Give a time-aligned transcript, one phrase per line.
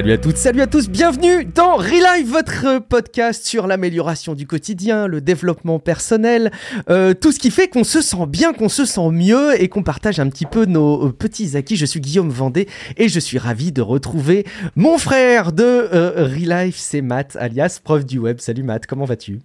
[0.00, 5.06] Salut à toutes, salut à tous, bienvenue dans Relive, votre podcast sur l'amélioration du quotidien,
[5.06, 6.50] le développement personnel,
[6.88, 9.82] euh, tout ce qui fait qu'on se sent bien, qu'on se sent mieux et qu'on
[9.82, 11.76] partage un petit peu nos euh, petits acquis.
[11.76, 16.78] Je suis Guillaume Vendée et je suis ravi de retrouver mon frère de euh, Relife,
[16.78, 18.40] c'est Matt, alias prof du web.
[18.40, 19.40] Salut Matt, comment vas-tu?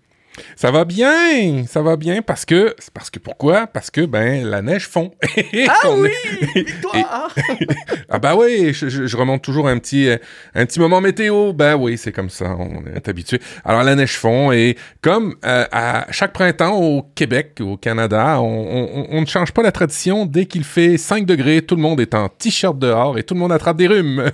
[0.55, 3.67] Ça va bien, ça va bien parce que parce que pourquoi?
[3.67, 5.11] Parce que ben la neige fond.
[5.67, 6.09] ah oui,
[6.55, 7.33] victoire.
[8.09, 10.09] ah bah oui, je, remonte toujours un petit
[10.53, 11.53] un petit moment météo.
[11.53, 13.39] Ben oui, c'est comme ça, on est habitué.
[13.63, 19.21] Alors la neige fond et comme euh, à chaque printemps au Québec, au Canada, on,
[19.21, 20.25] ne change pas la tradition.
[20.25, 23.39] Dès qu'il fait 5 degrés, tout le monde est en t-shirt dehors et tout le
[23.39, 24.31] monde attrape des rhumes.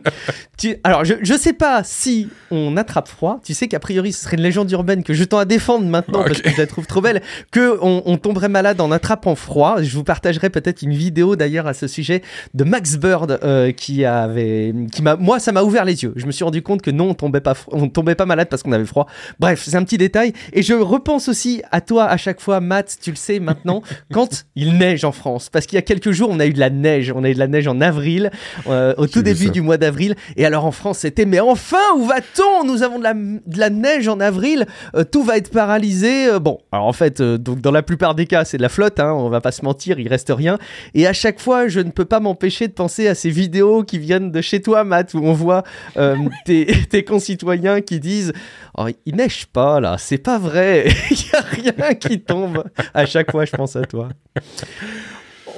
[0.84, 3.40] alors je je sais pas si on attrape froid.
[3.44, 6.22] Tu sais qu'a priori ce serait une légende urbaine que je tends à défendre maintenant
[6.24, 9.82] parce que je la trouve trop belle, que on, tomberait malade en attrapant froid.
[9.82, 12.22] Je vous partagerai peut-être une vidéo d'ailleurs à ce sujet
[12.54, 16.12] de Max Bird euh, qui avait, qui m'a, moi ça m'a ouvert les yeux.
[16.16, 18.62] Je me suis rendu compte que non, on tombait pas, on tombait pas malade parce
[18.62, 19.06] qu'on avait froid.
[19.38, 20.32] Bref, c'est un petit détail.
[20.52, 24.44] Et je repense aussi à toi à chaque fois, Matt, tu le sais maintenant, quand
[24.56, 26.70] il neige en France, parce qu'il y a quelques jours on a eu de la
[26.70, 28.30] neige, on a eu de la neige en avril,
[28.68, 30.14] euh, au tout début du mois d'avril.
[30.36, 32.64] Et alors en France c'était, mais enfin où va-t-on?
[32.64, 34.66] Nous avons de la, de la neige en avril.
[34.94, 36.26] Euh, tout va être paralysé.
[36.26, 38.68] Euh, bon, alors en fait, euh, donc dans la plupart des cas, c'est de la
[38.68, 40.58] flotte, hein, on va pas se mentir, il reste rien.
[40.94, 43.98] Et à chaque fois, je ne peux pas m'empêcher de penser à ces vidéos qui
[43.98, 45.64] viennent de chez toi, Matt, où on voit
[46.44, 48.32] tes, concitoyens qui disent
[48.76, 52.64] oh, Il neige pas là, c'est pas vrai, il y a rien qui tombe.
[52.94, 54.08] À chaque fois, je pense à toi.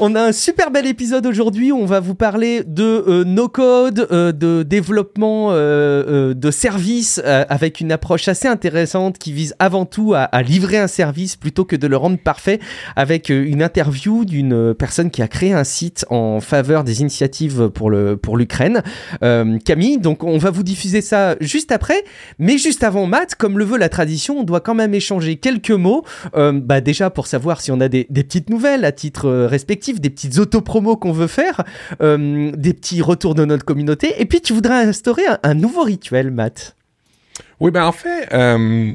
[0.04, 1.70] On a un super bel épisode aujourd'hui.
[1.70, 7.92] On va vous parler de euh, no-code, euh, de développement euh, de services avec une
[7.92, 11.96] approche assez intéressante qui vise avant tout à, livrer un service plutôt que de le
[11.96, 12.58] rendre parfait
[12.96, 17.88] avec une interview d'une personne qui a créé un site en faveur des initiatives pour
[17.88, 18.82] le pour l'Ukraine,
[19.64, 19.98] Camille.
[19.98, 22.02] Donc on va vous diffuser ça juste après,
[22.40, 25.70] mais juste avant Matt, comme le veut la tradition, on doit quand même échanger quelques
[25.70, 26.04] mots.
[26.34, 30.38] bah déjà pour savoir si on a des petites nouvelles à titre respectif des petites
[30.38, 31.62] autopromos qu'on veut faire,
[32.00, 34.14] euh, des petits retours de notre communauté.
[34.18, 36.76] Et puis, tu voudrais instaurer un, nouveau rituel, Matt?
[37.60, 38.92] Oui, ben en fait, euh,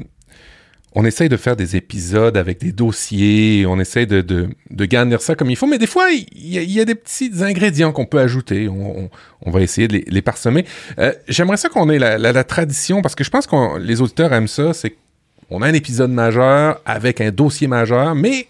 [0.94, 5.34] on essaye de faire des épisodes avec des dossiers, on essaye de, de, garnir ça
[5.34, 8.68] comme il faut, mais des fois, il y, a, des petits ingrédients qu'on peut ajouter.
[8.68, 10.64] On, va essayer de les, parsemer.
[10.98, 14.32] Euh, j'aimerais ça qu'on ait la, la, tradition, parce que je pense que les auditeurs
[14.32, 14.96] aiment ça, c'est
[15.48, 18.48] qu'on a un épisode majeur avec un dossier majeur, mais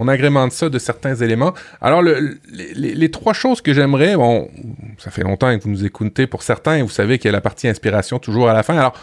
[0.00, 1.52] on agrémente ça de certains éléments.
[1.82, 4.50] Alors, les, trois choses que j'aimerais, bon,
[4.96, 7.32] ça fait longtemps que vous nous écoutez pour certains, et vous savez qu'il y a
[7.32, 8.76] la partie inspiration toujours à la fin.
[8.78, 8.94] Alors,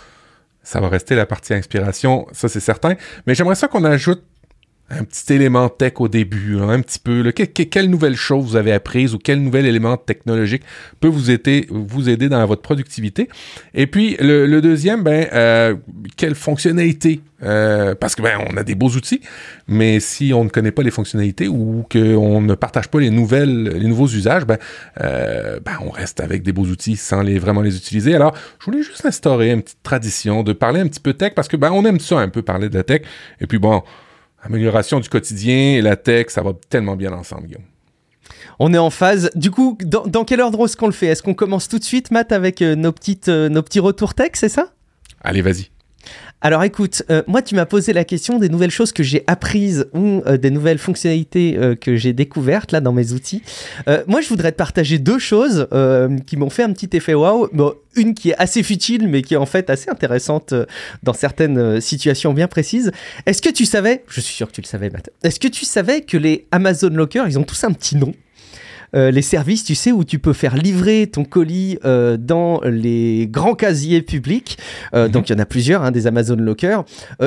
[0.63, 2.96] ça va rester la partie inspiration, ça c'est certain.
[3.28, 4.24] Mais j'aimerais ça qu'on ajoute
[4.90, 7.31] un petit élément tech au début, un petit peu.
[7.31, 10.64] quelle nouvelle chose vous avez apprise ou quel nouvel élément technologique
[11.00, 13.28] peut vous aider, vous aider dans votre productivité?
[13.74, 15.75] Et puis le, deuxième, ben, euh,
[16.16, 17.22] quelle fonctionnalité?
[17.44, 19.22] Euh, parce que ben on a des beaux outils,
[19.68, 23.64] mais si on ne connaît pas les fonctionnalités ou qu'on ne partage pas les nouvelles,
[23.64, 24.58] les nouveaux usages, ben,
[25.02, 28.16] euh, ben on reste avec des beaux outils sans les vraiment les utiliser.
[28.16, 31.48] Alors, je voulais juste instaurer une petite tradition de parler un petit peu tech parce
[31.48, 33.02] que ben on aime ça un peu parler de la tech.
[33.40, 33.84] Et puis bon,
[34.42, 37.64] amélioration du quotidien et la tech, ça va tellement bien ensemble, Guillaume.
[38.59, 39.30] On est en phase.
[39.36, 41.08] Du coup, dans, quel ordre est-ce qu'on le fait?
[41.08, 44.16] Est-ce qu'on commence tout de suite, Matt, avec euh, nos, petites, euh, nos petits retours
[44.16, 44.74] tech, c'est ça?
[45.22, 45.70] Allez, vas-y.
[46.42, 49.88] Alors écoute, euh, moi tu m'as posé la question des nouvelles choses que j'ai apprises
[49.94, 53.42] ou des nouvelles fonctionnalités que j'ai découvertes là dans mes outils.
[54.08, 55.68] moi je voudrais te partager deux choses
[56.25, 57.50] qui m'ont fait un petit effet waouh
[57.98, 60.66] une qui est assez futile, mais qui est en fait assez intéressante euh,
[61.03, 62.92] dans certaines euh, situations bien précises.
[63.25, 65.66] Est-ce que tu savais, je suis sûr que tu le savais, Matt, est-ce que tu
[65.66, 68.14] savais que les Amazon Locker, ils ont tous un petit nom?
[68.96, 73.28] Euh, les services, tu sais, où tu peux faire livrer ton colis euh, dans les
[73.30, 74.57] grands casiers publics.
[74.94, 75.12] Euh, mhm.
[75.12, 76.81] Donc il y en a plusieurs, hein, des Amazon Locker.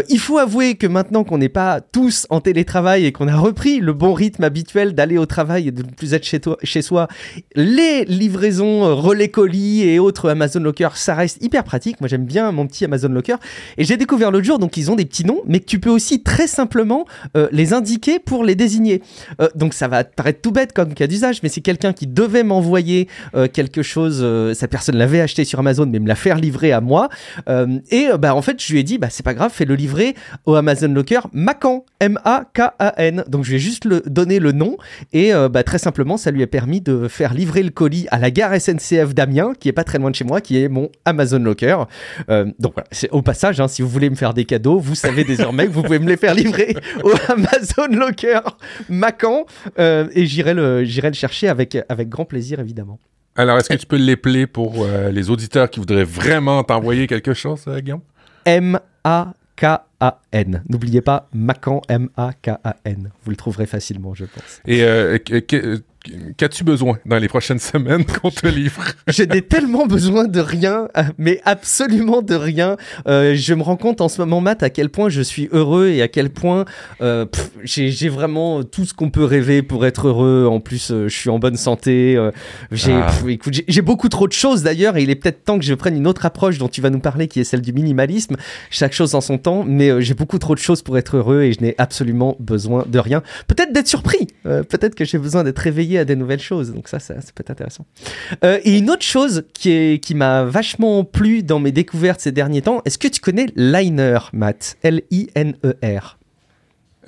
[0.09, 3.81] il faut avouer que maintenant qu'on n'est pas tous en télétravail et qu'on a repris
[3.81, 6.83] le bon rythme habituel d'aller au travail et de ne plus être chez, toi, chez
[6.83, 7.09] soi,
[7.55, 12.01] les livraisons relais colis et autres Amazon Locker, ça reste hyper pratique.
[12.01, 13.37] Moi j'aime bien mon petit Amazon Locker.
[13.77, 15.91] Et j'ai découvert l'autre jour, donc ils ont des petits noms, mais que tu peux
[15.91, 17.07] aussi très simplement
[17.53, 19.03] les indiquer pour les désigner.
[19.55, 23.09] donc ça va paraître tout bête comme cas d'usage, mais c'est quelqu'un qui devait m'envoyer
[23.35, 26.73] euh, quelque chose, euh, sa personne l'avait acheté sur Amazon, mais me la faire livrer
[26.73, 27.09] à moi.
[27.49, 29.75] Euh, et bah, en fait, je lui ai dit, bah, c'est pas grave, fais le
[29.75, 30.15] livrer
[30.47, 33.25] au Amazon Locker Macan, M-A-K-A-N.
[33.29, 34.77] Donc, je vais juste le donner le nom.
[35.13, 38.31] Et bah, très simplement, ça lui a permis de faire livrer le colis à la
[38.31, 41.39] gare SNCF d'Amiens, qui est pas très loin de chez moi, qui est mon Amazon
[41.39, 41.85] Locker.
[42.59, 45.67] donc, c'est au passage, hein, si vous voulez me faire des cadeaux, vous savez désormais
[45.67, 48.41] que vous pouvez me les faire livrer au Amazon Locker
[48.89, 49.47] Macan.
[49.79, 52.99] et j'irai le, j'irai le chercher avec, avec grand plaisir, évidemment.
[53.37, 57.33] Alors, est-ce que tu peux l'épeler pour euh, les auditeurs qui voudraient vraiment t'envoyer quelque
[57.35, 58.01] chose, euh, Guillaume?
[58.45, 59.31] M-A-K-A-N.
[60.69, 63.11] N'oubliez pas Macan, M-A-K-A-N.
[63.25, 64.61] Vous le trouverez facilement, je pense.
[64.67, 65.83] Et euh, que-
[66.37, 68.83] qu'as-tu besoin dans les prochaines semaines qu'on te livre?
[69.09, 70.89] Je n'ai tellement besoin de rien,
[71.19, 72.77] mais absolument de rien.
[73.07, 75.89] Euh, je me rends compte en ce moment, Matt, à quel point je suis heureux
[75.89, 76.65] et à quel point
[77.03, 77.27] euh,
[77.65, 80.47] j'ai j'ai vraiment tout ce qu'on peut rêver pour être heureux.
[80.51, 82.17] En plus, euh, je suis en bonne santé.
[82.71, 83.11] j'ai Ah.
[83.29, 85.75] écoute, j'ai- j'ai beaucoup trop de choses d'ailleurs, et il est peut-être temps que je
[85.75, 88.37] prenne une autre approche dont tu vas nous parler, qui est celle du minimalisme.
[88.71, 91.53] Chaque chose en son temps, mais j'ai beaucoup trop de choses pour être heureux et
[91.53, 93.23] je n'ai absolument besoin de rien.
[93.47, 94.29] Peut-être d'être surpris.
[94.45, 96.73] peut-être que j'ai besoin d'être réveillé à des nouvelles choses.
[96.73, 97.87] Donc ça, ça, ça peut être intéressant.
[98.45, 102.33] Euh, et une autre chose qui, est, qui m'a vachement plu dans mes découvertes ces
[102.33, 104.77] derniers temps, est-ce que tu connais Liner, Matt?
[104.83, 106.19] L-I-N-E-R.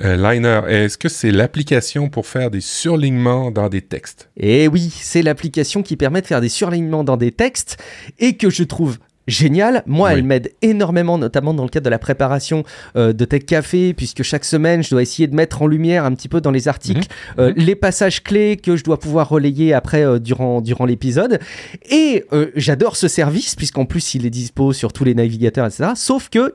[0.00, 4.30] Euh, Liner, est-ce que c'est l'application pour faire des surlignements dans des textes?
[4.36, 7.76] Et oui, c'est l'application qui permet de faire des surlignements dans des textes
[8.18, 9.82] et que je trouve génial.
[9.86, 10.14] Moi, Oui.
[10.18, 12.64] elle m'aide énormément, notamment dans le cadre de la préparation
[12.96, 16.12] euh, de Tech Café, puisque chaque semaine, je dois essayer de mettre en lumière un
[16.14, 17.08] petit peu dans les articles
[17.38, 21.38] euh, les passages clés que je dois pouvoir relayer après euh, durant, durant l'épisode.
[21.90, 22.24] Et
[22.56, 25.90] j'adore ce service, puisqu'en plus, il est dispo sur tous les navigateurs, etc.
[25.94, 26.54] Sauf que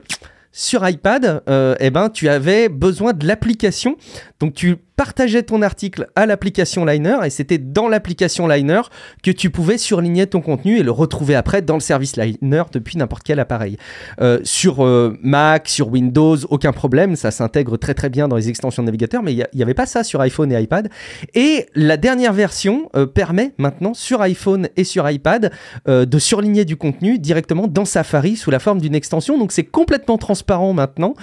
[0.52, 3.96] sur iPad, euh, eh ben, tu avais besoin de l'application.
[4.40, 8.80] Donc, tu partageais ton article à l'application Liner et c'était dans l'application Liner
[9.22, 12.98] que tu pouvais surligner ton contenu et le retrouver après dans le service Liner depuis
[12.98, 13.76] n'importe quel appareil.
[14.20, 18.48] Euh, sur euh, Mac, sur Windows, aucun problème, ça s'intègre très très bien dans les
[18.48, 20.88] extensions de navigateur, mais il n'y avait pas ça sur iPhone et iPad.
[21.32, 25.52] Et la dernière version euh, permet maintenant sur iPhone et sur iPad
[25.86, 29.38] de surligner du contenu directement dans Safari sous la forme d'une extension.
[29.38, 31.14] Donc c'est complètement transparent maintenant.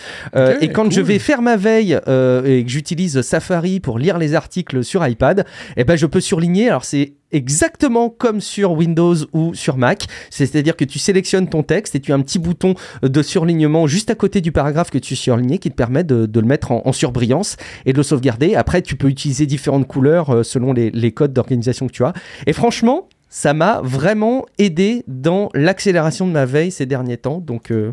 [0.62, 0.92] Et quand cool.
[0.94, 5.46] je vais faire ma veille et que j'utilise Safari pour lire les articles sur iPad,
[5.78, 6.70] eh ben je peux surligner.
[6.70, 10.06] Alors c'est exactement comme sur Windows ou sur Mac.
[10.30, 14.10] C'est-à-dire que tu sélectionnes ton texte et tu as un petit bouton de surlignement juste
[14.10, 17.58] à côté du paragraphe que tu surlignes qui te permet de, le mettre en, surbrillance
[17.86, 18.56] et de le sauvegarder.
[18.56, 22.14] Après, tu peux utiliser différentes couleurs euh, selon les, les codes d'organisation que tu as.
[22.48, 27.40] Et franchement, ça m'a vraiment aidé dans l'accélération de ma veille ces derniers temps.
[27.40, 27.92] Donc, euh,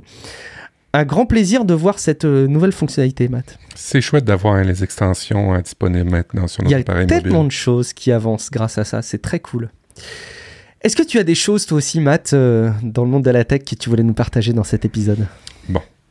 [0.94, 3.58] un grand plaisir de voir cette euh, nouvelle fonctionnalité, Matt.
[3.74, 7.06] C'est chouette d'avoir hein, les extensions euh, disponibles maintenant sur Il y nos a appareils
[7.06, 9.00] tellement de choses qui avancent grâce à ça.
[9.02, 9.70] C'est très cool.
[10.82, 13.44] Est-ce que tu as des choses, toi aussi, Matt, euh, dans le monde de la
[13.44, 15.26] tech que tu voulais nous partager dans cet épisode?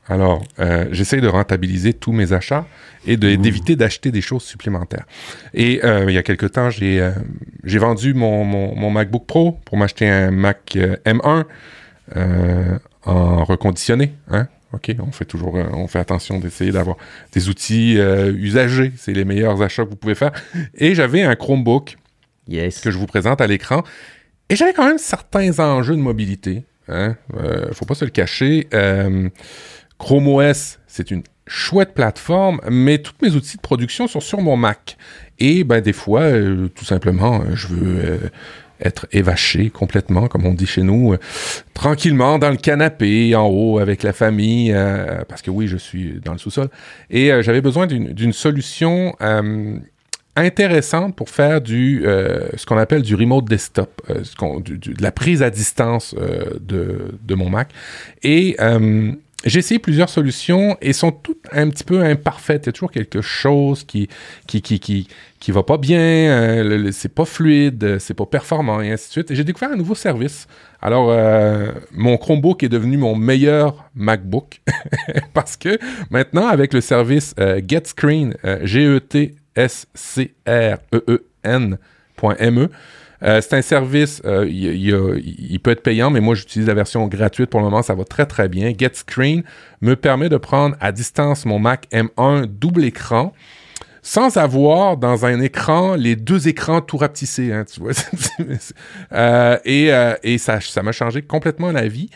[0.07, 2.66] Alors, euh, j'essaye de rentabiliser tous mes achats
[3.06, 5.06] et de- d'éviter d'acheter des choses supplémentaires.
[5.54, 7.13] Et euh, il y a quelque temps, j'ai
[7.63, 11.45] vendu mon, mon, mon MacBook Pro pour m'acheter un Mac euh, M1
[12.18, 14.13] euh, en reconditionné.
[14.30, 14.48] Hein?
[14.73, 16.95] OK, on fait toujours, euh, on fait attention d'essayer d'avoir
[17.33, 18.94] des outils euh, usagés.
[18.97, 20.31] C'est les meilleurs achats que vous pouvez faire.
[20.75, 21.97] Et j'avais un Chromebook
[22.47, 22.79] Yes.
[22.81, 23.83] que je vous présente à l'écran.
[24.50, 26.63] Et j'avais quand même certains enjeux de mobilité.
[26.88, 27.15] Hein?
[27.38, 28.68] Euh, faut pas se le cacher.
[28.73, 29.29] Euh,
[29.97, 34.57] Chrome OS, c'est une chouette plateforme, mais tous mes outils de production sont sur mon
[34.57, 34.97] Mac.
[35.39, 36.29] Et ben des fois,
[36.75, 38.19] tout simplement, je veux
[38.81, 41.19] être évaché complètement, comme on dit chez nous, euh,
[41.74, 46.19] tranquillement dans le canapé, en haut, avec la famille, euh, parce que oui, je suis
[46.23, 46.69] dans le sous-sol.
[47.09, 49.16] Et euh, j'avais besoin d'une solution
[50.35, 56.16] intéressante pour faire du ce qu'on appelle du remote desktop, de la prise à distance
[56.16, 57.69] de, de mon Mac.
[58.23, 58.56] Et
[59.45, 62.64] j'ai essayé plusieurs solutions et sont toutes un petit peu imparfaites.
[62.64, 64.07] Il y a toujours quelque chose qui
[64.48, 65.07] qui qui qui,
[65.40, 69.33] qui va pas bien, euh, c'est pas fluide, c'est pas performant et ainsi de suite.
[69.33, 70.48] J'ai découvert un nouveau service.
[70.81, 74.62] Alors euh, mon Chromebook est devenu mon meilleur MacBook
[75.33, 75.78] parce que
[76.10, 81.24] maintenant avec le service euh, GetScreen, euh, G E T S C R E E
[81.44, 82.69] N.me
[83.23, 86.68] euh, c'est un service, euh, il, il- il- il peut être payant, mais moi j'utilise
[86.68, 88.73] la version gratuite pour le moment, ça va très très bien.
[88.78, 89.44] GetScreen
[89.81, 93.33] me permet de prendre à distance mon Mac M1 double écran
[94.04, 97.92] sans avoir dans un écran les deux écrans tout rapetissés, hein, tu vois.
[99.13, 99.92] Euh, et
[100.23, 102.09] et ça ça m'a changé complètement la vie.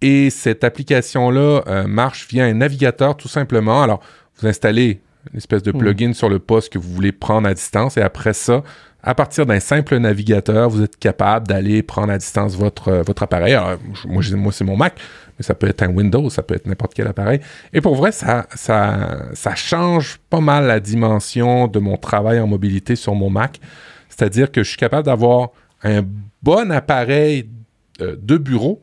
[0.00, 3.82] Et cette application-là marche via un navigateur tout simplement.
[3.82, 4.00] Alors,
[4.40, 5.00] vous installez
[5.32, 5.78] une espèce de Mhm.
[5.78, 8.62] plugin sur le poste que vous voulez prendre à distance et après ça,
[9.08, 13.54] à partir d'un simple navigateur, vous êtes capable d'aller prendre à distance votre, euh, appareil.
[13.54, 15.00] Alors, moi, c'est mon Mac,
[15.38, 17.40] mais ça peut être un Windows, ça peut être n'importe quel appareil.
[17.72, 18.44] Et pour vrai, ça
[19.54, 23.60] change pas mal la dimension de mon travail en mobilité sur mon Mac.
[24.10, 26.02] C'est-à-dire que je suis capable d'avoir un
[26.42, 27.48] bon appareil
[28.02, 28.82] euh, de bureau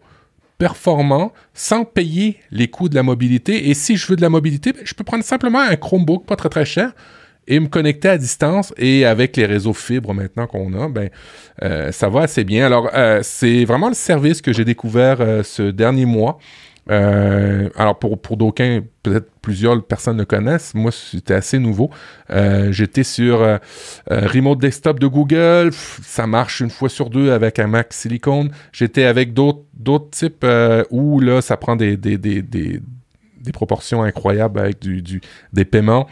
[0.57, 3.69] performant sans payer les coûts de la mobilité.
[3.69, 6.35] Et si je veux de la mobilité, ben, je peux prendre simplement un Chromebook pas
[6.35, 6.93] très très cher
[7.47, 8.73] et me connecter à distance.
[8.77, 11.09] Et avec les réseaux fibres maintenant qu'on a, ben,
[11.63, 12.65] euh, ça va assez bien.
[12.65, 16.39] Alors, euh, c'est vraiment le service que j'ai découvert euh, ce dernier mois.
[16.87, 20.75] Alors pour, pour d'aucuns, peut-être plusieurs personnes le connaissent.
[20.75, 21.89] Moi, c'était assez nouveau.
[22.29, 23.39] J'étais sur
[24.07, 25.71] Remote Desktop de Google.
[25.73, 28.49] Ça marche une fois sur deux avec un Mac Silicon.
[28.71, 29.63] J'étais avec d'autres,
[30.11, 30.45] types
[30.91, 32.81] où là, ça prend des, des, des, des,
[33.51, 35.21] proportions incroyables avec du,
[35.53, 36.07] des paiements.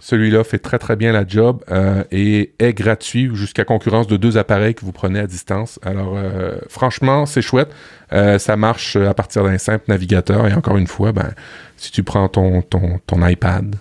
[0.00, 4.38] Celui-là fait très très bien la job euh, et est gratuit jusqu'à concurrence de deux
[4.38, 5.78] appareils que vous prenez à distance.
[5.82, 7.70] Alors euh, franchement, c'est chouette.
[8.12, 11.30] Euh, ça marche à partir d'un simple navigateur et encore une fois, ben,
[11.76, 13.76] si tu prends ton, ton, ton iPad,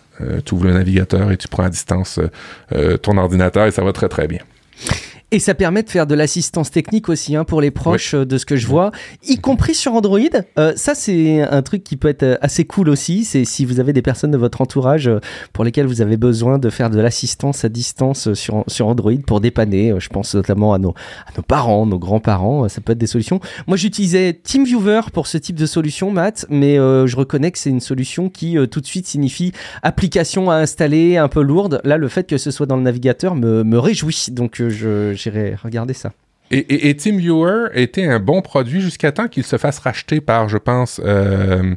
[0.45, 2.19] tu ouvres le navigateur et tu prends à distance
[3.01, 4.41] ton ordinateur et ça va très très bien.
[5.31, 8.39] Et ça permet de faire de l'assistance technique aussi hein, pour les proches euh, de
[8.39, 8.91] ce que je vois,
[9.27, 10.19] y compris sur Android.
[10.57, 13.25] Euh, ça, c'est un truc qui peut être euh, assez cool aussi.
[13.25, 15.09] C'est si vous avez des personnes de votre entourage
[15.53, 19.39] pour lesquelles vous avez besoin de faire de l'assistance à distance sur, sur Android pour
[19.39, 19.93] dépanner.
[20.00, 20.95] Je pense notamment à nos,
[21.27, 22.67] à nos parents, nos grands-parents.
[22.67, 23.39] Ça peut être des solutions.
[23.67, 27.79] Moi, j'utilisais TeamViewer pour ce type de solution, Matt, mais je reconnais que c'est une
[27.79, 29.51] solution qui tout de suite signifie
[29.83, 31.81] application à installer un peu lourde.
[31.83, 34.27] Là, le fait que ce soit dans le navigateur me, me réjouit.
[34.31, 36.11] Donc, je j'irai regarder ça.
[36.51, 40.57] Et, et, TeamViewer était un bon produit jusqu'à temps qu'il se fasse racheter par, je
[40.57, 41.75] pense, euh,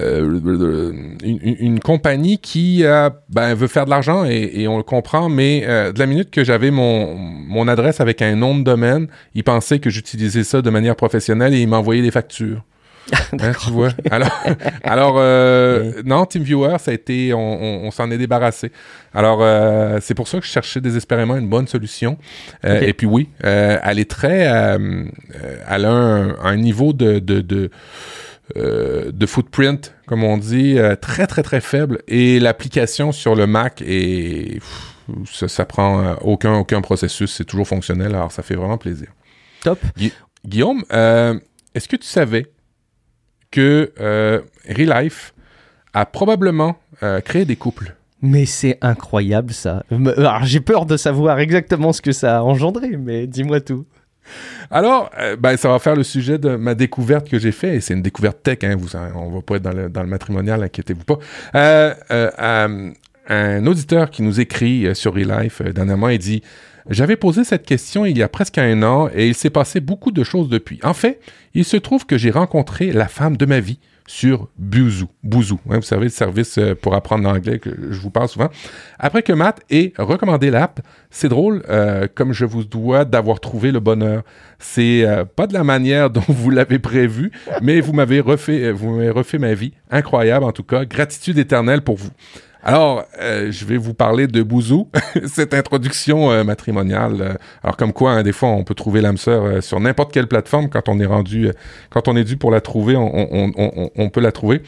[0.00, 2.84] euh, une, compagnie qui
[3.28, 6.44] ben, veut faire de l'argent et, on le comprend, mais euh, de la minute que
[6.44, 10.70] j'avais mon, mon adresse avec un nom de domaine, il pensait que j'utilisais ça de
[10.70, 12.62] manière professionnelle et il m'envoyait des factures.
[13.40, 13.90] Hein, tu vois.
[14.10, 14.42] Alors,
[14.82, 18.72] alors euh, non, TeamViewer, ça a été, on, s'en est débarrassé.
[19.14, 22.18] Alors, euh, c'est pour ça que je cherchais désespérément une bonne solution.
[22.64, 27.70] Euh, et puis oui, elle est très, elle a un, niveau de, de, de
[28.54, 34.60] de footprint, comme on dit, très très très faible et l'application sur le Mac est
[35.24, 39.08] ça, ça, prend aucun aucun processus, c'est toujours fonctionnel, alors ça fait vraiment plaisir.
[39.64, 39.80] Top.
[40.46, 42.46] Guillaume, est-ce que tu savais
[43.56, 45.32] que euh, Relife
[45.94, 47.94] a probablement euh, créé des couples.
[48.20, 49.82] Mais c'est incroyable ça.
[49.90, 53.86] Alors j'ai peur de savoir exactement ce que ça a engendré, mais dis-moi tout.
[54.70, 57.80] Alors, euh, ben, ça va faire le sujet de ma découverte que j'ai faite, et
[57.80, 60.62] c'est une découverte tech, hein, vous, on va pas être dans le, dans le matrimonial,
[60.62, 61.18] inquiétez-vous pas.
[63.28, 66.42] un auditeur qui nous écrit sur Relife dernièrement, il dit
[66.88, 70.12] j'avais posé cette question il y a presque un an et il s'est passé beaucoup
[70.12, 70.78] de choses depuis.
[70.82, 71.20] En fait,
[71.54, 75.08] il se trouve que j'ai rencontré la femme de ma vie sur Bouzou.
[75.22, 78.48] Bouzou, hein, vous savez, le service euh, pour apprendre l'anglais que je vous parle souvent.
[78.98, 83.72] Après que Matt ait recommandé l'app, c'est drôle, euh, comme je vous dois d'avoir trouvé
[83.72, 84.22] le bonheur.
[84.58, 88.96] C'est euh, pas de la manière dont vous l'avez prévu, mais vous m'avez refait, vous
[88.96, 89.72] m'avez refait ma vie.
[89.90, 90.84] Incroyable, en tout cas.
[90.84, 92.10] Gratitude éternelle pour vous.
[92.68, 94.88] Alors, euh, je vais vous parler de Bouzou,
[95.26, 97.16] cette introduction euh, matrimoniale.
[97.20, 100.26] Euh, alors, comme quoi, hein, des fois, on peut trouver l'âme sœur sur n'importe quelle
[100.26, 101.52] plateforme quand on est rendu,
[101.90, 104.62] quand on est dû pour la trouver, on, peut la trouver.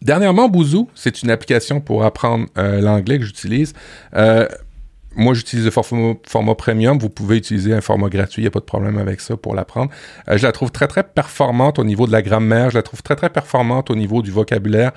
[0.00, 3.74] Dernièrement, Bouzou, c'est une application pour apprendre l'anglais que j'utilise.
[4.14, 6.98] moi, j'utilise le format, premium.
[6.98, 8.40] Vous pouvez utiliser un format gratuit.
[8.40, 9.90] Il n'y a pas de problème avec ça pour l'apprendre.
[10.26, 12.70] je la trouve très, très performante au niveau de la grammaire.
[12.70, 14.92] Je la trouve très, très performante au niveau du vocabulaire.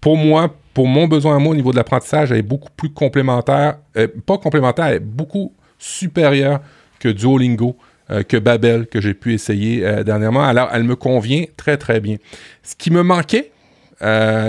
[0.00, 2.90] pour moi, pour mon besoin à moi au niveau de l'apprentissage, elle est beaucoup plus
[2.90, 6.60] complémentaire, euh, pas complémentaire, elle beaucoup supérieure
[6.98, 7.76] que Duolingo,
[8.10, 10.44] euh, que Babel, que j'ai pu essayer euh, dernièrement.
[10.44, 12.16] Alors, elle me convient très, très bien.
[12.62, 13.50] Ce qui me manquait,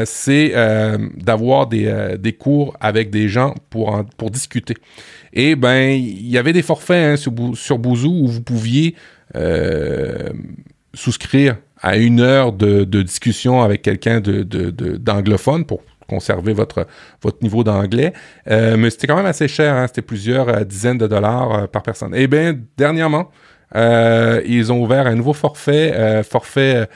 [0.05, 0.53] c'est
[1.15, 4.73] d'avoir des, cours avec des gens pour, discuter.
[5.31, 8.95] Et ben, il y avait des forfaits hein, sur, Bouzou où vous pouviez
[10.95, 15.83] souscrire à une heure de, discussion avec quelqu'un d'anglophone pour
[16.13, 16.85] conserver votre,
[17.21, 18.13] votre niveau d'anglais.
[18.49, 19.87] Euh, mais c'était quand même assez cher, hein.
[19.87, 22.13] c'était plusieurs euh, dizaines de dollars euh, par personne.
[22.15, 23.31] Eh bien, dernièrement,
[23.75, 26.87] ils ont ouvert un nouveau forfait, forfait,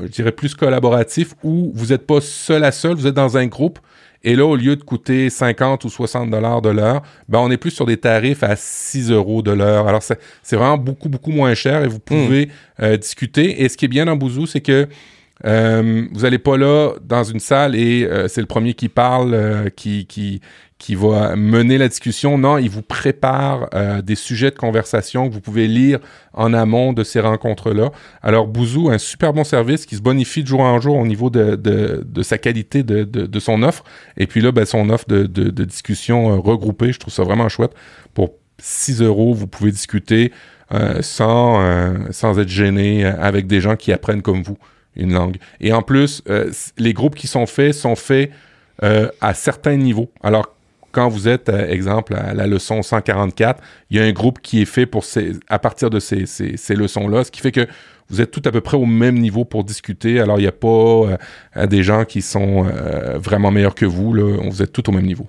[0.00, 3.46] je dirais plus collaboratif, où vous n'êtes pas seul à seul, vous êtes dans un
[3.46, 3.80] groupe.
[4.22, 7.56] Et là, au lieu de coûter 50 ou 60 dollars de l'heure, ben, on est
[7.56, 9.88] plus sur des tarifs à 6 euros de l'heure.
[9.88, 12.96] Alors, c'est vraiment beaucoup, beaucoup moins cher et vous pouvez hmm.
[12.98, 13.64] discuter.
[13.64, 14.86] Et ce qui est bien dans Bouzou, c'est que
[15.44, 19.34] euh, vous n'allez pas là dans une salle et euh, c'est le premier qui parle,
[19.34, 20.40] euh, qui, qui,
[20.78, 22.38] qui va mener la discussion.
[22.38, 23.68] Non, il vous prépare
[24.02, 25.98] des sujets de conversation que vous pouvez lire
[26.32, 27.90] en amont de ces rencontres-là.
[28.22, 31.30] Alors, Bouzou, un super bon service qui se bonifie de jour en jour au niveau
[31.30, 33.84] de, de, de sa qualité de, de, son offre.
[34.18, 35.24] Et puis là, ben, son offre de,
[35.64, 37.72] discussion regroupée, je trouve ça vraiment chouette.
[38.12, 40.32] Pour 6 euros, vous pouvez discuter
[41.00, 44.58] sans, sans être gêné avec des gens qui apprennent comme vous
[44.96, 45.36] une langue.
[45.60, 48.30] Et en plus, euh, les groupes qui sont faits sont faits
[49.22, 50.10] à certains niveaux.
[50.22, 50.54] Alors,
[50.92, 54.66] quand vous êtes, exemple, à la leçon 144, il y a un groupe qui est
[54.66, 57.66] fait pour ces, à partir de ces, ces, ces leçons-là, ce qui fait que
[58.10, 60.20] vous êtes tout à peu près au même niveau pour discuter.
[60.20, 62.66] Alors, il n'y a pas des gens qui sont
[63.14, 64.12] vraiment meilleurs que vous.
[64.12, 64.36] Là.
[64.46, 65.26] Vous êtes tout au même niveau.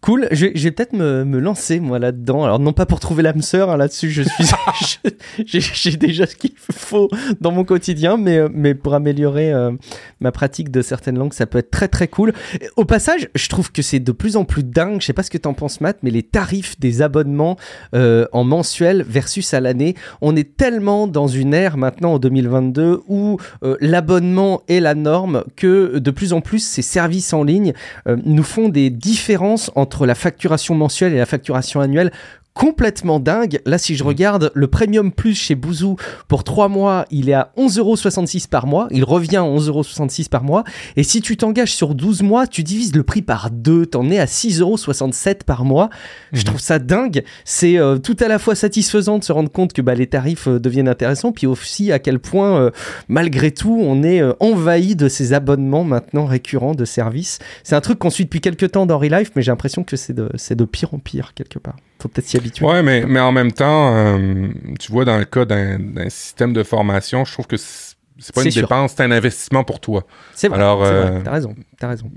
[0.00, 2.44] Cool, je, vais peut-être me, me, lancer moi là-dedans.
[2.44, 4.44] Alors non pas pour trouver l'âme sœur, hein, là-dessus je suis,
[5.44, 7.08] j'ai déjà ce qu'il faut
[7.40, 9.72] dans mon quotidien, mais, euh, mais pour améliorer euh,
[10.20, 12.32] ma pratique de certaines langues, ça peut être très très cool.
[12.76, 15.00] Au passage, je trouve que c'est de plus en plus dingue.
[15.00, 17.56] Je sais pas ce que t'en penses, Matt, mais les tarifs des abonnements
[17.94, 23.02] euh, en mensuel versus à l'année, on est tellement dans une ère maintenant en 2022
[23.08, 23.38] où
[23.80, 27.72] l'abonnement est la norme que de plus en plus ces services en ligne
[28.06, 32.12] nous font des différences entre la facturation mensuelle et la facturation annuelle
[32.54, 33.60] complètement dingue.
[33.64, 34.06] Là, si je mm.
[34.06, 35.96] regarde le Premium Plus chez Bouzou
[36.28, 38.88] pour 3 mois, il est à 11,66€ par mois.
[38.90, 40.64] Il revient à 11,66€ par mois.
[40.96, 43.86] Et si tu t'engages sur 12 mois, tu divises le prix par 2.
[43.86, 45.90] T'en es à 6,67€ par mois.
[46.32, 46.44] Je mm-hmm.
[46.44, 47.24] trouve ça dingue.
[47.44, 50.48] C'est euh, tout à la fois satisfaisant de se rendre compte que bah, les tarifs
[50.48, 52.70] euh, deviennent intéressants, puis aussi à quel point, euh,
[53.08, 57.38] malgré tout, on est envahi de ces abonnements maintenant récurrents de services.
[57.62, 60.12] C'est un truc qu'on suit depuis quelques temps dans Relife, mais j'ai l'impression que c'est
[60.12, 62.66] de, de pire en pire quelque part faut peut-être s'y habituer.
[62.66, 66.62] Ouais, mais, mais en même temps, euh, tu vois, dans le cas d'un système de
[66.62, 70.04] formation, je trouve que c'est pas une dépense, c'est un investissement pour toi.
[70.34, 70.58] C'est vrai.
[70.58, 72.10] Alors, euh, t'as raison, as raison.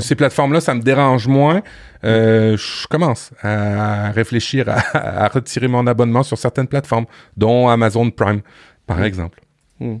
[0.00, 1.62] Ces plateformes-là, ça me dérange moins.
[2.04, 7.06] Euh, je commence à réfléchir à, retirer mon abonnement sur certaines plateformes,
[7.36, 8.40] dont Amazon Prime,
[8.86, 9.04] par mm.
[9.04, 9.40] exemple.
[9.80, 9.96] Mm.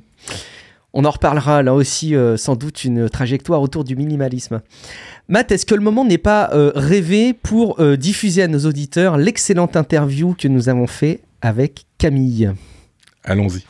[0.92, 4.60] On en reparlera là aussi, sans doute, une trajectoire autour du minimalisme.
[5.30, 9.16] Matt, est-ce que le moment n'est pas euh, rêvé pour euh, diffuser à nos auditeurs
[9.16, 12.52] l'excellente interview que nous avons fait avec Camille?
[13.22, 13.64] Allons-y.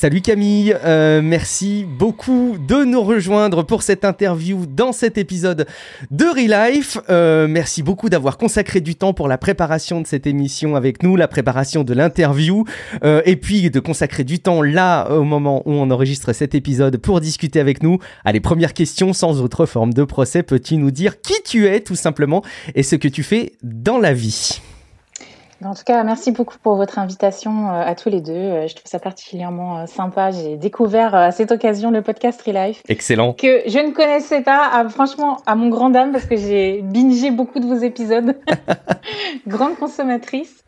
[0.00, 5.66] Salut Camille, euh, merci beaucoup de nous rejoindre pour cette interview dans cet épisode
[6.10, 6.96] de Relife.
[7.10, 11.16] Euh, merci beaucoup d'avoir consacré du temps pour la préparation de cette émission avec nous,
[11.16, 12.64] la préparation de l'interview,
[13.04, 16.96] euh, et puis de consacrer du temps là au moment où on enregistre cet épisode
[16.96, 17.98] pour discuter avec nous.
[18.24, 21.94] Allez, première question sans autre forme de procès, peux-tu nous dire qui tu es tout
[21.94, 22.42] simplement
[22.74, 24.62] et ce que tu fais dans la vie?
[25.62, 28.32] En tout cas, merci beaucoup pour votre invitation euh, à tous les deux.
[28.32, 30.30] Euh, je trouve ça particulièrement euh, sympa.
[30.30, 32.82] J'ai découvert à cette occasion le podcast Relife.
[32.88, 33.34] Excellent.
[33.34, 37.60] Que je ne connaissais pas, franchement, à mon grand dame, parce que j'ai bingé beaucoup
[37.60, 38.36] de vos épisodes.
[39.46, 40.64] Grande consommatrice.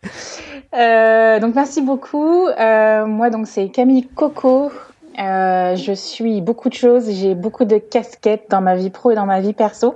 [0.72, 2.46] donc, merci beaucoup.
[2.58, 4.70] moi, donc, c'est Camille Coco.
[5.16, 7.10] je suis beaucoup de choses.
[7.10, 9.94] J'ai beaucoup de casquettes dans ma vie pro et dans ma vie perso.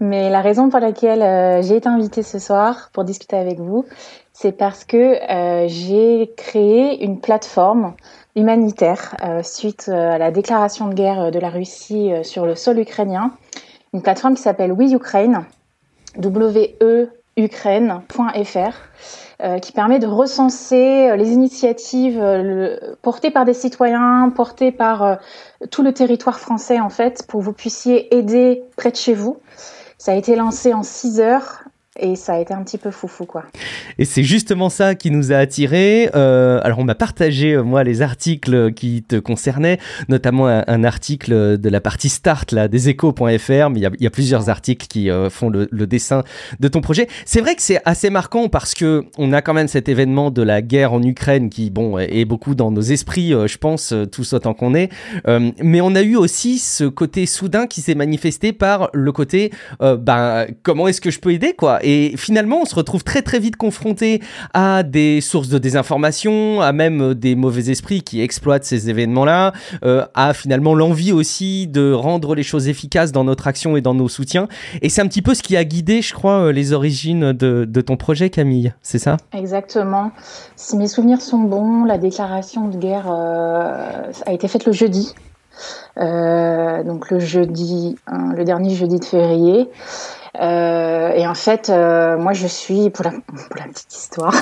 [0.00, 3.84] Mais la raison pour laquelle euh, j'ai été invitée ce soir pour discuter avec vous,
[4.40, 7.92] c'est parce que euh, j'ai créé une plateforme
[8.34, 13.32] humanitaire euh, suite à la déclaration de guerre de la Russie sur le sol ukrainien.
[13.92, 15.44] Une plateforme qui s'appelle We Ukraine,
[17.36, 17.98] weukraine.fr,
[19.60, 22.22] qui permet de recenser les initiatives
[23.02, 25.18] portées par des citoyens, portées par
[25.70, 29.38] tout le territoire français en fait, pour que vous puissiez aider près de chez vous.
[29.98, 31.64] Ça a été lancé en 6 heures
[31.98, 33.44] et ça a été un petit peu foufou quoi.
[33.98, 36.08] Et c'est justement ça qui nous a attirés.
[36.14, 41.58] Euh, alors on m'a partagé euh, moi les articles qui te concernaient, notamment un, article
[41.58, 45.28] de la partie start là des échos.fr, mais il y, a plusieurs articles qui euh,
[45.30, 46.22] font le, dessin
[46.60, 47.08] de ton projet.
[47.26, 50.42] C'est vrai que c'est assez marquant parce que on a quand même cet événement de
[50.42, 54.54] la guerre en Ukraine qui bon est beaucoup dans nos esprits, je pense tous autant
[54.54, 54.90] qu'on est,
[55.26, 59.50] mais on a eu aussi ce côté soudain qui s'est manifesté par le côté
[59.80, 61.79] ben comment est-ce que je peux aider quoi?
[61.82, 64.22] Et finalement, on se retrouve très très vite confronté
[64.54, 69.52] à des sources de désinformation, à même des mauvais esprits qui exploitent ces événements-là,
[69.84, 73.94] euh, à finalement l'envie aussi de rendre les choses efficaces dans notre action et dans
[73.94, 74.48] nos soutiens.
[74.82, 77.80] Et c'est un petit peu ce qui a guidé, je crois, euh, les origines de,
[77.80, 78.72] ton projet, Camille.
[78.82, 79.16] C'est ça?
[79.32, 80.12] Exactement.
[80.56, 85.14] Si mes souvenirs sont bons, la déclaration de guerre euh, a été faite le jeudi.
[85.96, 87.96] donc le jeudi,
[88.36, 89.68] le dernier jeudi de février.
[90.40, 93.12] Euh, et en fait, euh, moi, je suis, pour la,
[93.68, 94.34] petite histoire,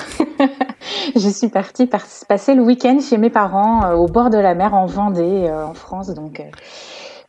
[1.16, 4.54] je suis partie par, passer le week-end chez mes parents euh, au bord de la
[4.54, 6.10] mer en Vendée, en France.
[6.10, 6.42] Donc,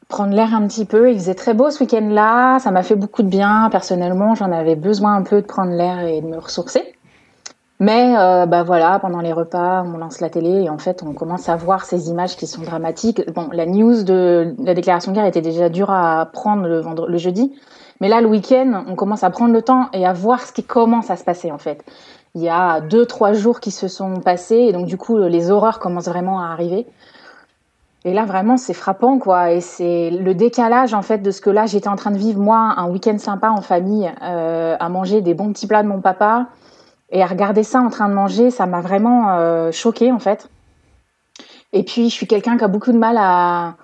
[0.08, 1.12] prendre l'air un petit peu.
[1.12, 2.60] Il faisait très beau ce week-end-là.
[2.60, 3.70] Ça m'a fait beaucoup de bien.
[3.72, 6.94] Personnellement, j'en avais besoin un peu de prendre l'air et de me ressourcer.
[7.82, 11.48] Mais bah voilà, pendant les repas, on lance la télé et en fait, on commence
[11.48, 13.22] à voir ces images qui sont dramatiques.
[13.34, 17.54] Bon, la news de la déclaration de guerre était déjà dure à prendre le jeudi,
[18.00, 20.64] mais là, le week-end, on commence à prendre le temps et à voir ce qui
[20.64, 21.84] commence à se passer en fait.
[22.36, 25.52] Il y a deux, trois jours qui se sont passés et donc du coup, les
[25.52, 26.86] horreurs commencent vraiment à arriver.
[28.06, 29.52] Et là, vraiment, c'est frappant, quoi.
[29.52, 32.40] Et c'est le décalage, en fait, de ce que là, j'étais en train de vivre,
[32.40, 36.00] moi, un week-end sympa en famille, euh, à manger des bons petits plats de mon
[36.00, 36.48] papa,
[37.12, 40.50] et à regarder ça en train de manger, ça m'a vraiment euh, choquée, en fait.
[41.74, 43.76] Et puis, je suis quelqu'un qui a beaucoup de mal à,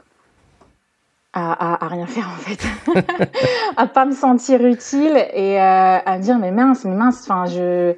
[1.36, 2.66] à, rien faire, en fait.
[3.78, 7.46] à pas me sentir utile et euh, à me dire, mais mince, mais mince, enfin,
[7.46, 7.96] je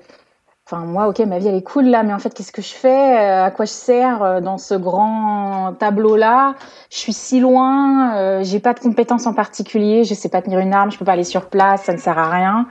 [0.70, 2.74] Enfin, moi, ok, ma vie, elle est cool là, mais en fait, qu'est-ce que je
[2.74, 2.90] fais?
[2.90, 6.56] Euh, À quoi je sers euh, dans ce grand tableau-là?
[6.92, 10.60] Je suis si loin, euh, j'ai pas de compétences en particulier, je sais pas tenir
[10.60, 12.68] une arme, je peux pas aller sur place, ça ne sert à rien.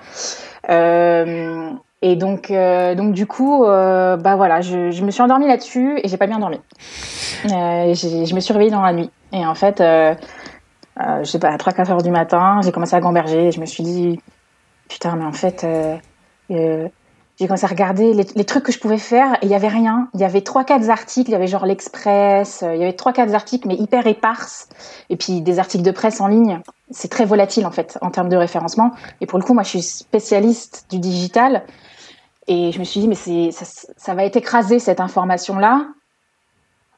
[2.03, 6.19] Et donc, donc du coup, bah voilà, je, je, me suis endormie là-dessus et j'ai
[6.19, 6.61] pas bien dormi.
[7.45, 9.11] je me suis réveillée dans la nuit.
[9.33, 9.83] Et en fait,
[10.99, 13.67] je sais pas, à 3-4 heures du matin, j'ai commencé à gamberger et je me
[13.67, 14.21] suis dit,
[14.89, 15.67] putain, mais en fait
[17.39, 20.09] j'ai commencé à regarder les, trucs que je pouvais faire et il y avait rien.
[20.15, 22.95] Il y avait trois quatre articles, il y avait genre l'Express, euh, il y avait
[22.95, 24.69] trois quatre articles mais hyper éparses
[25.11, 26.61] et puis des articles de presse en ligne.
[26.91, 29.69] C'est très volatile en fait en termes de référencement et pour le coup moi je
[29.69, 31.65] suis spécialiste du digital
[32.47, 35.87] et je me suis dit mais ça, ça va être écrasé cette information là.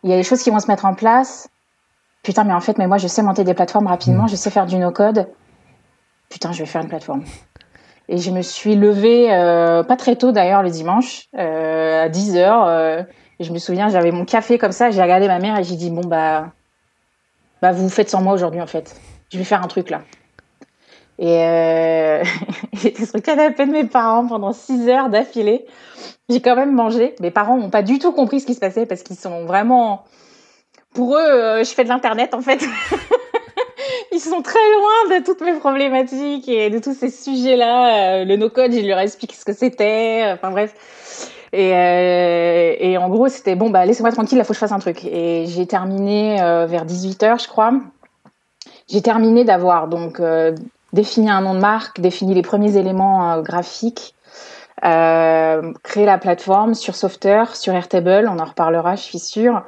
[0.05, 1.49] Il y a des choses qui vont se mettre en place.
[2.23, 4.29] Putain mais en fait mais moi je sais monter des plateformes rapidement, mmh.
[4.29, 5.29] je sais faire du no code.
[6.29, 7.25] Putain je vais faire une plateforme.
[8.11, 12.37] Et je me suis levée, euh, pas très tôt d'ailleurs le dimanche, euh, à 10
[12.37, 12.67] heures.
[12.67, 13.03] Euh,
[13.39, 15.77] et je me souviens, j'avais mon café comme ça, j'ai regardé ma mère et j'ai
[15.77, 16.53] dit bon bah,
[17.61, 18.97] bah vous faites sans moi aujourd'hui en fait.
[19.31, 20.01] Je vais faire un truc là.
[21.19, 22.23] Et euh,
[22.73, 25.67] j'étais sur le canapé de mes parents pendant 6 heures d'affilée.
[26.29, 27.15] J'ai quand même mangé.
[27.21, 30.05] Mes parents n'ont pas du tout compris ce qui se passait parce qu'ils sont vraiment,
[30.99, 32.59] pour eux, euh, je fais de l'internet en fait.
[34.13, 38.23] ils sont très loin de toutes mes problématiques et de tous ces sujets-là.
[38.23, 40.25] Euh, le no-code, je leur explique ce que c'était.
[40.33, 40.75] Enfin bref.
[41.53, 44.81] Et, euh, en gros, c'était bon, bah laissez-moi tranquille, il faut que je fasse un
[44.81, 45.05] truc.
[45.05, 47.75] Et j'ai terminé euh, vers 18h, je crois.
[48.91, 50.53] J'ai terminé d'avoir donc euh,
[50.93, 54.17] défini un nom de marque, défini les premiers éléments euh, graphiques,
[54.83, 59.63] créé la plateforme sur Software, sur Airtable, on en reparlera, je suis sûre.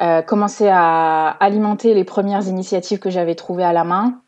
[0.00, 4.20] Euh, commencer à alimenter les premières initiatives que j'avais trouvées à la main.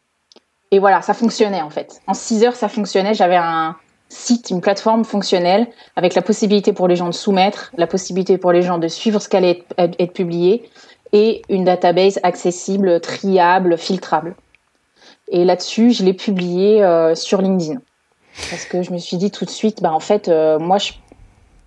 [0.70, 2.02] Et voilà, ça fonctionnait en fait.
[2.06, 3.14] En six heures, ça fonctionnait.
[3.14, 3.76] J'avais un
[4.10, 8.52] site, une plateforme fonctionnelle avec la possibilité pour les gens de soumettre, la possibilité pour
[8.52, 10.68] les gens de suivre ce qui allait être, être publié
[11.12, 14.34] et une database accessible, triable, filtrable.
[15.28, 17.80] Et là-dessus, je l'ai publié euh, sur LinkedIn.
[18.50, 20.92] Parce que je me suis dit tout de suite, bah en fait, euh, moi, je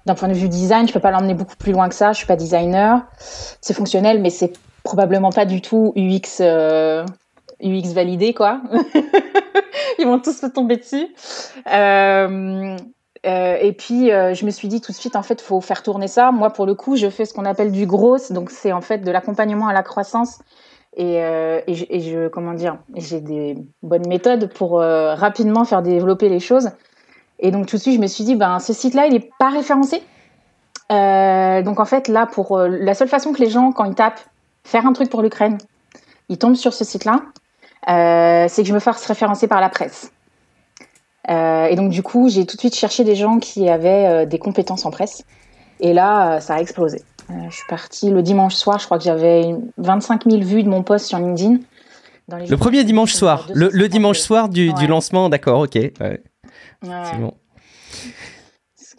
[0.08, 2.14] d'un point de vue design, je peux pas l'emmener beaucoup plus loin que ça.
[2.14, 3.06] Je suis pas designer.
[3.62, 4.54] C'est fonctionnel, mais c'est
[4.88, 7.06] probablement pas du tout UX euh,
[7.62, 8.62] UX validé quoi.
[10.00, 11.08] Ils vont tous se tomber dessus.
[11.72, 12.78] Euh,
[13.26, 16.08] euh, et puis je me suis dit tout de suite en fait faut faire tourner
[16.08, 16.32] ça.
[16.32, 19.00] Moi pour le coup je fais ce qu'on appelle du gros, donc c'est en fait
[19.00, 20.40] de l'accompagnement à la croissance.
[21.00, 21.20] Et,
[21.68, 26.72] je, et, je, comment dire, j'ai des bonnes méthodes pour rapidement faire développer les choses.
[27.40, 29.50] Et donc tout de suite, je me suis dit, ben ce site-là, il n'est pas
[29.50, 30.02] référencé.
[30.92, 33.96] Euh, donc en fait, là, pour euh, la seule façon que les gens, quand ils
[33.96, 34.22] tapent
[34.64, 35.58] faire un truc pour l'Ukraine,
[36.30, 37.22] ils tombent sur ce site-là,
[37.90, 40.12] euh, c'est que je me fasse référencer par la presse.
[41.30, 44.86] Et donc du coup, j'ai tout de suite cherché des gens qui avaient des compétences
[44.86, 45.26] en presse.
[45.82, 47.04] Et là, ça a explosé.
[47.50, 50.84] je suis partie le dimanche soir, je crois que j'avais 25 000 vues de mon
[50.84, 51.58] post sur LinkedIn.
[52.30, 54.74] le premier dimanche soir, le, le dimanche soir du, ouais.
[54.76, 55.76] du lancement, d'accord, ok.
[55.76, 56.22] Ouais.
[56.84, 57.18] Ouais.
[57.18, 57.38] Bon.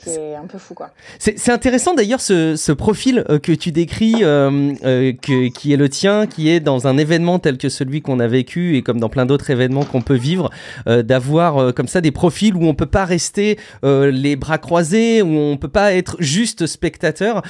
[0.09, 0.91] C'est un peu fou, quoi.
[1.19, 5.77] C'est intéressant d'ailleurs ce, ce, profil euh, que tu décris, euh, euh, que, qui est
[5.77, 9.01] le tien, qui est dans un événement tel que celui qu'on a vécu et comme
[9.01, 10.51] dans plein d'autres événements qu'on peut vivre,
[10.87, 15.57] d'avoir comme ça des profils où on peut pas rester les bras croisés, où on
[15.57, 17.43] peut pas être juste spectateur.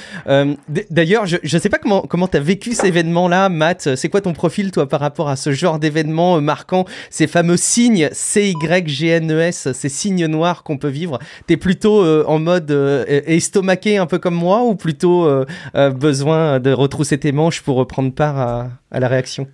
[0.89, 3.95] d'ailleurs, je, je sais pas comment comment t'as vécu cet événement-là, Matt.
[3.95, 8.09] C'est quoi ton profil toi par rapport à ce genre d'événement marquant, ces fameux signes
[8.11, 11.19] C Y G N E S, ces signes noirs qu'on peut vivre.
[11.47, 16.59] T'es plutôt en mode euh, estomaqué un peu comme moi ou plutôt euh, euh, besoin
[16.59, 19.47] de retrousser tes manches pour prendre part à la réaction?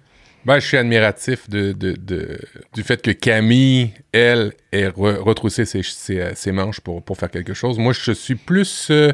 [0.45, 2.37] Ben, je suis admiratif de, de, de,
[2.73, 7.31] du fait que Camille, elle, ait re, retroussé ses, ses, ses, manches pour, pour faire
[7.31, 7.79] quelque chose.
[7.79, 9.11] Moi, je suis plus euh,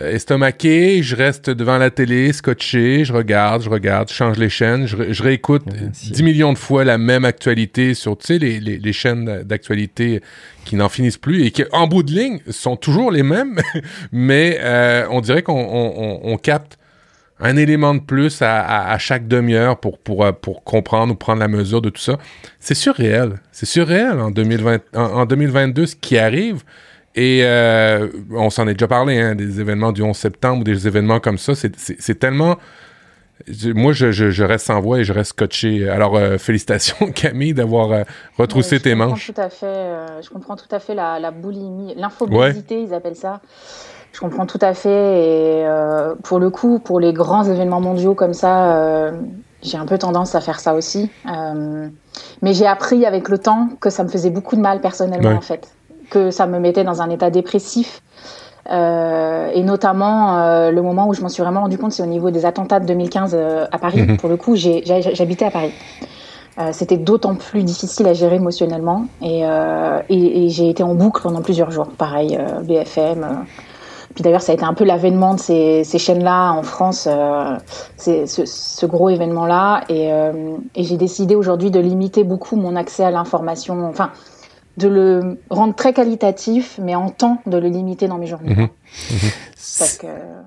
[0.00, 4.86] estomaqué, je reste devant la télé, scotché, je regarde, je regarde, je change les chaînes,
[4.86, 6.10] je, je réécoute Merci.
[6.10, 10.22] 10 millions de fois la même actualité sur, tu sais, les, les, les chaînes d'actualité
[10.64, 13.60] qui n'en finissent plus et qui, en bout de ligne, sont toujours les mêmes,
[14.12, 16.78] mais euh, on dirait qu'on on, on, on capte
[17.42, 21.40] un élément de plus à, à, à chaque demi-heure pour, pour, pour comprendre ou prendre
[21.40, 22.18] la mesure de tout ça.
[22.60, 23.34] C'est surréel.
[23.50, 26.62] C'est surréel en, 2020, en, en, 2022 ce qui arrive.
[27.14, 30.86] Et euh, on s'en est déjà parlé, hein, des événements du 11 septembre ou des
[30.86, 31.52] événements comme ça.
[31.54, 32.58] C'est tellement
[33.74, 35.88] moi, je, reste sans voix et je reste scotché.
[35.88, 38.06] Alors, félicitations, Camille, d'avoir
[38.38, 39.32] retroussé tes manches.
[39.34, 43.40] Tout à fait, je comprends tout à fait la, la boulimie, l'infobésité, ils appellent ça.
[44.12, 45.60] Je comprends tout à fait.
[45.60, 45.66] Et
[46.22, 49.10] pour le coup, pour les grands événements mondiaux comme ça,
[49.62, 51.10] j'ai un peu tendance à faire ça aussi.
[51.26, 51.88] Euh,
[52.42, 55.40] mais j'ai appris avec le temps que ça me faisait beaucoup de mal personnellement, en
[55.40, 55.68] fait.
[56.10, 58.02] Que ça me mettait dans un état dépressif.
[58.70, 62.06] Euh, et notamment, euh, le moment où je m'en suis vraiment rendu compte, c'est au
[62.06, 63.36] niveau des attentats de 2015
[63.70, 64.02] à Paris.
[64.02, 64.16] Mhm.
[64.16, 65.72] Pour le coup, j'habitais à Paris.
[66.72, 69.06] C'était d'autant plus difficile à gérer émotionnellement.
[69.22, 69.42] Et,
[70.08, 71.88] et, et j'ai été en boucle pendant plusieurs jours.
[71.96, 73.44] Pareil, BFM
[74.14, 77.56] puis d'ailleurs, ça a été un peu l'avènement de ces, chaînes-là en France, euh,
[77.96, 79.84] ce, gros événement-là.
[79.88, 84.10] Et, euh, et j'ai décidé aujourd'hui de limiter beaucoup mon accès à l'information, enfin,
[84.76, 88.54] de le rendre très qualitatif, mais en temps de le limiter dans mes journées.
[88.54, 88.68] Mhm.
[89.10, 89.30] Mhm.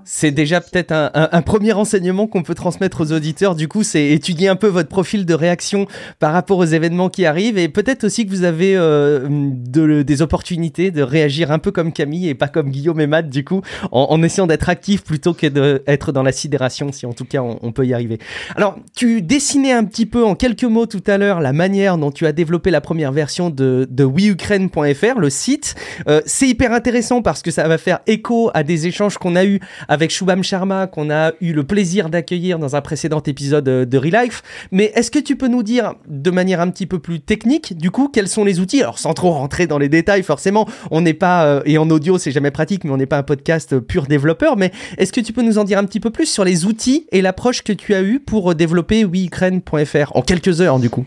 [0.04, 3.56] C'est déjà peut-être un, premier renseignement qu'on peut transmettre aux auditeurs.
[3.56, 5.88] Du coup, c'est étudier un peu votre profil de réaction
[6.20, 10.92] par rapport aux événements qui arrivent et peut-être aussi que vous avez euh, des opportunités
[10.92, 14.22] de réagir un peu comme Camille et pas comme Guillaume et Matt, du coup, en,
[14.22, 17.86] essayant d'être actif plutôt que d'être dans la sidération, si en tout cas on, peut
[17.86, 18.20] y arriver.
[18.56, 22.12] Alors, tu dessinais un petit peu en quelques mots tout à l'heure la manière dont
[22.12, 25.76] tu as développé la première version de, de weukraine.fr, le site.
[26.10, 29.46] Euh, c'est hyper intéressant parce que ça va faire écho à des échanges qu'on a
[29.46, 33.86] eu avec Shubham Sharma, qu'on a eu le plaisir d'accueillir dans un précédent épisode euh,
[33.86, 34.44] de Relife.
[34.72, 37.92] Mais est-ce que tu peux nous dire de manière un petit peu plus technique, du
[37.92, 38.82] coup, quels sont les outils?
[38.82, 42.18] Alors, sans trop rentrer dans les détails, forcément, on n'est pas, euh, et en audio,
[42.18, 44.58] c'est jamais pratique, mais on n'est pas un podcast euh, pur développeur.
[44.58, 47.08] Mais est-ce que tu peux nous en dire un petit peu plus sur les outils
[47.12, 51.06] et l'approche que tu as eu pour développer WeUkraine.fr en quelques heures, du coup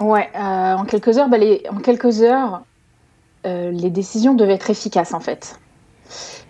[0.00, 1.38] Ouais, en quelques heures, bah,
[1.70, 2.62] en quelques heures,
[3.44, 5.58] les décisions devaient être efficaces en fait.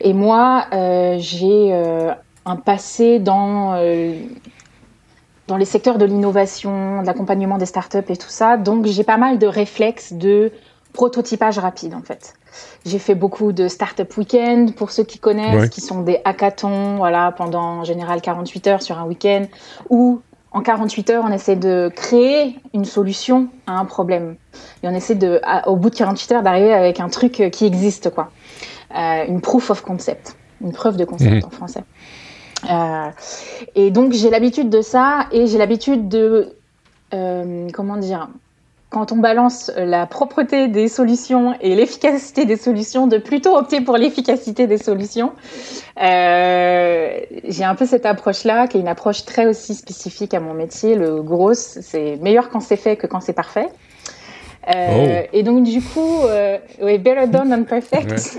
[0.00, 2.12] Et moi, euh, j'ai euh,
[2.44, 4.14] un passé dans, euh,
[5.46, 8.56] dans les secteurs de l'innovation, de l'accompagnement des startups et tout ça.
[8.56, 10.52] Donc, j'ai pas mal de réflexes de
[10.92, 12.34] prototypage rapide, en fait.
[12.86, 17.32] J'ai fait beaucoup de startup week-end, pour ceux qui connaissent, qui sont des hackathons, voilà,
[17.32, 19.44] pendant en général 48 heures sur un week-end,
[19.90, 24.36] où en 48 heures, on essaie de créer une solution à un problème.
[24.82, 28.10] Et on essaie de, au bout de 48 heures, d'arriver avec un truc qui existe,
[28.10, 28.30] quoi.
[28.94, 31.44] Euh, une proof of concept, une preuve de concept mhm.
[31.44, 31.84] en français.
[32.68, 33.10] Euh,
[33.74, 36.56] et donc j'ai l'habitude de ça et j'ai l'habitude de
[37.14, 38.28] euh, comment dire
[38.90, 43.98] quand on balance la propreté des solutions et l'efficacité des solutions, de plutôt opter pour
[43.98, 45.32] l'efficacité des solutions.
[46.00, 50.54] Euh, j'ai un peu cette approche-là, qui est une approche très aussi spécifique à mon
[50.54, 50.94] métier.
[50.94, 53.68] Le gros, c'est meilleur quand c'est fait que quand c'est parfait.
[54.68, 55.28] Euh, oh.
[55.32, 58.38] Et donc, du coup, euh, better done than perfect.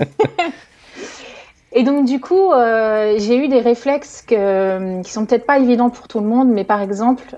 [1.72, 5.90] et donc, du coup, euh, j'ai eu des réflexes que, qui sont peut-être pas évidents
[5.90, 7.36] pour tout le monde, mais par exemple,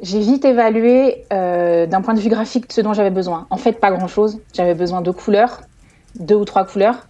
[0.00, 3.46] j'ai vite évalué d'un point de vue graphique ce dont j'avais besoin.
[3.50, 4.40] En fait, pas grand-chose.
[4.54, 5.60] J'avais besoin de couleurs,
[6.18, 7.06] deux ou trois couleurs.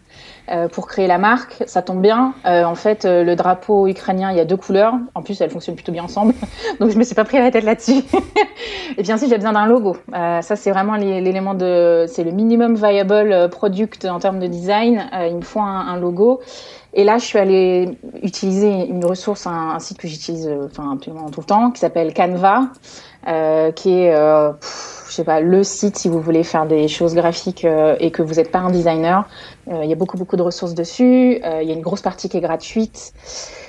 [0.51, 1.63] Euh, pour créer la marque.
[1.67, 2.35] Ça tombe bien.
[2.47, 4.95] Euh, en fait, euh, le drapeau ukrainien, il y a deux couleurs.
[5.15, 6.35] En plus, elles fonctionnent plutôt bien ensemble.
[6.81, 8.03] Donc, je me suis pas pris la tête là-dessus.
[8.99, 9.97] et bien sûr, j'ai besoin d'un logo.
[10.13, 15.09] ça, c'est vraiment l'élément de, c'est le minimum viable product en termes de design.
[15.29, 16.41] il me faut un, logo.
[16.93, 21.41] Et là, je suis allée utiliser une ressource, un, site que j'utilise, enfin, absolument tout
[21.41, 22.63] le temps, qui s'appelle Canva,
[23.77, 24.15] qui est,
[25.13, 27.67] je sais pas, le site si vous voulez faire des choses graphiques
[28.01, 29.29] et que vous n'êtes pas un designer.
[29.69, 31.39] Euh, il y a beaucoup, beaucoup de ressources dessus.
[31.45, 33.13] Euh, il y a une grosse partie qui est gratuite.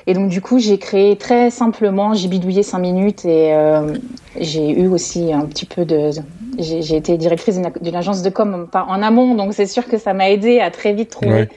[0.07, 3.93] Et donc, du coup, j'ai créé très simplement, j'ai bidouillé cinq minutes et euh,
[4.39, 6.11] j'ai eu aussi un petit peu de.
[6.57, 10.29] J'ai été directrice d'une agence de com en amont, donc c'est sûr que ça m'a
[10.29, 11.49] aidé à très vite trouver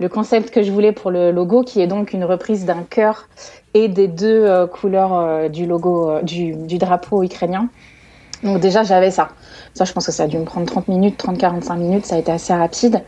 [0.00, 3.28] le concept que je voulais pour le logo, qui est donc une reprise d'un cœur
[3.74, 7.68] et des deux couleurs du logo du, du drapeau ukrainien.
[8.42, 9.28] Donc déjà, j'avais ça.
[9.74, 12.18] Ça, je pense que ça a dû me prendre 30 minutes, 30-45 minutes, ça a
[12.18, 13.02] été assez rapide.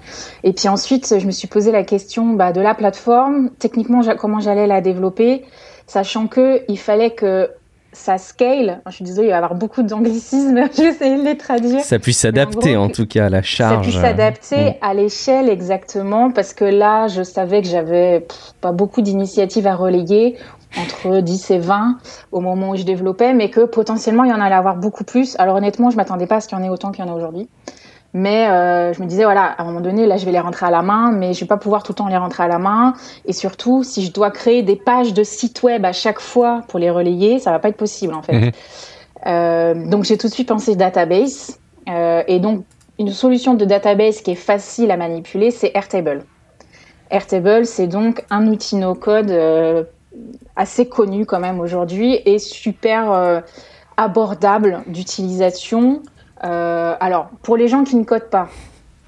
[0.44, 4.40] Et puis ensuite, je me suis posé la question bah, de la plateforme, techniquement, comment
[4.40, 5.44] j'allais la développer,
[5.86, 7.50] sachant que il fallait que
[7.92, 8.80] ça scale.
[8.86, 11.80] Je suis désolée, il va y avoir beaucoup d'anglicismes, je vais essayer de les traduire.
[11.80, 13.84] Ça puisse s'adapter en, tout cas à la charge.
[13.86, 14.74] Ça puisse s'adapter mm.
[14.80, 18.26] à l'échelle exactement, parce que là, je savais que j'avais
[18.60, 20.36] pas beaucoup d'initiatives à relayer
[20.76, 21.98] entre 10 et 20
[22.32, 25.36] au moment où je développais, mais que potentiellement il y en allait avoir beaucoup plus.
[25.38, 27.12] Alors honnêtement, je m'attendais pas à ce qu'il y en ait autant qu'il y en
[27.12, 27.48] a aujourd'hui.
[28.14, 30.66] Mais euh, je me disais, voilà, à un moment donné, là, je vais les rentrer
[30.66, 32.58] à la main, mais je vais pas pouvoir tout le temps les rentrer à la
[32.58, 32.92] main.
[33.24, 36.78] Et surtout, si je dois créer des pages de site web à chaque fois pour
[36.78, 38.38] les relayer, ça va pas être possible, en fait.
[38.38, 38.50] Mhm.
[39.26, 41.58] Euh, donc, j'ai tout de suite pensé database.
[41.88, 42.64] Euh, et donc,
[42.98, 46.24] une solution de database qui est facile à manipuler, c'est Airtable.
[47.10, 49.30] Airtable, c'est donc un outil no-code
[50.56, 53.42] assez connu quand même aujourd'hui et super
[53.96, 56.02] abordable d'utilisation.
[56.40, 58.48] alors, pour les gens qui ne codent pas,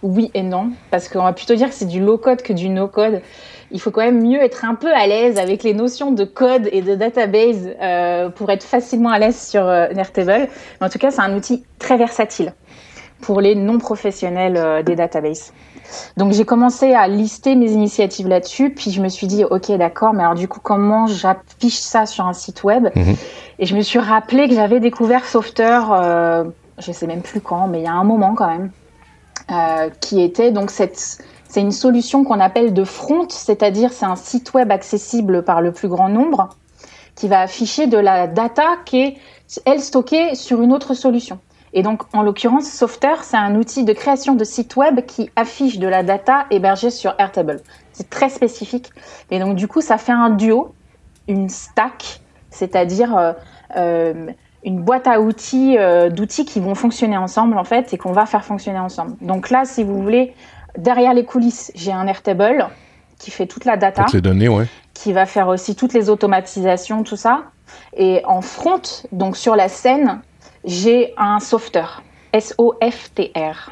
[0.05, 2.69] oui et non, parce qu'on va plutôt dire que c'est du low code que du
[2.69, 3.23] no code.
[3.71, 6.69] Il faut quand même mieux être un peu à l'aise avec les notions de code
[6.71, 9.88] et de database euh, pour être facilement à l'aise sur euh,
[10.81, 12.53] en tout cas, c'est un outil très versatile
[13.23, 15.53] pour les non professionnels euh, des databases.
[16.16, 20.12] Donc j'ai commencé à lister mes initiatives là-dessus, puis je me suis dit ok d'accord,
[20.12, 22.88] mais alors du coup comment j'affiche ça sur un site web?
[22.94, 23.16] Mhm.
[23.59, 26.44] Et je me suis rappelé que j'avais découvert Softer, euh,
[26.78, 28.70] je sais même plus quand, mais il y a un moment quand même.
[29.50, 34.16] Euh, qui était donc cette c'est une solution qu'on appelle de front, c'est-à-dire c'est un
[34.16, 36.48] site web accessible par le plus grand nombre
[37.14, 39.16] qui va afficher de la data qui est
[39.64, 41.38] elle stockée sur une autre solution.
[41.77, 45.79] Et donc en l'occurrence Softer, c'est un outil de création de site web qui affiche
[45.79, 47.61] de la data hébergée sur Airtable.
[47.93, 48.91] C'est très spécifique.
[49.33, 50.73] Et donc du coup ça fait un duo,
[51.27, 53.33] une stack, c'est-à-dire euh,
[53.77, 54.31] euh,
[54.63, 58.25] une boîte à outils euh, d'outils qui vont fonctionner ensemble en fait et qu'on va
[58.25, 59.17] faire fonctionner ensemble.
[59.21, 60.33] Donc là, si vous voulez,
[60.79, 62.69] derrière les coulisses, j'ai un Airtable
[63.19, 64.67] qui fait toute la data, les données, ouais.
[64.93, 67.45] qui va faire aussi toutes les automatisations, tout ça.
[67.97, 68.83] Et en front,
[69.13, 70.21] donc sur la scène,
[70.64, 73.70] j'ai un softer, S-O-F-T-R.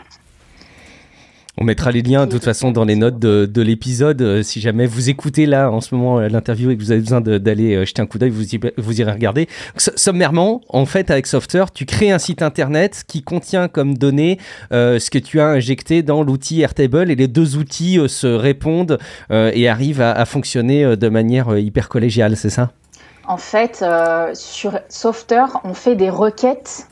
[1.58, 4.22] On mettra les liens de toute façon dans les notes de, l'épisode.
[4.22, 7.02] Euh, si jamais vous écoutez là en ce moment euh, l'interview et que vous avez
[7.02, 8.44] besoin d'aller euh, jeter un coup d'œil, vous,
[8.78, 9.48] vous irez regarder.
[9.76, 14.38] Sommairement, en fait, avec Softer, tu crées un site internet qui contient comme données
[14.70, 18.98] ce que tu as injecté dans l'outil Airtable et les deux outils se répondent
[19.30, 22.72] et arrivent à, à fonctionner de manière hyper collégiale, c'est ça?
[23.26, 23.84] En fait,
[24.34, 26.88] sur Softer, on fait des requêtes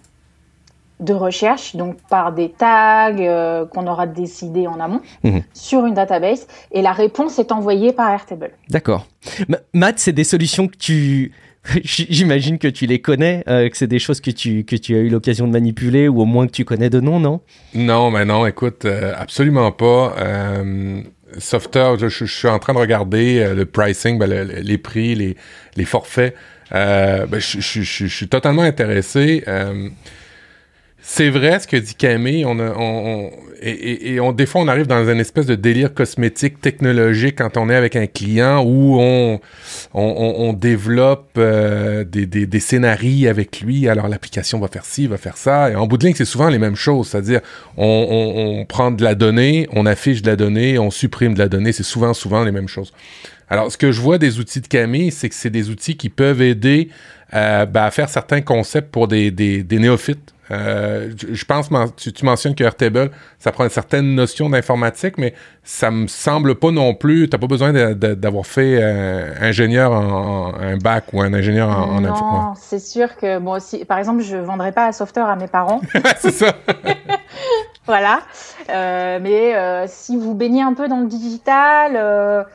[1.00, 5.42] de recherche, donc par des tags euh, qu'on aura décidé en amont mhm.
[5.54, 8.50] sur une database, et la réponse est envoyée par Airtable.
[8.68, 9.06] D'accord.
[9.72, 11.32] Matt, c'est des solutions que tu...
[11.84, 14.98] J'imagine que tu les connais, euh, que c'est des choses que tu, que tu as
[15.00, 17.40] eu l'occasion de manipuler ou au moins que tu connais de nom, non?
[17.74, 20.14] Non, mais non, écoute, euh, absolument pas.
[21.38, 25.36] Softer, je, suis en train de regarder le pricing, ben, les prix, les,
[25.76, 26.34] les forfaits.
[26.70, 29.44] Ben, je, je, suis totalement intéressé.
[31.02, 32.44] C'est vrai ce que dit Camille.
[32.44, 33.30] On, on,
[33.62, 37.56] et, et, on, des fois, on arrive dans un espèce de délire cosmétique technologique quand
[37.56, 39.40] on est avec un client où on,
[39.92, 43.88] on, développe euh, des, des, avec lui.
[43.88, 45.70] Alors, l'application va faire ci, va faire ça.
[45.70, 47.08] Et en bout de ligne, c'est souvent les mêmes choses.
[47.08, 47.40] C'est-à-dire,
[47.76, 51.72] on, prend de la donnée, on affiche de la donnée, on supprime de la donnée.
[51.72, 52.92] C'est souvent, souvent les mêmes choses.
[53.48, 56.08] Alors, ce que je vois des outils de Camille, c'est que c'est des outils qui
[56.08, 56.88] peuvent aider
[57.34, 60.34] euh, ben, à faire certains concepts pour des, des néophytes.
[60.50, 65.34] Euh, je pense, tu, tu, mentionnes que Airtable, ça prend une certaine notion d'informatique, mais
[65.62, 70.54] ça me semble pas non plus, tu n'as pas besoin d'avoir fait euh, ingénieur en,
[70.60, 74.22] un bac ou un ingénieur en, en Non, c'est sûr que, bon, si, par exemple,
[74.22, 75.80] je vendrais pas un software à mes parents.
[76.18, 76.54] c'est ça.
[77.86, 78.20] voilà.
[78.70, 82.46] Euh, mais si vous baignez un peu dans le digital,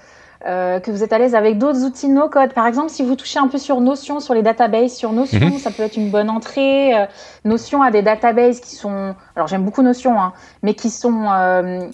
[0.48, 2.54] euh, que vous êtes à l'aise avec d'autres outils no-code.
[2.54, 5.58] Par exemple, si vous touchez un peu sur Notion, sur les databases, sur Notion, mhm.
[5.58, 6.96] ça peut être une bonne entrée.
[6.96, 7.06] Euh,
[7.46, 11.88] Notion a des databases qui sont, alors j'aime beaucoup Notion, hein, mais qui sont euh,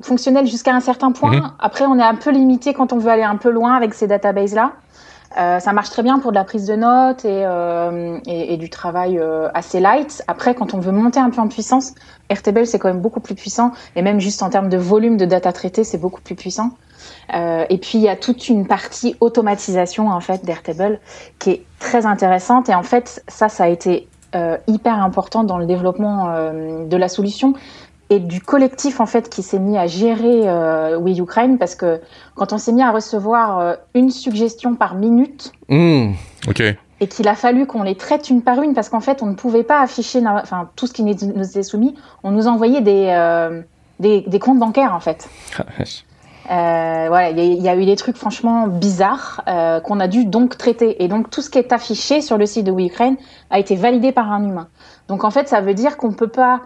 [0.00, 1.32] fonctionnelles jusqu'à un certain point.
[1.32, 1.52] Mhm.
[1.58, 4.06] Après, on est un peu limité quand on veut aller un peu loin avec ces
[4.06, 4.72] databases-là.
[5.36, 7.44] Ça marche très bien pour de la prise de notes et,
[8.26, 9.22] et, et du travail
[9.54, 10.24] assez light.
[10.26, 11.94] Après, quand on veut monter un peu en puissance,
[12.30, 15.26] Airtable c'est quand même beaucoup plus puissant et même juste en termes de volume de
[15.26, 16.70] data traité, c'est beaucoup plus puissant.
[17.34, 21.00] Euh, et puis il y a toute une partie automatisation en fait d'Airtable
[21.38, 22.68] qui est très intéressante.
[22.68, 26.96] Et en fait ça ça a été euh, hyper important dans le développement euh, de
[26.96, 27.54] la solution
[28.10, 31.58] et du collectif en fait qui s'est mis à gérer euh, We Ukraine.
[31.58, 32.00] Parce que
[32.34, 36.12] quand on s'est mis à recevoir une suggestion par minute mmh,
[37.00, 39.34] et qu'il a fallu qu'on les traite une par une parce qu'en fait on ne
[39.34, 43.62] pouvait pas afficher enfin tout ce qui nous était soumis on nous envoyait des euh,
[43.98, 45.28] des, des, comptes bancaires en fait
[46.50, 51.02] euh, il y, a eu des trucs franchement bizarres euh, qu'on a dû donc traiter.
[51.02, 53.16] Et donc tout ce qui est affiché sur le site de We Ukraine
[53.50, 54.68] a été validé par un humain.
[55.06, 56.62] Donc en fait, ça veut dire qu'on peut pas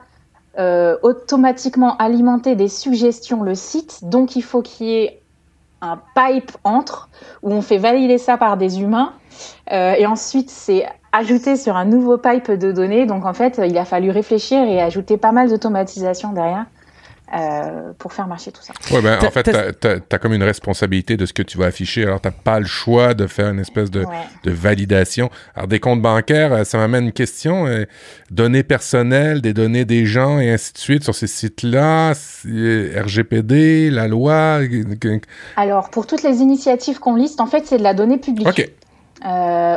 [0.58, 5.20] euh, automatiquement alimenter des suggestions le site, donc il faut qu'il y ait
[5.82, 7.10] un pipe entre
[7.42, 9.12] où on fait valider ça par des humains
[9.70, 13.04] et ensuite c'est ajouté sur un nouveau pipe de données.
[13.04, 16.64] Donc en fait, il a fallu réfléchir et ajouter pas mal d'automatisation derrière.
[17.34, 18.72] Euh, pour faire marcher tout ça.
[18.94, 19.42] Ouais, ben, en fait,
[19.80, 22.04] tu as, comme une responsabilité de ce que tu vas afficher.
[22.04, 24.04] Alors, tu pas le choix de faire une espèce de,
[24.44, 25.30] de validation.
[25.56, 27.66] Alors, des comptes bancaires, euh, ça m'amène une question.
[27.66, 27.86] Euh,
[28.30, 34.06] données personnelles, des données des gens et ainsi de suite sur ces sites-là, RGPD, la
[34.06, 34.60] loi.
[35.56, 38.70] Alors, pour toutes les initiatives qu'on liste, en fait, c'est de la donnée publique.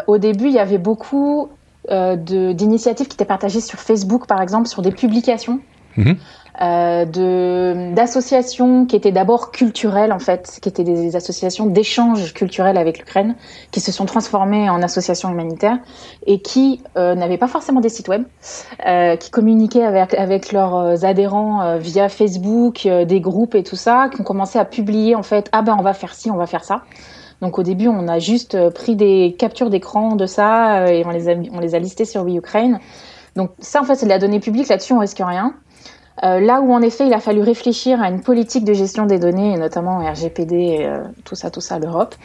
[0.08, 1.50] Au début, il y avait beaucoup
[1.90, 5.60] d'initiatives qui étaient partagées sur Facebook, par exemple, sur des publications.
[5.96, 6.14] Mm
[6.62, 12.98] euh, d'associations qui étaient d'abord culturelles en fait, qui étaient des associations d'échange culturel avec
[13.00, 13.36] l'Ukraine,
[13.72, 15.78] qui se sont transformées en associations humanitaires
[16.26, 18.24] et qui euh, n'avaient pas forcément des sites web,
[18.88, 23.76] euh, qui communiquaient avec avec leurs adhérents euh, via Facebook, euh, des groupes et tout
[23.76, 26.38] ça, qui ont commencé à publier en fait ah ben on va faire ci, on
[26.38, 26.82] va faire ça.
[27.42, 31.30] Donc au début, on a juste pris des captures d'écran de ça et on les
[31.30, 32.80] a, on les a listés sur We Ukraine.
[33.36, 34.68] Donc ça, en fait, c'est de la donnée publique.
[34.68, 35.54] Là-dessus, on risque rien.
[36.24, 39.20] Euh, là où en effet il a fallu réfléchir à une politique de gestion des
[39.20, 42.16] données, et notamment RGPD, euh, tout ça, tout ça, l'Europe,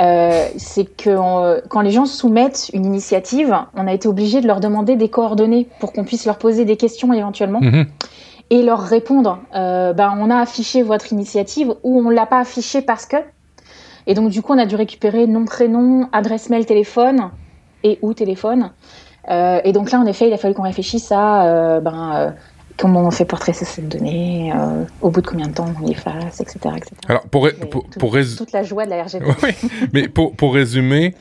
[0.00, 4.60] euh, c'est que quand les gens soumettent une initiative, on a été obligé de leur
[4.60, 7.60] demander des coordonnées pour qu'on puisse leur poser des questions éventuellement.
[7.60, 7.86] Mhm.
[8.52, 13.06] Et leur répondre, ben, on a affiché votre initiative ou on l'a pas affiché parce
[13.06, 13.16] que.
[14.08, 17.30] Et donc du coup, on a dû récupérer nom, prénom, adresse mail, téléphone
[17.84, 18.72] et ou téléphone.
[19.28, 22.34] et donc là, en effet, il a fallu qu'on réfléchisse à ben,
[22.80, 25.86] comment on fait pour tracer cette donnée, euh, au bout de combien de temps on
[25.86, 26.92] l'efface, etc., etc.
[27.08, 27.48] Alors, pour,
[27.98, 29.30] pour, toute la joie de la RGPD.
[29.42, 31.14] oui, mais pour, pour résumer,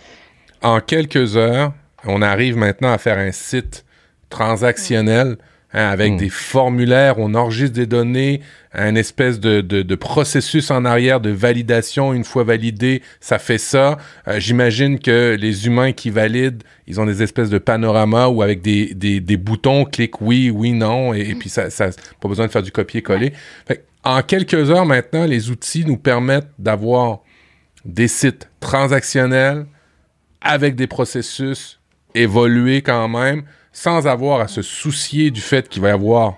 [0.61, 1.73] en quelques heures,
[2.05, 3.85] on arrive maintenant à faire un site
[4.29, 5.37] transactionnel
[5.71, 6.17] Hein, avec hmm.
[6.17, 8.41] des formulaires, on enregistre des données,
[8.73, 12.11] un espèce de, de, de, processus en arrière de validation.
[12.11, 13.99] Une fois validé, ça fait ça.
[14.27, 18.63] Euh, j'imagine que les humains qui valident, ils ont des espèces de panoramas ou avec
[18.63, 21.89] des, des, des boutons, clique oui, oui, non, et, puis ça, ça,
[22.19, 23.33] pas besoin de faire du copier-coller.
[24.03, 27.19] En quelques heures maintenant, les outils nous permettent d'avoir
[27.85, 29.67] des sites transactionnels
[30.41, 31.79] avec des processus
[32.15, 33.43] évolués quand même
[33.79, 36.35] sans avoir à se soucier du fait qu'il va y avoir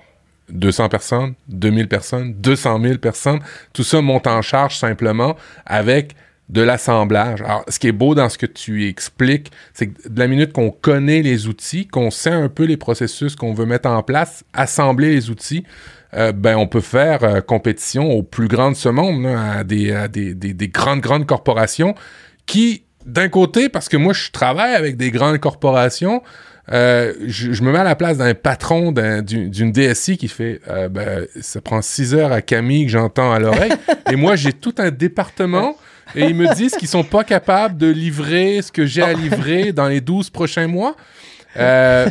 [0.50, 3.39] 200 personnes, 2000 personnes, 200 000 personnes.
[3.74, 5.36] Tout ça monte en charge simplement
[5.66, 6.14] avec
[6.50, 7.42] de l'assemblage.
[7.42, 10.54] Alors, ce qui est beau dans ce que tu expliques, c'est que de la minute
[10.54, 14.44] qu'on connaît les outils, qu'on sait un peu les processus qu'on veut mettre en place,
[14.54, 15.64] assembler les outils,
[16.14, 19.92] euh, ben on peut faire euh, compétition aux plus grandes de ce monde, à, des,
[19.94, 20.36] à des,
[20.68, 21.96] grandes, grandes corporations
[22.46, 26.22] qui, d'un côté, parce que moi je travaille avec des grandes corporations,
[26.72, 31.26] euh, je, me mets à la place d'un patron d'une DSI qui fait euh, ben,
[31.41, 33.74] ça prend six heures à Camille que j'entends à l'oreille.
[34.12, 35.76] et moi, j'ai tout un département
[36.16, 39.72] et ils me disent qu'ils sont pas capables de livrer ce que j'ai à livrer
[39.74, 40.95] dans les 12 prochains mois.
[41.57, 42.07] Euh,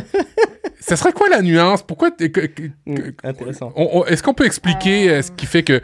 [0.79, 1.81] ça serait quoi la nuance?
[1.81, 2.09] Pourquoi.
[2.09, 3.73] Hmm, intéressant.
[4.07, 5.81] Est-ce qu'on peut expliquer ce qui fait que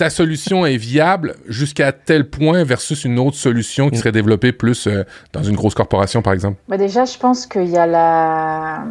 [0.00, 4.86] ta solution est viable jusqu'à tel point versus une autre solution qui serait développée plus
[4.86, 6.56] euh, dans une grosse corporation, par exemple?
[6.68, 8.84] Bah déjà, je pense qu'il y a la,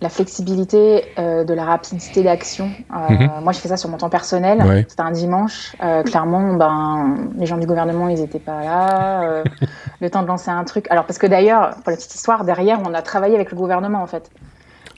[0.00, 2.72] la flexibilité euh, de la rapidité d'action.
[2.92, 3.30] Euh, mhm.
[3.44, 4.84] Moi, je fais ça sur mon temps personnel.
[4.88, 5.76] C'était un dimanche.
[6.04, 9.44] clairement, ben, les gens du gouvernement, ils n'étaient pas là.
[10.00, 10.88] le temps de lancer un truc.
[10.90, 14.02] Alors, parce que d'ailleurs, pour la petite histoire, derrière, on a travaillé avec le gouvernement,
[14.02, 14.28] en fait.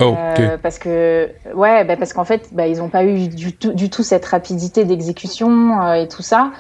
[0.01, 3.53] Oh, euh, parce que ouais, bah parce qu'en fait, bah, ils n'ont pas eu du
[3.53, 6.53] tout, du tout cette rapidité d'exécution euh, et tout ça.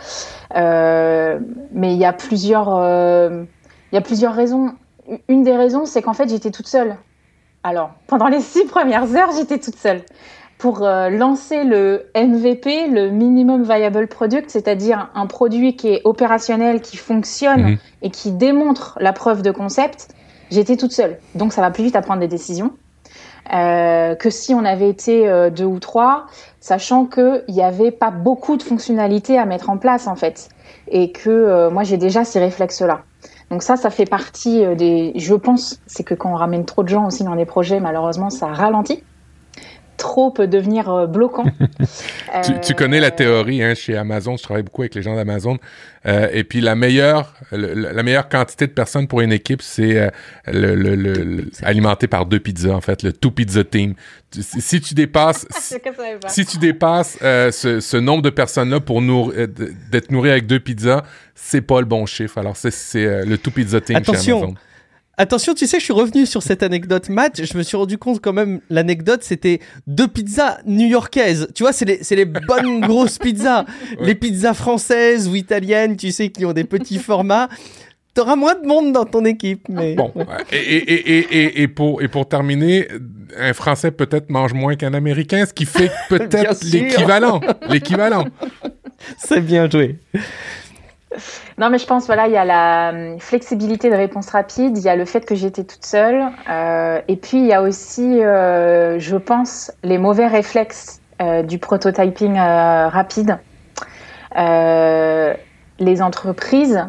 [0.57, 1.39] Euh,
[1.72, 4.72] mais il y a plusieurs, il y a plusieurs raisons.
[5.28, 6.97] Une des raisons, c'est qu'en fait, j'étais toute seule.
[7.62, 10.03] Alors, pendant les six premières heures, j'étais toute seule
[10.59, 16.97] pour lancer le MVP, le minimum viable product, c'est-à-dire un produit qui est opérationnel, qui
[16.97, 17.78] fonctionne mhm.
[18.03, 20.09] et qui démontre la preuve de concept.
[20.51, 22.72] J'étais toute seule, donc ça va plus vite à prendre des décisions.
[23.53, 26.26] Euh, que si on avait été euh, deux ou trois,
[26.61, 30.51] sachant qu'il n'y avait pas beaucoup de fonctionnalités à mettre en place en fait,
[30.88, 33.03] et que euh, moi j'ai déjà ces réflexes-là.
[33.51, 35.12] Donc ça, ça fait partie des.
[35.16, 38.28] Je pense, c'est que quand on ramène trop de gens aussi dans des projets, malheureusement,
[38.28, 39.03] ça ralentit
[39.99, 41.44] trop peut devenir euh, bloquant.
[42.62, 45.59] tu, connais la théorie hein, chez Amazon, je travaille beaucoup avec les gens d'Amazon.
[46.07, 50.11] Euh, et puis la meilleure, la meilleure quantité de personnes pour une équipe, c'est euh,
[50.46, 53.94] le, alimenté par deux pizzas en fait, le two pizza team.
[54.30, 55.46] Si tu dépasses,
[56.28, 61.03] si, tu dépasses ce, nombre de personnes là pour d'être nourri avec deux pizzas,
[61.34, 62.38] c'est pas le bon chiffre.
[62.38, 64.22] Alors c'est le two pizza team Attention.
[64.22, 64.55] chez Amazon.
[65.20, 67.44] Attention, tu sais, je suis revenu sur cette anecdote Matt.
[67.44, 69.58] Je me suis rendu compte quand même, l'anecdote, c'était
[69.88, 71.48] deux pizzas new-yorkaises.
[71.56, 73.64] Tu vois, c'est les, les, bonnes grosses pizzas.
[74.00, 77.48] Les pizzas françaises ou italiennes, tu sais, qui ont des petits formats.
[78.14, 79.94] T'auras moins de monde dans ton équipe, mais...
[79.94, 80.12] Bon,
[80.52, 82.86] et, et, et, et, pour, et pour terminer,
[83.36, 87.40] un Français peut-être mange moins qu'un Américain, ce qui fait peut-être l'équivalent.
[87.68, 88.24] L'équivalent.
[89.18, 89.98] C'est bien joué.
[91.56, 94.84] Non, mais je pense, voilà, il y a la hum, flexibilité de réponse rapide, il
[94.84, 98.22] y a le fait que j'étais toute seule, euh, et puis il y a aussi,
[98.22, 103.38] euh, je pense, les mauvais réflexes euh, du prototyping rapide.
[105.80, 106.86] les entreprises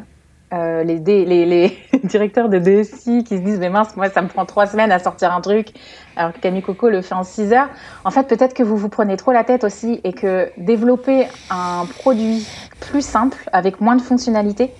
[0.51, 0.95] les,
[1.25, 4.91] les, directeurs de DSI qui se disent mais mince moi ça me prend trois semaines
[4.91, 5.67] à sortir un truc
[6.15, 7.69] alors que Camille Coco le fait en six heures
[8.03, 11.85] en fait peut-être que vous vous prenez trop la tête aussi et que développer un
[11.99, 12.47] produit
[12.79, 14.73] plus simple avec moins de fonctionnalités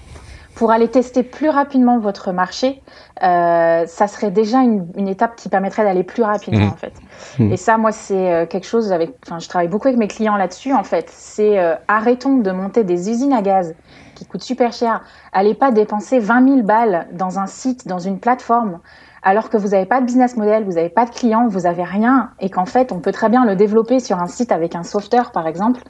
[0.55, 2.81] pour aller tester plus rapidement votre marché
[3.23, 6.69] euh, ça serait déjà une, une, étape qui permettrait d'aller plus rapidement mmh.
[6.69, 6.93] en fait
[7.37, 7.51] mmh.
[7.51, 10.35] et ça moi c'est euh, quelque chose avec enfin je travaille beaucoup avec mes clients
[10.35, 13.75] là-dessus en fait c'est euh, arrêtons de monter des usines à gaz
[14.19, 15.01] qui coûte super cher.
[15.31, 18.79] Allez pas dépenser 20 000 balles dans un site, dans une plateforme,
[19.23, 21.83] alors que vous n'avez pas de business model, vous n'avez pas de clients, vous n'avez
[21.83, 24.83] rien, et qu'en fait, on peut très bien le développer sur un site avec un
[24.83, 25.81] software, par exemple.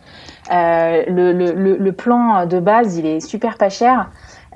[0.51, 4.09] Euh, le, le, le, plan de base, il est super pas cher.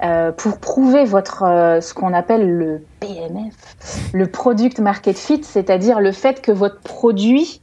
[0.03, 3.53] Euh, pour prouver votre euh, ce qu'on appelle le PMF,
[4.11, 7.61] le product market fit, c'est-à-dire le fait que votre produit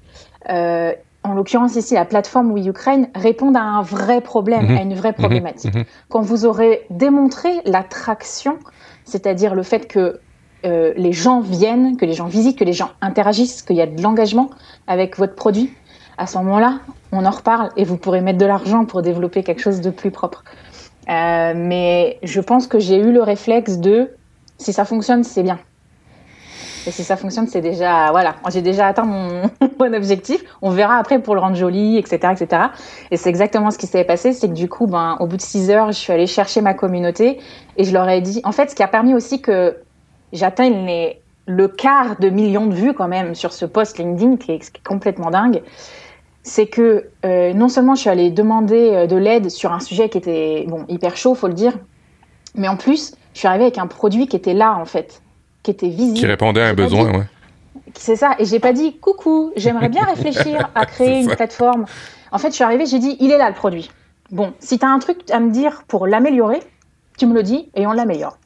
[0.49, 4.76] euh, en l'occurrence ici la plateforme We Ukraine, répondent à un vrai problème, mhm.
[4.76, 5.16] à une vraie mhm.
[5.16, 5.74] problématique.
[5.74, 5.85] Mhm.
[6.09, 8.59] Quand vous aurez démontré l'attraction,
[9.05, 10.20] c'est-à-dire le fait que
[10.62, 14.03] les gens viennent, que les gens visitent, que les gens interagissent, qu'il y a de
[14.03, 14.51] l'engagement
[14.87, 15.72] avec votre produit,
[16.21, 16.81] à ce moment-là,
[17.12, 20.11] on en reparle et vous pourrez mettre de l'argent pour développer quelque chose de plus
[20.11, 20.45] propre.
[21.09, 24.11] Euh, mais je pense que j'ai eu le réflexe de
[24.59, 25.59] si ça fonctionne, c'est bien.
[26.87, 30.45] Et si ça fonctionne, c'est déjà, voilà, j'ai déjà atteint mon, bon objectif.
[30.61, 32.64] On verra après pour le rendre joli, etc., etc.
[33.11, 35.43] Et c'est exactement ce qui s'est passé, c'est que du coup, ben, au bout de
[35.43, 37.41] six heures, je suis allée chercher ma communauté
[37.79, 39.79] et je leur ai dit, en fait, ce qui a permis aussi que
[40.35, 41.16] j'atteigne
[41.47, 45.31] le quart de million de vues quand même sur ce post LinkedIn, qui est, complètement
[45.31, 45.62] dingue,
[46.43, 50.09] c'est que euh, non seulement je suis allée demander euh, de l'aide sur un sujet
[50.09, 51.74] qui était bon hyper chaud, faut le dire,
[52.55, 55.22] mais en plus, je suis arrivée avec un produit qui était là en fait
[55.62, 56.18] qui était visible.
[56.18, 57.26] Qui répondait à un besoin, ouais.
[57.95, 58.34] C'est ça.
[58.38, 61.84] Et j'ai pas dit coucou, j'aimerais bien réfléchir à créer une plateforme.
[62.32, 63.91] En fait, je suis arrivée, j'ai dit il est là le produit.
[64.30, 66.61] Bon, si tu as un truc à me dire pour l'améliorer,
[67.18, 68.38] tu me le dis et on l'améliore.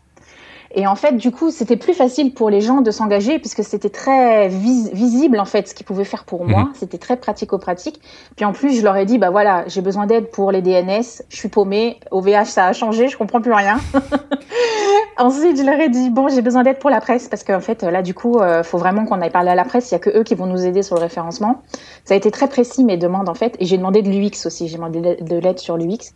[0.77, 3.91] Et en fait, du coup, c'était plus facile pour les gens de s'engager puisque c'était
[3.91, 6.65] très visible en fait ce qu'ils pouvaient faire pour moi.
[6.65, 6.73] Mhm.
[6.75, 8.01] C'était très pratico-pratique.
[8.35, 11.23] Puis en plus, je leur ai dit bah voilà, j'ai besoin d'aide pour les DNS.
[11.29, 12.01] Je suis paumée.
[12.11, 13.07] OVH, ça a changé.
[13.07, 13.79] Je comprends plus rien.
[15.17, 17.85] Ensuite, je leur ai dit bon, j'ai besoin d'aide pour la presse parce qu'en fait,
[17.85, 19.91] là, du coup, euh, faut vraiment qu'on aille parler à la presse.
[19.93, 21.63] Il y a que eux qui vont nous aider sur le référencement.
[22.05, 23.55] Ça a été très précis mes demandes en fait.
[23.61, 24.67] Et j'ai demandé de l'UX aussi.
[24.67, 26.15] J'ai demandé de l'aide sur l'UX.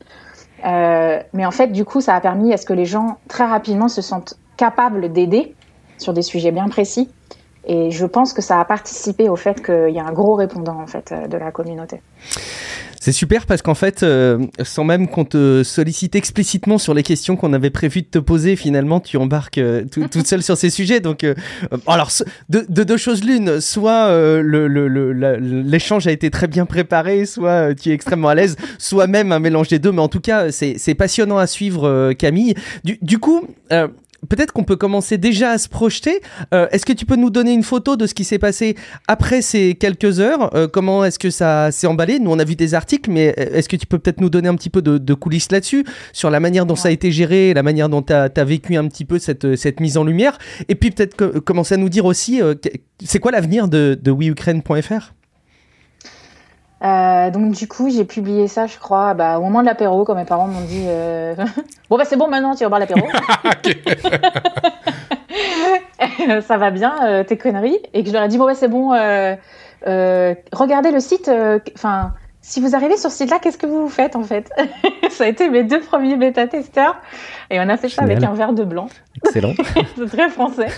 [0.65, 3.45] Euh, mais en fait, du coup, ça a permis à ce que les gens très
[3.45, 5.55] rapidement se sentent capable d'aider
[5.97, 7.09] sur des sujets bien précis.
[7.69, 10.81] Et je pense que ça a participé au fait qu'il y a un gros répondant
[10.81, 12.01] en fait euh, de la communauté.
[13.01, 17.37] C'est super parce qu'en fait, euh, sans même qu'on te sollicite explicitement sur les questions
[17.37, 21.01] qu'on avait prévu de te poser, finalement, tu embarques euh, toute seule sur ces sujets.
[21.01, 21.25] Donc,
[21.87, 22.11] alors,
[22.49, 24.11] de, deux choses l'une, soit
[24.43, 29.39] l'échange a été très bien préparé, soit tu es extrêmement à l'aise, soit même un
[29.39, 29.93] mélange des deux.
[29.93, 32.55] Mais en tout cas, c'est passionnant à suivre, Camille.
[32.85, 33.47] Du, du coup,
[34.29, 36.21] peut-être qu'on peut commencer déjà à se projeter.
[36.53, 39.43] Euh, est-ce que tu peux nous donner une photo de ce qui s'est passé après
[39.43, 40.55] ces quelques heures?
[40.57, 42.19] Euh, Comment est-ce que ça s'est emballé?
[42.19, 44.49] Nous, on a vu des articles, mais euh, est-ce que tu peux peut-être nous donner
[44.49, 47.63] un petit peu de, coulisses là-dessus, sur la manière dont ça a été géré, la
[47.63, 50.39] manière dont tu as, vécu un petit peu cette, cette mise en lumière?
[50.69, 52.41] Et puis peut-être commencer à nous dire aussi,
[53.05, 55.13] c'est quoi l'avenir de, de weukraine.fr
[56.83, 60.15] euh, donc du coup, j'ai publié ça, je crois, bah, au moment de l'apéro, quand
[60.15, 61.35] mes parents m'ont dit euh...
[61.91, 63.07] bon bah c'est bon maintenant, tu vas boire l'apéro.
[66.43, 68.69] ça va bien, euh, tes conneries, et que je leur ai dit bon bah c'est
[68.69, 68.91] bon,
[70.53, 71.31] regardez le site.
[71.75, 74.51] Enfin, si vous arrivez sur ce site-là, qu'est-ce que vous faites en fait?
[75.11, 76.97] Ça a été mes deux premiers bêta-testeurs,
[77.51, 78.89] et on a fait ça avec un verre de blanc.
[79.25, 79.55] Excellent.
[79.97, 80.69] c'est très français.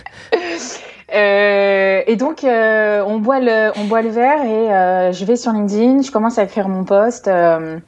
[1.12, 5.36] Euh, et donc, euh, on, boit le, on boit le verre et euh, je vais
[5.36, 7.78] sur LinkedIn, je commence à écrire mon post euh,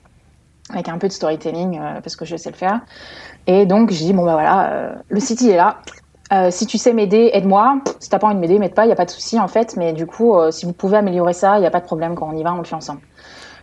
[0.73, 2.81] avec un peu de storytelling parce que je sais le faire.
[3.47, 5.79] Et donc, je dis, bon, bah voilà, le site, il est là.
[6.51, 7.81] si tu sais m'aider, aide-moi.
[8.01, 9.49] Si t'as pas envie de m'aider, m'aide pas, il n'y a pas de souci en
[9.49, 9.77] fait.
[9.77, 12.15] Mais du coup, si vous pouvez améliorer ça, il n'y a pas de problème.
[12.15, 13.01] Quand on y va, on le fait ensemble.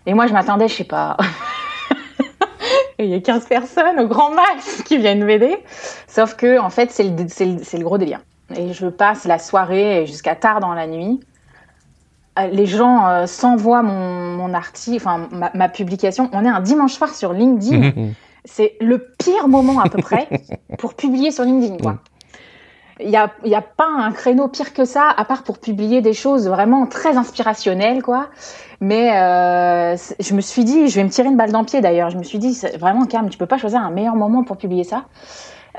[0.05, 1.17] Et moi, je m'attendais, je sais pas.
[2.99, 5.57] Il y a 15 personnes au grand max qui viennent m'aider.
[6.07, 8.19] Sauf que, en fait, c'est le, le, le gros délire
[8.55, 11.19] et je passe la soirée jusqu'à tard dans la nuit.
[12.37, 16.29] Euh, les gens euh, s'envoient mon, mon article, enfin ma, publication.
[16.33, 17.91] On est un dimanche soir sur LinkedIn.
[17.95, 18.13] Mhm.
[18.45, 20.27] C'est le pire moment à peu près
[20.79, 21.77] pour publier sur LinkedIn.
[21.77, 21.97] Quoi.
[23.01, 26.01] Il n'y a, y a pas un créneau pire que ça, à part pour publier
[26.01, 28.29] des choses vraiment très inspirationnelles, quoi.
[28.81, 31.81] Mais euh, je me suis dit, je vais me tirer une balle dans le pied
[31.81, 32.09] d'ailleurs.
[32.09, 34.85] Je me suis dit, vraiment, Cam, tu peux pas choisir un meilleur moment pour publier
[34.85, 35.05] ça.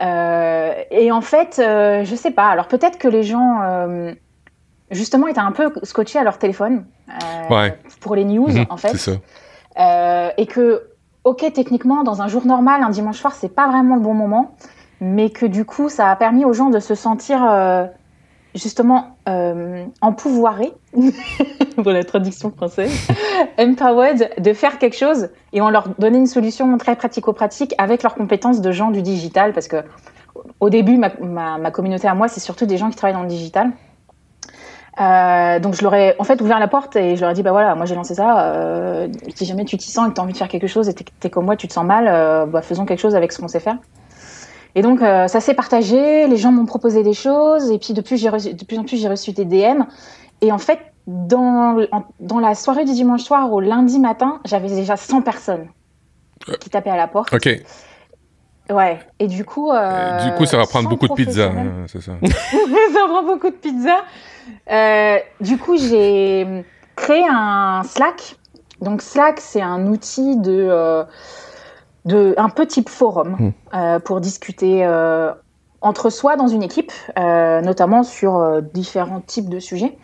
[0.01, 2.49] Euh, et en fait, euh, je sais pas.
[2.49, 4.13] Alors peut-être que les gens, euh,
[4.91, 7.79] justement, étaient un peu scotchés à leur téléphone euh, Ouais.
[8.01, 8.97] pour les news, Mhm, en fait.
[8.97, 9.13] C'est
[9.77, 10.33] ça.
[10.39, 10.89] Et que,
[11.25, 14.55] ok, techniquement, dans un jour normal, un dimanche soir, c'est pas vraiment le bon moment,
[15.01, 17.41] mais que du coup, ça a permis aux gens de se sentir
[18.55, 19.85] justement euh,
[21.77, 23.09] pour la traduction française,
[23.59, 28.15] empowered, de faire quelque chose, et on leur donnait une solution très pratico-pratique avec leurs
[28.15, 29.85] compétences de gens du digital, parce que
[30.61, 33.73] au début, ma, communauté à moi, c'est surtout des gens qui travaillent dans le digital.
[35.01, 37.45] Euh, donc je leur ai en fait ouvert la porte et je leur ai dit
[37.45, 40.21] bah voilà moi j'ai lancé ça euh, si jamais tu t'y sens et que tu
[40.21, 42.09] as envie de faire quelque chose et t'es es comme moi tu te sens mal
[42.09, 43.79] euh, bah faisons quelque chose avec ce qu'on sait faire
[44.75, 47.93] et donc euh, ça s'est partagé les gens m'ont proposé des choses et puis
[48.29, 49.83] reçu, de plus en plus j'ai reçu des DM
[50.41, 54.69] et en fait dans en, dans la soirée du dimanche soir au lundi matin j'avais
[54.69, 55.69] déjà 100 personnes
[56.61, 57.49] qui tapaient à la porte OK.
[58.71, 61.87] ouais et du coup euh, du coup, ça va prendre 100 beaucoup de pizza, hein,
[61.87, 62.13] c'est ça.
[62.23, 64.05] ça prend beaucoup de pizza.
[64.71, 66.65] Euh, du coup, j'ai
[66.97, 68.37] créé un Slack.
[68.81, 71.05] Donc Slack, c'est un outil de,
[72.05, 73.51] de un peu type forum Mm.
[73.75, 75.33] euh, pour discuter euh,
[75.81, 79.97] entre soi dans une équipe, euh, notamment sur différents types de sujets.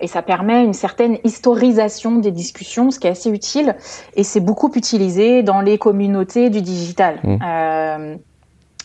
[0.00, 3.76] Et ça permet une certaine historisation des discussions, ce qui est assez utile.
[4.16, 7.20] Et c'est beaucoup utilisé dans les communautés du digital.
[7.22, 7.38] Mm.
[7.46, 8.16] Euh,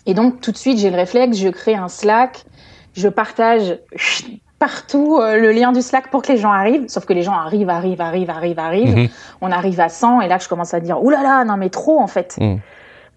[0.06, 2.46] et donc, tout de suite, j'ai le réflexe, je crée un Slack,
[2.94, 3.80] je partage
[4.60, 6.88] partout euh, le lien du Slack pour que les gens arrivent.
[6.90, 8.96] Sauf que les gens arrivent, arrivent, arrivent, arrivent, arrivent.
[8.96, 9.08] Mhm.
[9.42, 11.70] On arrive à 100 et là, je commence à dire, oulala, là là, non mais
[11.70, 12.38] trop en fait.
[12.40, 12.58] Mm.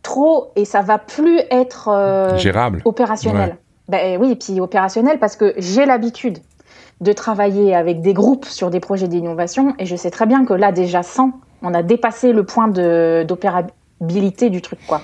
[0.03, 2.81] Trop et ça va plus être euh, Gérable.
[2.85, 3.57] opérationnel.
[3.89, 6.39] Ben oui, et puis opérationnel parce que j'ai l'habitude
[7.01, 10.55] de travailler avec des groupes sur des projets d'innovation et je sais très bien que
[10.55, 11.33] là déjà 100,
[11.63, 15.01] on a dépassé le point d'opérabilité du truc quoi.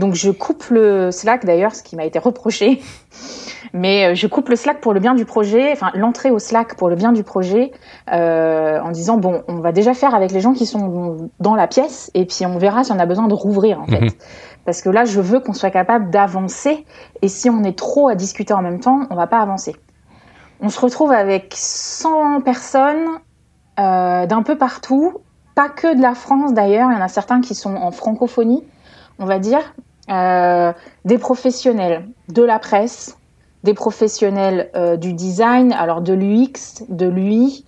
[0.00, 2.80] Donc je coupe le Slack d'ailleurs, ce qui m'a été reproché,
[3.74, 6.74] mais euh, je coupe le Slack pour le bien du projet, enfin l'entrée au Slack
[6.74, 7.70] pour le bien du projet,
[8.10, 11.68] euh, en disant bon, on va déjà faire avec les gens qui sont dans la
[11.68, 14.00] pièce et puis on verra si on a besoin de rouvrir en fait.
[14.00, 14.10] Mhm.
[14.64, 16.86] Parce que là, je veux qu'on soit capable d'avancer
[17.20, 19.76] et si on est trop à discuter en même temps, on va pas avancer.
[20.62, 23.06] On se retrouve avec 100 personnes
[23.78, 25.18] euh, d'un peu partout,
[25.54, 28.64] pas que de la France d'ailleurs, il y en a certains qui sont en francophonie,
[29.18, 29.74] on va dire,
[30.10, 33.16] des professionnels de la presse,
[33.64, 37.64] des professionnels euh, du design, alors de l'UX, de l'UI,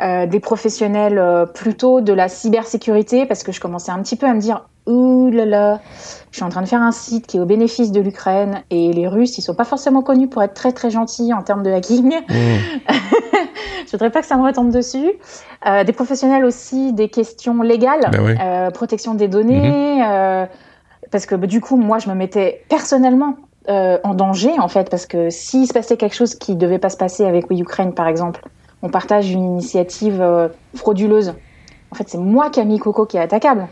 [0.00, 4.26] euh, des professionnels euh, plutôt de la cybersécurité, parce que je commençais un petit peu
[4.26, 5.80] à me dire, ouh là là,
[6.30, 8.92] je suis en train de faire un site qui est au bénéfice de l'Ukraine, et
[8.92, 11.70] les Russes, ils sont pas forcément connus pour être très très gentils en termes de
[11.70, 12.06] hacking.
[12.06, 12.34] Mm.
[13.86, 15.12] je voudrais pas que ça me retombe dessus.
[15.66, 18.34] Euh, des professionnels aussi des questions légales, Ben oui.
[18.42, 20.46] euh, protection des données, euh,
[21.14, 23.36] parce que bah, du coup, moi, je me mettais personnellement
[23.68, 26.90] euh, en danger, en fait, parce que s'il se passait quelque chose qui devait pas
[26.90, 28.40] se passer avec We Ukraine, par exemple,
[28.82, 31.34] on partage une initiative euh, frauduleuse.
[31.92, 33.68] En fait, c'est moi, Camille Coco, qui est attaquable.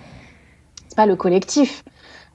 [0.87, 1.83] C'est pas le collectif.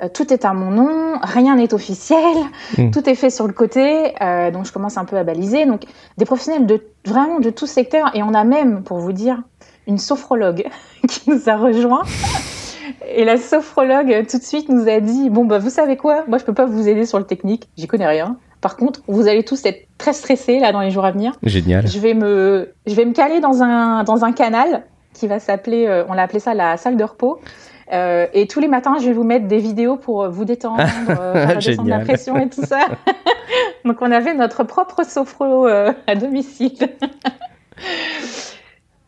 [0.03, 2.36] Euh, tout est à mon nom, rien n'est officiel,
[2.78, 2.91] Mm.
[2.91, 4.14] tout est fait sur le côté,
[4.51, 5.66] donc je commence un peu à baliser.
[5.66, 5.84] Donc
[6.18, 9.41] des professionnels de vraiment de tout secteur, et on a même, pour vous dire,
[9.88, 10.66] une sophrologue
[11.08, 12.03] qui nous a rejoint.
[13.08, 16.24] Et la sophrologue euh, tout de suite nous a dit bon bah vous savez quoi,
[16.28, 18.38] moi je peux pas vous aider sur le technique, j'y connais rien.
[18.62, 21.34] Par contre, vous allez tous être très stressés là dans les jours à venir.
[21.44, 21.88] Génial.
[21.88, 24.84] Je vais me, je vais me caler dans un, dans un canal
[25.14, 27.40] qui va s'appeler, euh, on l'a appelé ça la salle de repos.
[27.94, 31.46] Euh, et tous les matins, je vais vous mettre des vidéos pour vous détendre, euh,
[31.46, 32.80] redescendre la pression et tout ça.
[33.86, 36.74] Donc on avait notre propre sophro à domicile.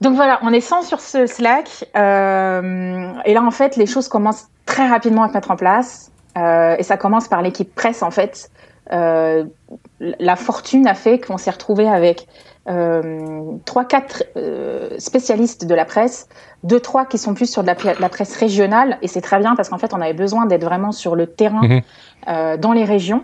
[0.02, 1.86] Donc voilà, on est 100 sur ce Slack.
[1.96, 6.12] euh, et là, en fait, les choses commencent très rapidement à se mettre en place.
[6.38, 8.50] Euh, et ça commence par l'équipe presse, en fait.
[8.92, 9.46] Euh,
[10.00, 12.28] la fortune a fait qu'on s'est retrouvé avec
[12.70, 16.28] euh, trois, quatre euh, spécialistes de la presse,
[16.64, 19.70] deux, trois qui sont plus sur de la, presse régionale, et c'est très bien parce
[19.70, 21.82] qu'en fait, on avait besoin d'être vraiment sur le terrain Mhm.
[22.30, 23.24] euh, dans les régions,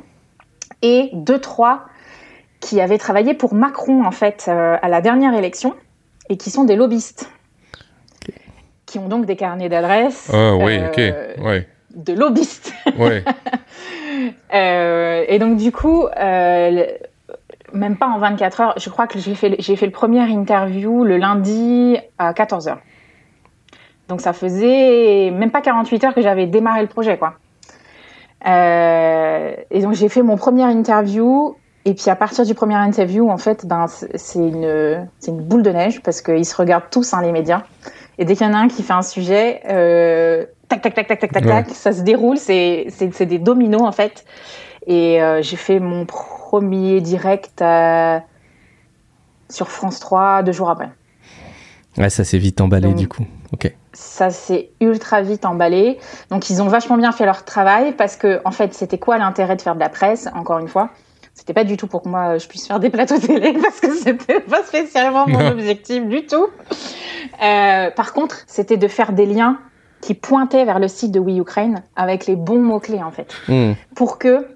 [0.81, 1.85] et deux, trois
[2.59, 5.75] qui avaient travaillé pour Macron en fait euh, à la dernière élection
[6.29, 7.29] et qui sont des lobbyistes,
[8.85, 11.43] qui ont donc des carnets d'adresses Ah oui, euh, ok.
[11.45, 12.73] Ouais, de lobbyistes.
[12.97, 13.23] ouais.
[14.53, 16.85] Euh, et donc du coup, euh,
[17.73, 21.03] même pas en 24 heures, je crois que j'ai fait, j'ai fait le premier interview
[21.03, 22.79] le lundi à 14 heures.
[24.07, 27.33] Donc ça faisait même pas 48 heures que j'avais démarré le projet, quoi.
[28.45, 33.37] et donc j'ai fait mon premier interview et puis à partir du premier interview, en
[33.37, 37.31] fait, ben, c'est une, une boule de neige parce qu'ils se regardent tous, hein, les
[37.31, 37.61] médias.
[38.17, 41.07] Et dès qu'il y en a un qui fait un sujet, euh, tac, tac, tac,
[41.07, 42.37] tac, tac, tac, tac, ça se déroule.
[42.37, 42.87] C'est
[43.21, 44.25] des dominos, en fait.
[44.87, 47.63] Et euh, j'ai fait mon premier direct
[49.49, 50.89] sur France 3 deux jours après.
[51.97, 53.25] Ouais, ça s'est vite emballé du coup.
[53.53, 53.73] Ok.
[53.93, 55.97] Ça s'est ultra vite emballé.
[56.29, 59.55] Donc ils ont vachement bien fait leur travail parce que en fait c'était quoi l'intérêt
[59.55, 60.89] de faire de la presse Encore une fois,
[61.35, 63.93] c'était pas du tout pour que moi je puisse faire des plateaux télé parce que
[63.93, 66.47] c'était pas spécialement mon objectif du tout.
[67.43, 69.59] Euh, par contre, c'était de faire des liens
[70.01, 73.35] qui pointaient vers le site de We Ukraine avec les bons mots-clés en fait.
[73.47, 73.73] Hmm.
[73.95, 74.47] Pour que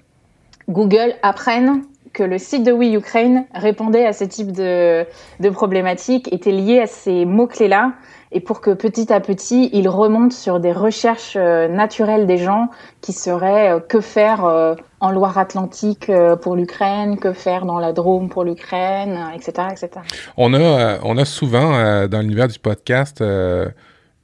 [0.68, 1.82] Google apprenne
[2.12, 5.06] que le site de We Ukraine répondait à ce type de,
[5.40, 7.92] de problématiques, était lié à ces mots-clés-là
[8.32, 12.68] et pour que petit à petit, il remonte sur des recherches euh, naturelles des gens
[13.00, 18.28] qui seraient euh, que faire euh, en Loire-Atlantique pour l'Ukraine, que faire dans la Drôme
[18.28, 19.88] pour l'Ukraine, etc., etc.
[20.36, 23.24] On a, on a souvent dans l'univers du podcast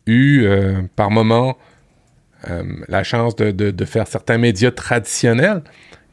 [0.07, 0.47] eu
[0.95, 1.57] par moment
[2.89, 5.63] la chance de, de, de, faire certains médias traditionnels.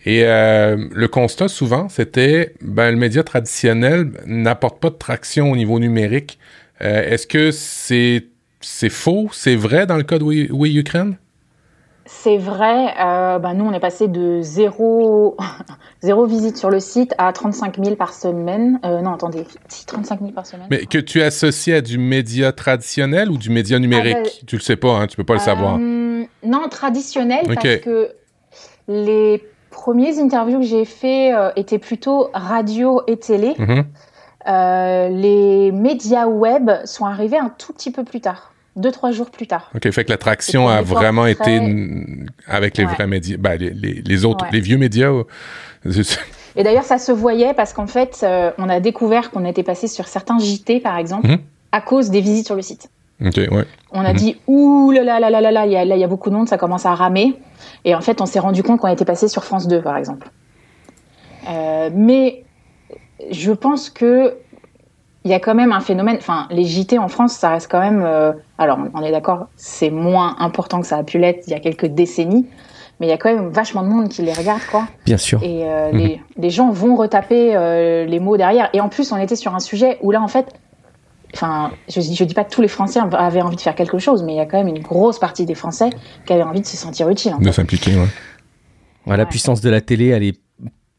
[0.05, 5.79] Et le constat souvent, c'était ben le média traditionnel n'apporte pas de traction au niveau
[5.79, 6.39] numérique.
[6.81, 8.25] Euh, est-ce que c'est
[8.61, 11.17] c'est faux, c'est vrai dans le cas de Oui, Ukraine?
[12.05, 15.37] C'est vrai, euh, bah, nous on est passé de zéro,
[16.01, 18.79] zéro visite sur le site à 35 000 par semaine.
[18.83, 19.45] Euh, non, attendez,
[19.87, 20.67] 35 000 par semaine.
[20.69, 24.17] Mais que tu associes à du média traditionnel ou du média numérique?
[24.19, 25.77] Ah, bah, Tu le sais pas, hein, tu peux pas le savoir.
[25.77, 28.11] Non, traditionnel, parce que
[28.89, 29.41] les
[29.74, 33.55] premiers interviews que j'ai fait étaient plutôt radio et télé.
[33.57, 33.84] Mm-hmm.
[34.47, 39.30] Euh, les médias web sont arrivés un tout petit peu plus tard deux, trois jours
[39.30, 39.69] plus tard.
[39.76, 41.59] OK, fait que l'attraction a vraiment été
[42.47, 45.11] avec les vrais médias, ben, les, les, autres, les vieux médias.
[46.55, 49.88] Et d'ailleurs, ça se voyait parce qu'en fait, euh, on a découvert qu'on était passé
[49.88, 51.38] sur certains JT, par exemple, mhm.
[51.71, 52.89] à cause des visites sur le site.
[53.24, 53.65] Ouais.
[53.91, 54.17] On a mhm.
[54.17, 56.07] dit, ouh là là là là là là, il y, a, là, il y a
[56.07, 57.36] beaucoup de monde, ça commence à ramer.
[57.86, 60.30] Et en fait, on s'est rendu compte qu'on était passé sur France 2, par exemple.
[61.49, 62.43] Euh, mais
[63.32, 64.38] je pense que
[65.26, 66.17] il y a quand même un phénomène.
[66.17, 68.03] Enfin, les JT en France, ça reste quand même.
[68.05, 71.55] Euh, alors, on est d'accord, c'est moins important que ça a pu l'être il y
[71.55, 72.45] a quelques décennies,
[72.99, 74.86] mais il y a quand même vachement de monde qui les regarde, quoi.
[75.05, 75.41] Bien sûr.
[75.41, 76.17] Et euh, mhm.
[76.38, 78.69] les, gens vont retaper euh, les mots derrière.
[78.74, 80.53] Et en plus, on était sur un sujet où là, en fait,
[81.34, 84.23] enfin, je, je dis pas que tous les Français avaient envie de faire quelque chose,
[84.23, 85.89] mais il y a quand même une grosse partie des Français
[86.25, 87.36] qui avaient envie de se sentir utile.
[87.39, 89.17] de s'impliquer, ouais.
[89.17, 90.39] La puissance de la télé, elle est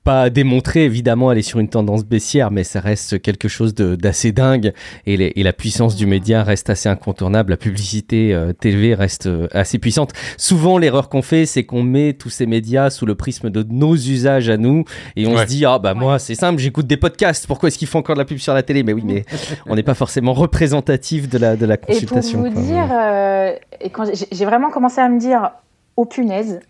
[0.05, 4.32] pas démontré, évidemment, elle est sur une tendance baissière, mais ça reste quelque chose d'assez
[4.32, 4.72] dingue.
[5.07, 7.50] Et, la puissance du média reste assez incontournable.
[7.50, 10.12] La publicité euh, TV reste euh, assez puissante.
[10.36, 13.94] Souvent, l'erreur qu'on fait, c'est qu'on met tous ces médias sous le prisme de nos
[13.94, 14.84] usages à nous.
[15.16, 17.46] Et on se dit, ah bah moi, c'est simple, j'écoute des podcasts.
[17.46, 18.82] Pourquoi est-ce qu'il faut encore de la pub sur la télé?
[18.82, 19.24] Mais oui, mais
[19.66, 22.44] on n'est pas forcément représentatif de la, de la consultation.
[22.44, 23.52] Et pour vous dire, euh,
[24.32, 25.50] j'ai vraiment commencé à me dire,
[25.96, 26.61] oh punaise,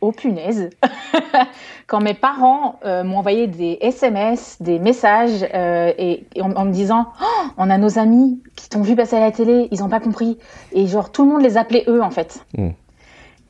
[0.00, 0.70] oh punaise,
[1.86, 7.06] quand mes parents euh, m'ont envoyé des SMS, des messages, euh, et, en, me disant
[7.20, 10.00] oh, On a nos amis qui t'ont vu passer à la télé, ils n'ont pas
[10.00, 10.38] compris.
[10.72, 12.44] Et genre, tout le monde les appelait eux, en fait.
[12.56, 12.68] Mm.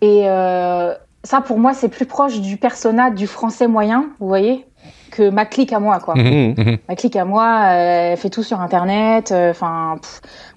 [0.02, 4.66] Et euh, ça, pour moi, c'est plus proche du persona du français moyen, vous voyez
[5.10, 6.14] que ma clique à moi, quoi.
[6.14, 6.78] Mhm, mhm.
[6.88, 9.32] Ma clique à moi, elle fait tout sur Internet.
[9.32, 9.96] Enfin,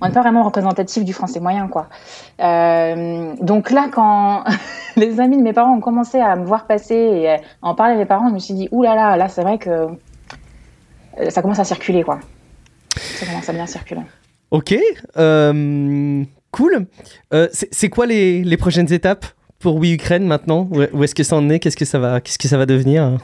[0.02, 1.88] on n'est pas vraiment représentatif du français moyen, quoi.
[2.40, 4.44] donc là, quand
[4.96, 7.94] les amis de mes parents ont commencé à me voir passer et à en parler
[7.94, 9.88] à mes parents, je me suis dit, oulala, là là, là c'est vrai que
[11.20, 12.20] euh, ça commence à circuler, quoi.
[12.98, 14.02] Ça commence à bien circuler.
[14.52, 14.76] Ok,
[15.18, 16.86] euh, cool.
[17.34, 19.26] Euh, c'est quoi les, les, prochaines étapes
[19.60, 20.70] pour Oui Ukraine maintenant?
[20.72, 21.60] Où est-ce que ça en est?
[21.60, 23.18] Qu'est-ce que ça va Qu'est-ce que ça va devenir?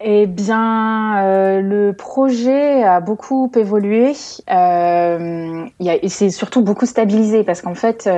[0.00, 4.12] Eh bien, le projet a beaucoup évolué.
[4.50, 5.66] Euh,
[6.08, 8.08] c'est surtout beaucoup stabilisé parce qu'en fait,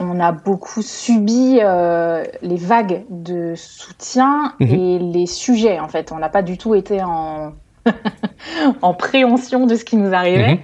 [0.00, 4.68] on a beaucoup subi euh, les vagues de soutien mhm.
[4.68, 5.80] et les sujets.
[5.80, 7.52] En fait, on n'a pas du tout été en
[8.82, 10.54] en préhension de ce qui nous arrivait.
[10.54, 10.60] Mhm.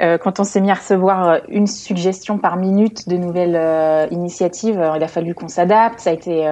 [0.00, 4.82] Euh, quand on s'est mis à recevoir une suggestion par minute de nouvelles euh, initiatives,
[4.96, 6.00] il a fallu qu'on s'adapte.
[6.00, 6.48] Ça a été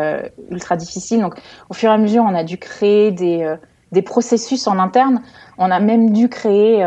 [0.50, 1.20] ultra difficile.
[1.20, 1.34] Donc,
[1.70, 3.54] au fur et à mesure, on a dû créer des
[3.92, 5.22] des processus en interne.
[5.56, 6.84] On a même dû créer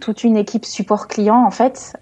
[0.00, 1.96] toute une équipe support client en fait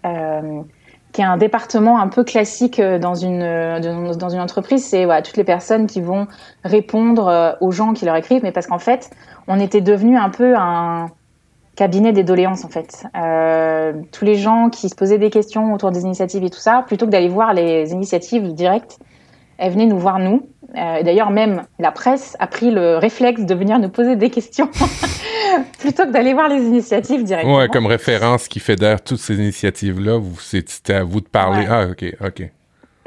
[1.14, 5.04] qui est un département un peu classique euh, dans une euh, dans une entreprise, c'est
[5.04, 6.26] voilà, toutes les personnes qui vont
[6.64, 9.10] répondre euh, aux gens qui leur écrivent, mais parce qu'en fait,
[9.46, 11.10] on était devenu un peu un
[11.76, 13.06] cabinet des doléances en fait.
[13.16, 16.82] Euh, tous les gens qui se posaient des questions autour des initiatives et tout ça,
[16.84, 18.98] plutôt que d'aller voir les initiatives directes,
[19.56, 20.42] elles venaient nous voir nous.
[20.74, 24.68] D'ailleurs, même la presse a pris le réflexe de venir nous poser des questions
[25.78, 27.56] plutôt que d'aller voir les initiatives directement.
[27.56, 31.66] Ouais, comme référence qui fédère toutes ces initiatives-là, c'était à vous de parler.
[31.68, 32.50] Ah, ok, ok.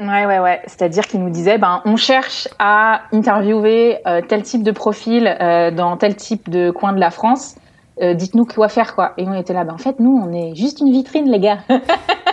[0.00, 0.60] Ouais, ouais, ouais.
[0.66, 5.36] C'est-à-dire qu'ils nous disaient, ben, on cherche à interviewer tel type de profil
[5.76, 7.56] dans tel type de coin de la France.
[8.00, 9.12] Euh, dites-nous quoi faire, quoi.
[9.16, 11.58] Et on était là, ben, en fait, nous, on est juste une vitrine, les gars.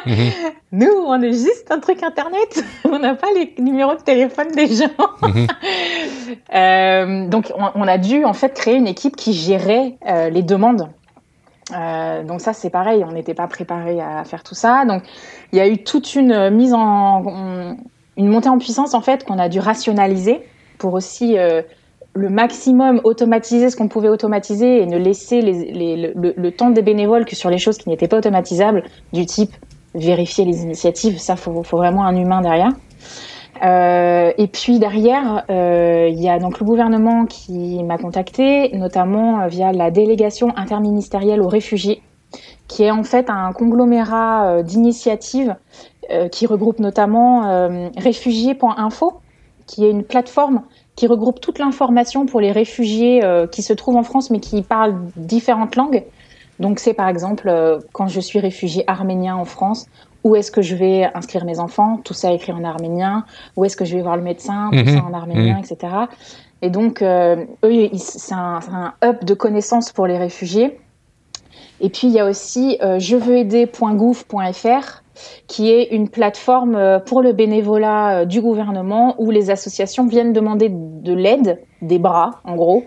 [0.06, 0.32] Mhm.
[0.72, 2.64] Nous, on est juste un truc internet.
[2.86, 4.90] on n'a pas les numéros de téléphone des gens.
[5.22, 5.48] Mhm.
[6.54, 10.44] euh, donc, on, on, a dû, en fait, créer une équipe qui gérait euh, les
[10.44, 10.90] demandes.
[12.28, 14.86] Donc ça, c'est pareil, on n'était pas préparé à faire tout ça.
[14.86, 15.02] Donc,
[15.52, 17.76] il y a eu toute une mise en,
[18.18, 20.48] une montée en puissance en fait qu'on a dû rationaliser
[20.78, 21.36] pour aussi
[22.16, 27.36] le maximum automatiser ce qu'on pouvait automatiser et ne laisser le, temps des bénévoles que
[27.36, 29.52] sur les choses qui n'étaient pas automatisables, du type
[29.94, 32.72] vérifier les initiatives, ça faut, faut vraiment un humain derrière.
[33.64, 39.42] Euh, et puis derrière, euh, il y a donc le gouvernement qui m'a contacté, notamment
[39.42, 42.02] euh, via la délégation interministérielle aux réfugiés,
[42.68, 45.56] qui est en fait un conglomérat euh, d'initiatives
[46.32, 49.14] qui regroupe notamment réfugiés.info,
[49.66, 50.62] qui est une plateforme
[50.96, 54.62] qui regroupe toute l'information pour les réfugiés euh, qui se trouvent en France mais qui
[54.62, 56.04] parlent différentes langues.
[56.60, 59.88] Donc c'est par exemple euh, quand je suis réfugié arménien en France,
[60.24, 62.00] où est-ce que je vais inscrire mes enfants?
[62.04, 63.26] Tout ça écrit en arménien.
[63.56, 64.98] Où est-ce que je vais voir le médecin Tout mmh.
[64.98, 65.60] ça en arménien, mmh.
[65.60, 65.94] etc.
[66.64, 70.80] Et donc euh, eux, c'est un, un, hub de connaissances pour les réfugiés.
[71.80, 75.04] Et puis il y a aussi euh, jeveuxaider.gouv.fr
[75.48, 80.34] qui est une plateforme euh, pour le bénévolat euh, du gouvernement où les associations viennent
[80.34, 82.84] demander de l'aide, des bras en gros,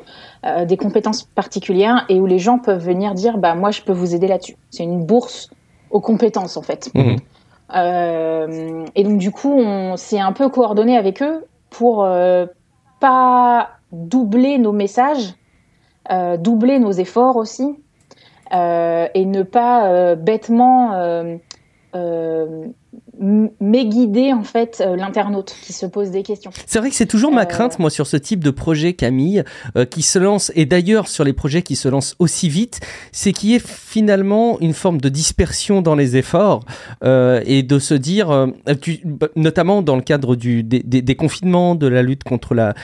[0.46, 3.92] euh, des compétences particulières et où les gens peuvent venir dire bah moi je peux
[3.92, 4.56] vous aider là-dessus.
[4.70, 5.50] C'est une bourse
[5.90, 6.90] aux compétences en fait.
[6.94, 7.16] Mmh.
[7.74, 12.46] Euh, et donc du coup on s'est un peu coordonné avec eux pour euh,
[13.00, 15.34] pas doubler nos messages,
[16.38, 17.76] doubler nos efforts aussi
[18.52, 21.38] et ne pas bêtement
[21.94, 22.68] euh,
[23.20, 26.50] guider en fait euh, l'internaute qui se pose des questions.
[26.66, 29.44] C'est vrai que c'est toujours ma euh, crainte moi sur ce type de projet Camille
[29.76, 32.80] euh, qui se lance et d'ailleurs sur les projets qui se lancent aussi vite,
[33.12, 36.64] c'est qu'il y ait finalement une forme de dispersion dans les efforts
[37.02, 38.48] et de se dire
[38.80, 39.00] tu,
[39.36, 42.74] notamment dans le cadre du des, des, des confinements, de la lutte contre la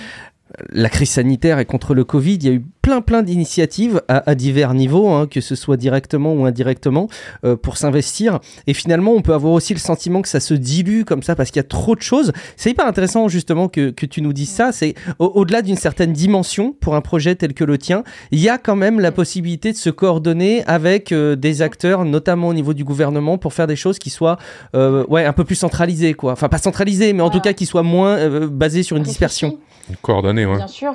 [0.70, 4.30] la crise sanitaire et contre le Covid, il y a eu plein plein d'initiatives à,
[4.30, 7.08] à, divers niveaux, hein, que ce soit directement ou indirectement,
[7.44, 8.40] euh, pour s'investir.
[8.66, 11.50] Et finalement, on peut avoir aussi le sentiment que ça se dilue comme ça parce
[11.50, 12.32] qu'il y a trop de choses.
[12.56, 14.70] C'est hyper intéressant justement que, que tu nous dises ça.
[14.72, 18.58] C'est au-delà d'une certaine dimension pour un projet tel que le tien, il y a
[18.58, 22.84] quand même la possibilité de se coordonner avec euh, des acteurs, notamment au niveau du
[22.84, 24.38] gouvernement, pour faire des choses qui soient
[24.74, 26.32] euh, ouais un peu plus centralisées, quoi.
[26.32, 27.40] Enfin pas centralisées, mais en voilà.
[27.40, 29.58] tout cas qui soient moins basées sur une dispersion.
[30.02, 30.56] Coordonnées, ouais.
[30.56, 30.94] Bien sûr.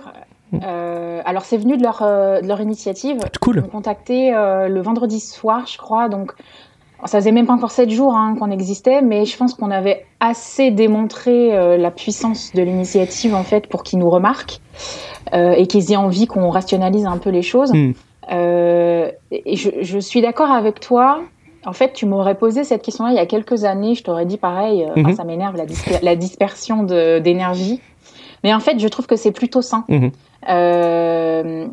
[0.54, 3.20] Euh, alors c'est venu de leur, euh, de leur initiative.
[3.42, 3.58] Cool.
[3.58, 6.10] Ils m'ont contacté euh, le vendredi soir, je crois.
[6.10, 6.34] Donc
[7.06, 10.06] ça faisait même pas encore sept jours hein, qu'on existait, mais je pense qu'on avait
[10.20, 14.60] assez démontré la puissance de l'initiative en fait pour qu'ils nous remarquent
[15.32, 17.72] et qu'ils aient envie qu'on rationalise un peu les choses.
[17.72, 17.94] Mm.
[18.30, 21.22] et je, je suis d'accord avec toi.
[21.66, 23.96] En fait, tu m'aurais posé cette question-là il y a quelques années.
[23.96, 24.86] Je t'aurais dit pareil.
[24.96, 25.16] Mm -hmm.
[25.16, 27.80] ça m'énerve la, disper la, dispersion d'énergie.
[28.44, 29.86] Mais en fait, je trouve que c'est plutôt sain.
[29.88, 30.08] Mmh.
[30.50, 31.68] Euh,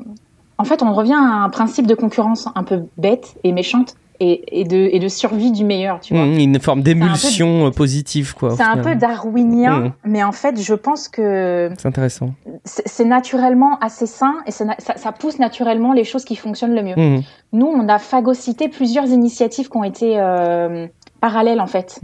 [0.59, 3.95] en fait, on revient à un principe de concurrence un peu bête et méchante.
[4.19, 6.25] Et, et, de, et de survie du meilleur, tu vois.
[6.25, 8.57] Mmh, une forme d'émulsion positive, quoi.
[8.57, 9.93] C'est un peu darwinien, mmh.
[10.07, 11.71] mais en fait, je pense que.
[11.77, 12.31] C'est intéressant.
[12.65, 17.23] C'est naturellement assez sain et ça, ça, pousse naturellement les choses qui fonctionnent le mieux.
[17.53, 20.87] Nous, on a phagocyté plusieurs initiatives qui ont été euh,
[21.21, 22.01] parallèles, en fait.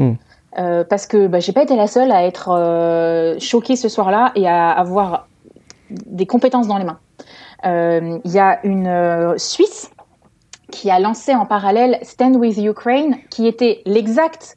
[0.58, 4.32] Euh, parce que bah, j'ai pas été la seule à être euh, choquée ce soir-là
[4.34, 5.28] et à avoir
[5.90, 6.98] des compétences dans les mains.
[7.64, 9.90] Il euh, y a une euh, Suisse
[10.70, 14.56] qui a lancé en parallèle Stand with Ukraine, qui était l'exact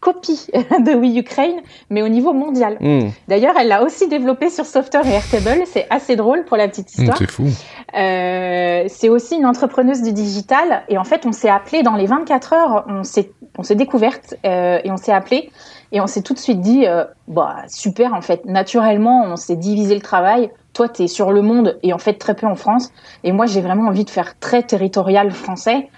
[0.00, 2.76] copie de We Ukraine, mais au niveau mondial.
[2.80, 3.08] Mm.
[3.28, 5.62] D'ailleurs, elle l'a aussi développé sur Software et Airtable.
[5.66, 7.16] C'est assez drôle pour la petite histoire.
[7.16, 7.48] Mm, c'est fou.
[7.96, 10.82] Euh, c'est aussi une entrepreneuse du digital.
[10.88, 12.84] Et en fait, on s'est appelé dans les 24 heures.
[12.88, 15.50] On s'est, on s'est découverte euh, et on s'est appelé.
[15.92, 18.44] Et on s'est tout de suite dit, euh, bah super en fait.
[18.44, 20.50] Naturellement, on s'est divisé le travail.
[20.72, 22.90] Toi, tu es sur le monde et en fait très peu en France.
[23.24, 25.88] Et moi, j'ai vraiment envie de faire très territorial français.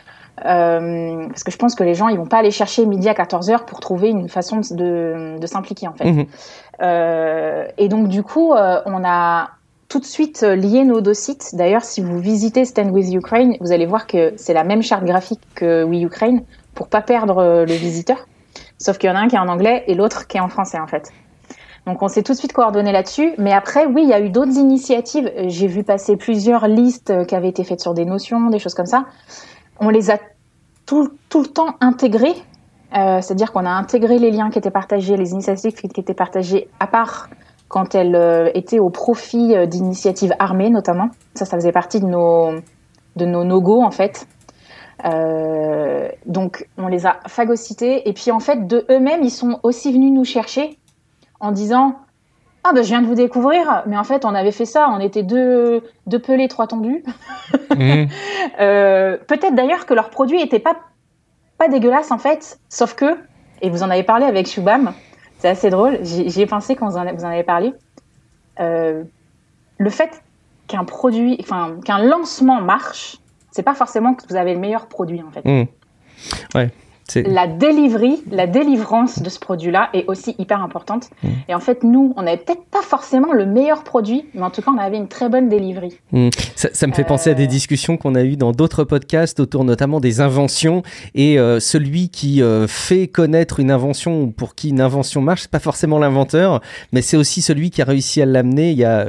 [0.44, 3.14] Euh, parce que je pense que les gens ils vont pas aller chercher midi à
[3.14, 6.10] 14h pour trouver une façon de, de s'impliquer en fait.
[6.10, 6.26] Mmh.
[6.82, 9.50] Euh, et donc du coup, euh, on a
[9.88, 11.54] tout de suite lié nos deux sites.
[11.54, 15.04] D'ailleurs, si vous visitez Stand with Ukraine, vous allez voir que c'est la même charte
[15.04, 16.42] graphique que We Ukraine
[16.74, 18.26] pour pas perdre le visiteur.
[18.78, 20.48] Sauf qu'il y en a un qui est en anglais et l'autre qui est en
[20.48, 21.10] français en fait.
[21.86, 23.32] Donc on s'est tout de suite coordonné là-dessus.
[23.38, 25.32] Mais après, oui, il y a eu d'autres initiatives.
[25.46, 28.86] J'ai vu passer plusieurs listes qui avaient été faites sur des notions, des choses comme
[28.86, 29.06] ça.
[29.80, 30.18] On les a
[30.86, 32.34] tout, tout le temps intégrées.
[32.96, 36.68] Euh, C'est-à-dire qu'on a intégré les liens qui étaient partagés, les initiatives qui étaient partagées,
[36.80, 37.28] à part
[37.68, 41.08] quand elles euh, étaient au profit euh, d'initiatives armées notamment.
[41.34, 42.52] Ça, ça faisait partie de nos,
[43.16, 44.26] de nos no-go en fait.
[46.26, 50.10] Donc on les a phagocytés et puis en fait de eux-mêmes ils sont aussi venus
[50.12, 50.76] nous chercher
[51.38, 51.94] en disant
[52.64, 55.00] ah ben je viens de vous découvrir mais en fait on avait fait ça on
[55.00, 57.02] était deux deux pelés trois tendus
[57.76, 58.04] mmh.
[58.60, 60.76] euh, peut-être d'ailleurs que leurs produits étaient pas
[61.56, 63.16] pas dégueulasses en fait sauf que
[63.62, 64.92] et vous en avez parlé avec Shubham
[65.38, 67.72] c'est assez drôle j'y ai pensé quand vous en, vous en avez parlé
[68.60, 69.04] euh,
[69.78, 70.22] le fait
[70.66, 73.18] qu'un produit enfin qu'un lancement marche
[73.50, 75.44] c'est pas forcément que vous avez le meilleur produit en fait.
[75.44, 75.66] Mmh.
[76.54, 76.70] Ouais
[77.16, 81.08] la delivery, la délivrance de ce produit-là est aussi hyper importante.
[81.22, 81.28] Mmh.
[81.48, 84.62] Et en fait, nous, on n'avait peut-être pas forcément le meilleur produit, mais en tout
[84.62, 85.98] cas, on avait une très bonne delivery.
[86.12, 86.28] Mmh.
[86.54, 87.46] Ça, me fait penser à des euh.
[87.46, 90.82] discussions qu'on a eues dans d'autres podcasts autour notamment des inventions.
[91.14, 95.42] Et euh, celui qui euh, fait connaître une invention ou pour qui une invention marche,
[95.42, 96.60] c'est pas forcément l'inventeur,
[96.92, 98.72] mais c'est aussi celui qui a réussi à l'amener.
[98.72, 99.06] Il y a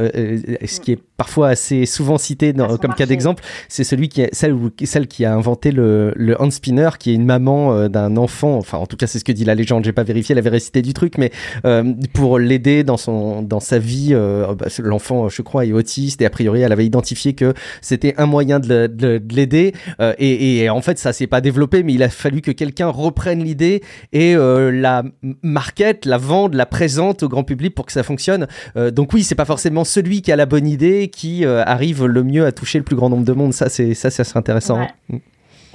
[0.65, 4.29] ce qui est parfois assez souvent cité dans, comme cas d'exemple, c'est celui qui a,
[4.31, 4.55] celle,
[4.85, 8.79] celle qui a inventé le, le hand spinner, qui est une maman d'un enfant, enfin
[8.79, 10.93] en tout cas c'est ce que dit la légende, j'ai pas vérifié la véracité du
[10.93, 11.31] truc, mais
[11.65, 16.21] euh, pour l'aider dans son dans sa vie, euh, bah, l'enfant je crois est autiste
[16.21, 19.73] et a priori elle avait identifié que c'était un moyen de, l'aider.
[19.99, 23.43] Euh, et, en fait ça s'est pas développé, mais il a fallu que quelqu'un reprenne
[23.43, 23.81] l'idée
[24.13, 25.03] et la
[25.41, 28.47] market, la vende, la présente au grand public pour que ça fonctionne.
[28.91, 32.45] donc oui, c'est pas forcément celui qui a la bonne idée qui arrive le mieux
[32.45, 33.53] à toucher le plus grand nombre de monde.
[33.53, 34.79] Ça c'est ça c'est intéressant.
[35.09, 35.17] Mm.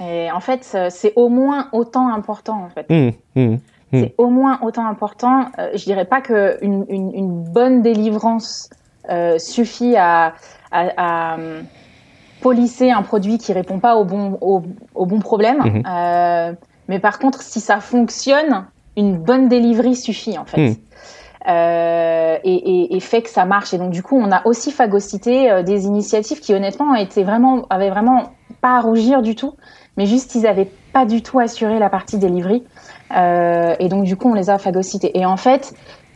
[0.01, 2.85] Et en fait, c'est au moins autant important, en fait.
[2.89, 3.59] Mmh, mmh, mmh.
[3.93, 5.45] C'est au moins autant important.
[5.57, 8.69] Euh, je dirais pas que une, une, une bonne délivrance
[9.09, 10.33] euh, suffit à,
[10.71, 11.37] à, à
[12.41, 14.63] polisser un produit qui répond pas au bon, au,
[14.95, 15.83] au bon problème.
[15.89, 16.51] Euh,
[16.89, 18.65] mais par contre, si ça fonctionne,
[18.97, 20.77] une bonne délivrerie suffit, en fait.
[21.47, 23.73] Euh, et, et, et, fait que ça marche.
[23.73, 27.67] Et donc du coup, on a aussi phagocyté euh, des initiatives qui honnêtement étaient vraiment,
[27.69, 28.31] avaient vraiment
[28.61, 29.53] pas à rougir du tout
[29.97, 32.63] mais juste ils n'avaient pas du tout assuré la partie delivery.
[33.15, 35.17] Euh, et donc du coup, on les a phagocytés.
[35.17, 35.73] Et en fait,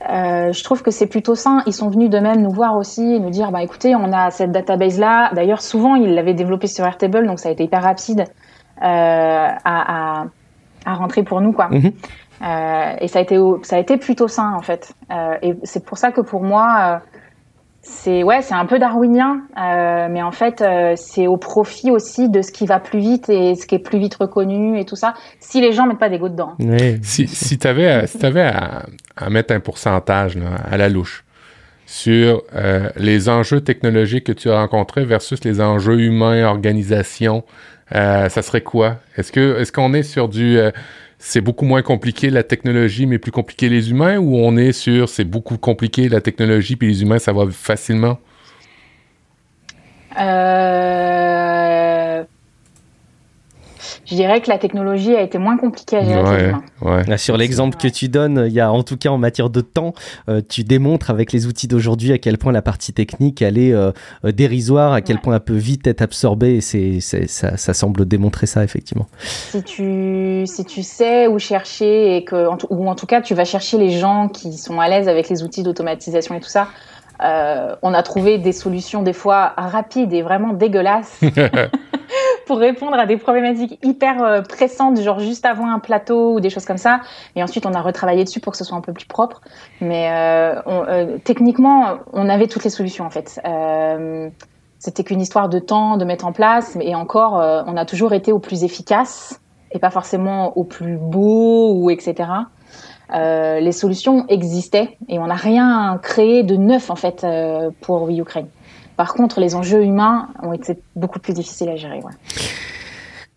[0.09, 1.63] euh, je trouve que c'est plutôt sain.
[1.65, 4.31] Ils sont venus de même nous voir aussi et nous dire, bah écoutez, on a
[4.31, 5.31] cette database là.
[5.33, 9.59] D'ailleurs, souvent ils l'avaient développée sur Airtable, donc ça a été hyper rapide euh, à,
[9.63, 10.25] à,
[10.85, 11.67] à, rentrer pour nous, quoi.
[11.69, 11.91] Mhm.
[12.41, 14.93] Euh, et ça a été ça a été plutôt sain en fait.
[15.11, 17.01] Euh, et c'est pour ça que pour moi
[17.81, 22.29] c'est ouais, c'est un peu darwinien, euh, mais en fait, euh, c'est au profit aussi
[22.29, 24.95] de ce qui va plus vite et ce qui est plus vite reconnu et tout
[24.95, 25.13] ça.
[25.39, 26.53] Si les gens mettent pas des goûts dedans.
[27.01, 28.85] Si, si tu avais, si avais à,
[29.15, 31.23] à, mettre un pourcentage là, à la louche
[31.85, 37.43] sur euh, les enjeux technologiques que tu as rencontrés versus les enjeux humains, organisation,
[37.95, 38.97] euh, ça serait quoi?
[39.15, 40.71] Est-ce que est-ce qu'on est sur du euh,
[41.19, 45.09] c'est beaucoup moins compliqué la technologie, mais plus compliqué les humains, ou on est sur
[45.09, 48.17] c'est beaucoup compliqué la technologie, puis les humains, ça va facilement?
[50.19, 51.58] Euh
[54.09, 56.53] je dirais que la technologie a été moins compliquée à gérer.
[56.81, 59.61] Ouais, Sur l'exemple que tu donnes, il y a en tout cas en matière de
[59.61, 59.93] temps,
[60.29, 63.73] euh, tu démontres avec les outils d'aujourd'hui à quel point la partie technique elle est
[63.73, 63.91] euh,
[64.25, 66.55] euh, dérisoire, à quel point elle peut vite être absorbée.
[66.55, 69.07] Et c'est, ça, ça, semble démontrer ça effectivement.
[69.23, 73.45] Si tu, si tu sais où chercher et que, ou en tout cas tu vas
[73.45, 76.67] chercher les gens qui sont à l'aise avec les outils d'automatisation et tout ça.
[77.21, 81.19] Euh, on a trouvé des solutions des fois rapides et vraiment dégueulasses
[82.45, 86.49] pour répondre à des problématiques hyper euh, pressantes, genre juste avant un plateau ou des
[86.49, 87.01] choses comme ça.
[87.35, 89.41] Et ensuite, on a retravaillé dessus pour que ce soit un peu plus propre.
[89.81, 93.39] Mais euh, techniquement, on avait toutes les solutions en fait.
[94.81, 96.77] C'était qu'une histoire de temps de mettre en place.
[96.79, 99.41] Et encore, on a toujours été au plus efficace
[99.71, 102.29] et pas forcément au plus beau ou etc.
[103.13, 108.09] Euh, les solutions existaient et on n'a rien créé de neuf en fait euh, pour
[108.09, 108.47] Ukraine.
[108.97, 112.01] Par contre, les enjeux humains ont été beaucoup plus difficiles à gérer.
[112.01, 112.11] Ouais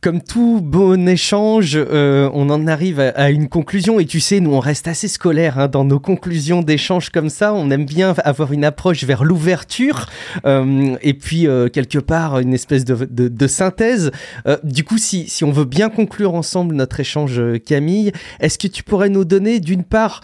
[0.03, 4.01] comme tout bon échange, euh, on en arrive à, une conclusion.
[4.01, 7.55] Et tu sais, nous, on reste assez scolaire hein, dans nos conclusions d'échange comme ça.
[7.55, 10.07] On aime bien avoir une approche vers l'ouverture
[10.45, 14.11] euh, et puis euh, quelque part une espèce de, synthèse.
[14.65, 18.83] Du coup, si, si on veut bien conclure ensemble notre échange, Camille, est-ce que tu
[18.83, 20.21] pourrais nous donner d'une part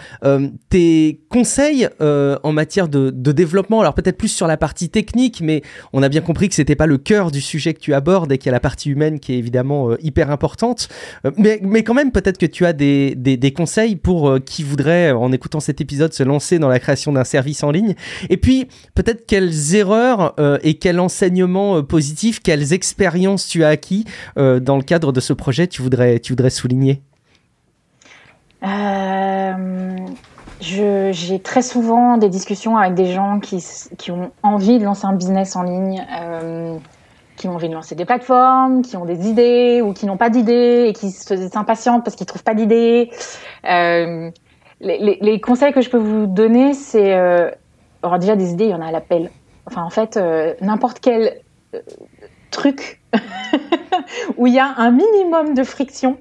[0.70, 3.80] tes conseils en matière de, de développement?
[3.80, 5.62] Alors peut-être plus sur la partie technique, mais
[5.92, 8.38] on a bien compris que c'était pas le cœur du sujet que tu abordes et
[8.38, 10.88] qu'il y a la partie humaine qui est évidemment évidemment hyper importante.
[11.36, 15.32] mais, mais quand même, peut-être que tu as des, des, conseils pour qui voudraient, en
[15.32, 17.94] écoutant cet épisode, se lancer dans la création d'un service en ligne.
[18.30, 24.04] Et puis, peut-être quelles erreurs et quels enseignements positifs, quelles expériences tu as acquis
[24.36, 27.02] dans le cadre de ce projet tu voudrais, tu voudrais souligner?
[30.60, 33.64] J'ai très souvent des discussions avec des gens qui,
[33.96, 36.76] qui, ont envie de lancer un business en ligne, euh,
[37.38, 40.28] qui ont envie de lancer des plateformes, qui ont des idées ou qui n'ont pas
[40.28, 43.10] d'idées et qui s'impatientent parce qu'ils trouvent pas d'idées.
[43.64, 44.30] Euh,
[44.80, 47.50] les, les, conseils que je peux vous donner, c'est euh,
[48.02, 49.30] alors déjà des idées, il y en a à l'appel.
[49.66, 51.40] Enfin, en fait, euh, n'importe quel
[51.74, 51.80] euh,
[52.50, 53.00] truc
[54.36, 56.18] où il y a un minimum de friction,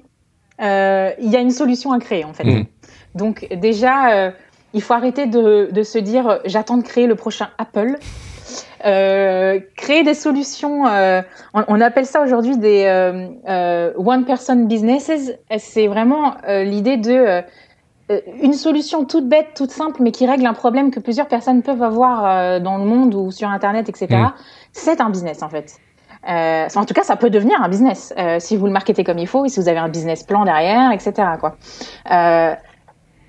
[0.60, 2.44] il y a une solution à créer en fait.
[2.44, 2.64] Mmh.
[3.14, 4.32] Donc déjà,
[4.74, 7.96] il faut arrêter de, se dire j'attends de créer le prochain Apple.
[8.84, 10.84] Euh, créer des solutions,
[11.54, 12.86] on, appelle ça aujourd'hui des
[13.96, 15.32] one-person businesses.
[15.58, 17.42] C'est vraiment l'idée de
[18.40, 21.82] une solution toute bête, toute simple, mais qui règle un problème que plusieurs personnes peuvent
[21.82, 24.28] avoir dans le monde ou sur Internet, etc.
[24.72, 25.76] C'est un business en fait.
[26.24, 29.44] en tout cas, ça peut devenir un business si vous le marketez comme il faut
[29.44, 31.12] et si vous avez un business plan derrière, etc.
[31.40, 31.56] Quoi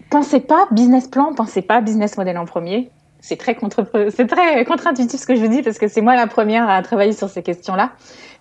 [0.09, 2.91] pensez pas business plan, pensez pas business model en premier.
[3.21, 6.15] C'est très contre, c'est très contre-intuitif ce que je vous dis parce que c'est moi
[6.15, 7.91] la première à travailler sur ces questions-là.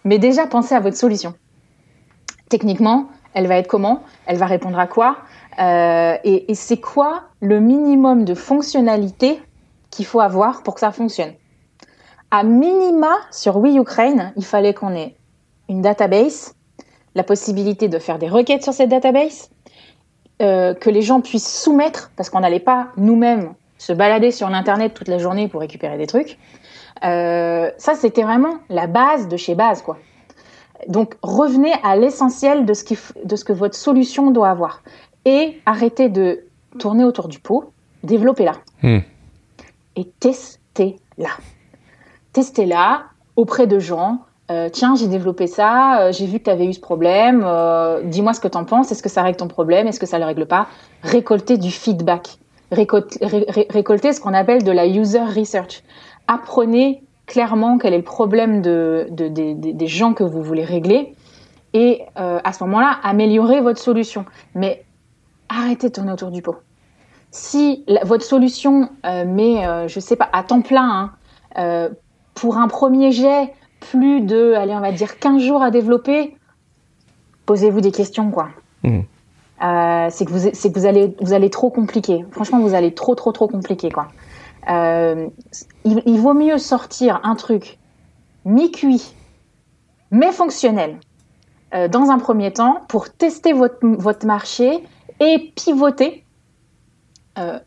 [0.05, 1.35] Mais déjà, pensez à votre solution.
[2.49, 4.03] Techniquement, elle va être comment?
[4.27, 5.19] Elle va répondre à quoi?
[5.59, 9.41] Euh, Et, c'est quoi le minimum de fonctionnalité
[9.91, 11.33] qu'il faut avoir pour que ça fonctionne?
[12.31, 15.17] À minima, sur Oui Ukraine, il fallait qu'on ait
[15.69, 16.55] une database,
[17.15, 19.51] la possibilité de faire des requêtes sur cette database,
[20.41, 24.93] euh, que les gens puissent soumettre, parce qu'on n'allait pas nous-mêmes se balader sur l'internet
[24.95, 26.37] toute la journée pour récupérer des trucs.
[27.05, 29.99] Euh, ça, c'était vraiment la base de chez base, quoi.
[30.89, 34.83] Donc, revenez à l'essentiel de, ce qui, de ce que votre solution doit avoir.
[35.25, 36.45] Et arrêtez de
[36.79, 37.73] tourner autour du pot,
[38.05, 38.53] développez-la.
[38.83, 39.01] Hmm.
[39.97, 41.31] Et testez-la.
[42.33, 43.05] Testez-la
[43.37, 44.21] auprès de gens
[44.51, 47.47] euh, tiens, j'ai développé ça, euh, j'ai vu que tu avais eu ce problème,
[48.05, 50.19] dis-moi ce que tu en penses, est-ce que ça règle ton problème, est-ce que ça
[50.19, 50.69] le règle pas?
[51.03, 52.39] Récolter du feedback,
[52.71, 55.83] récolter, ce qu'on appelle de la user research.
[56.27, 61.15] Apprenez clairement quel est le problème de, des gens que vous voulez régler
[61.75, 64.25] et à ce moment-là, améliorez votre solution.
[64.55, 64.85] Mais
[65.49, 66.57] arrêtez de tourner autour du pot.
[67.31, 71.13] Si votre solution met, je sais pas, à temps plein,
[71.57, 71.89] hein,
[72.35, 76.37] pour un premier jet, plus de, allez, on va dire 15 jours à développer,
[77.47, 78.49] posez-vous des questions, quoi.
[78.83, 79.01] Mmh.
[79.63, 82.25] Euh, c'est que, vous, allez, trop compliquer.
[82.31, 83.91] Franchement, vous allez trop, trop, trop compliquer.
[84.71, 85.29] Euh,
[85.85, 87.79] il, vaut mieux sortir un truc
[88.45, 89.15] mi-cuit,
[90.11, 90.97] mais fonctionnel,
[91.75, 94.85] euh, dans un premier temps, pour tester votre, marché
[95.21, 96.25] et pivoter,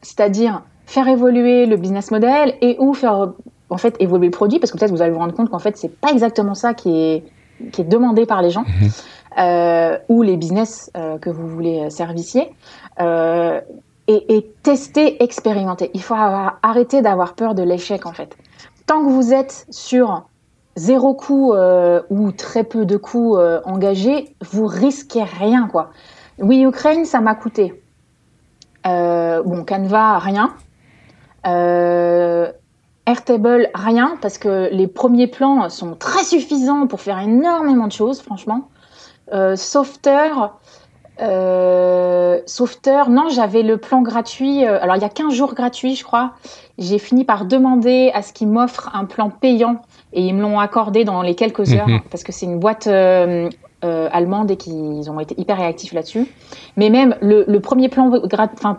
[0.01, 3.31] c'est-à-dire faire évoluer le business model et ou faire
[3.69, 5.77] en fait évoluer le produit parce que peut-être vous allez vous rendre compte qu'en fait
[5.77, 7.23] c'est pas exactement ça qui est
[7.71, 8.89] qui est demandé par les gens mhm.
[9.37, 12.53] Euh, ou les business euh, que vous voulez euh, servicier
[12.99, 13.61] euh,
[14.07, 15.91] et, et, tester, expérimenter.
[15.93, 18.35] Il faut arrêter d'avoir peur de l'échec en fait.
[18.87, 20.23] Tant que vous êtes sur
[20.75, 25.91] zéro coût euh, ou très peu de coûts engagés, vous risquez rien quoi.
[26.39, 27.81] Oui Ukraine ça m'a coûté
[28.83, 30.53] bon Canva rien.
[31.47, 32.51] Euh,
[33.07, 38.21] Airtable, rien, parce que les premiers plans sont très suffisants pour faire énormément de choses,
[38.21, 38.69] franchement.
[39.33, 40.29] Euh, Softer,
[41.21, 44.65] euh, Softer, non, j'avais le plan gratuit.
[44.65, 46.31] Euh, alors, il y a 15 jours gratuits, je crois.
[46.77, 49.81] J'ai fini par demander à ce qu'ils m'offrent un plan payant
[50.13, 52.01] et ils me l'ont accordé dans les quelques heures mhm.
[52.09, 53.49] parce que c'est une boîte euh,
[53.83, 56.27] allemande et qu'ils ont été hyper réactifs là-dessus.
[56.75, 58.09] Mais même le, le premier plan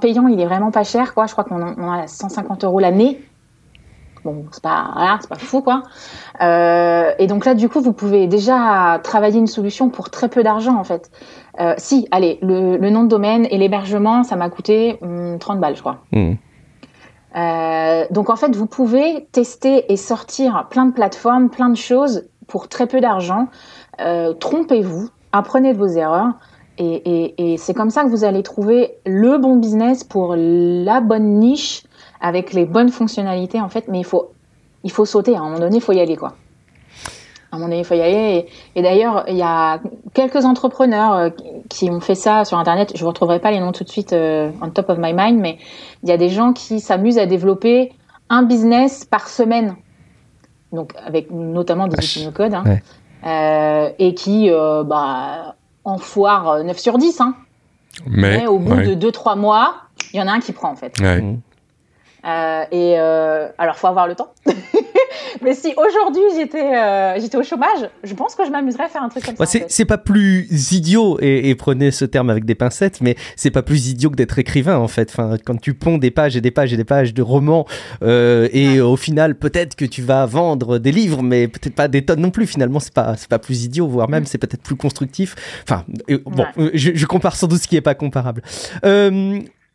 [0.01, 1.27] payant, il est vraiment pas cher, quoi.
[1.27, 3.21] Je crois qu'on a 150 euros l'année
[4.25, 5.83] bon, c'est pas, voilà, c'est pas fou, quoi.
[6.41, 10.43] Euh, et donc là, du coup, vous pouvez déjà travailler une solution pour très peu
[10.43, 11.11] d'argent, en fait.
[11.61, 15.61] Euh, si, allez, le, le, nom de domaine et l'hébergement, ça m'a coûté 30 hum,
[15.61, 15.99] balles, je crois.
[16.13, 16.33] Mmh.
[17.35, 22.29] Euh, donc en fait, vous pouvez tester et sortir plein de plateformes, plein de choses
[22.47, 23.49] pour très peu d'argent.
[24.41, 26.33] Trompez-vous, apprenez de vos erreurs.
[26.79, 31.01] Et, et, et c'est comme ça que vous allez trouver le bon business pour la
[31.01, 31.85] bonne niche
[32.23, 34.33] avec les bonnes fonctionnalités en fait, mais il faut,
[34.85, 35.35] il faut sauter.
[35.35, 36.29] À un moment donné, il faut y aller quoi.
[37.51, 38.47] À un moment donné, il faut y aller.
[38.75, 39.81] Et, d'ailleurs, il y a
[40.15, 41.31] quelques entrepreneurs euh,
[41.69, 42.93] qui ont fait ça sur Internet.
[42.97, 45.39] Je ne retrouverai pas les noms tout de suite euh, on top of my mind,
[45.39, 45.59] mais
[46.03, 47.93] il y a des gens qui s'amusent à développer
[48.31, 49.75] un business par semaine.
[50.73, 52.55] Donc, avec notamment des outils no code.
[52.55, 53.91] Hein.
[53.99, 57.21] et qui, bah, en foire 9 sur 10.
[57.21, 57.35] Hein.
[58.07, 59.75] Mais, au bout de 2-3 mois,
[60.15, 60.99] il y en a un qui prend en fait.
[60.99, 61.41] Mmh.
[62.25, 64.33] Euh, et euh, alors, faut avoir le temps.
[65.43, 69.03] Mais si aujourd'hui j'étais euh, j'étais au chômage, je pense que je m'amuserais à faire
[69.03, 69.59] un truc comme ça.
[69.69, 73.89] C'est pas plus idiot, et, prenez ce terme avec des pincettes, mais c'est pas plus
[73.89, 75.11] idiot que d'être écrivain en fait.
[75.11, 77.67] Enfin, quand tu ponds des pages et des pages et des pages de romans,
[78.03, 82.05] euh, et au final, peut-être que tu vas vendre des livres, mais peut-être pas des
[82.05, 82.47] tonnes non plus.
[82.47, 85.35] Finalement, c'est pas, pas plus idiot, voire même c'est peut-être plus constructif.
[85.63, 85.85] Enfin,
[86.27, 88.43] bon, je, je, compare sans doute ce qui est pas comparable.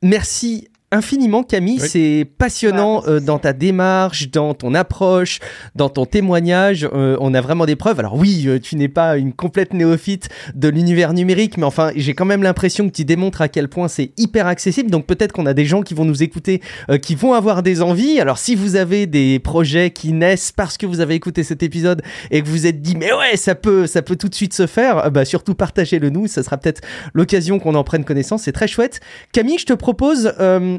[0.04, 5.40] Merci infiniment Camille, c'est passionnant bah, euh, dans ta démarche, dans ton approche,
[5.76, 6.88] dans ton témoignage.
[6.94, 8.00] Euh, on a vraiment des preuves.
[8.00, 12.14] Alors oui, euh, tu n'es pas une complète néophyte de l'univers numérique, mais enfin, j'ai
[12.14, 14.90] quand même l'impression que tu démontres à quel point c'est hyper accessible.
[14.90, 16.62] Donc peut-être qu'on a des gens qui vont nous écouter,
[17.02, 18.22] qui vont avoir des envies.
[18.22, 22.02] Alors si vous avez des projets qui naissent parce que vous avez écouté cet épisode
[22.32, 24.68] et que vous êtes dit mais ouais, ça peut, ça peut tout de suite se
[24.68, 26.28] faire, bah surtout partagez-le nous.
[26.28, 26.82] Ça sera peut-être
[27.14, 28.44] l'occasion qu'on en prenne connaissance.
[28.44, 29.02] C'est très chouette.
[29.34, 30.34] Camille, je te propose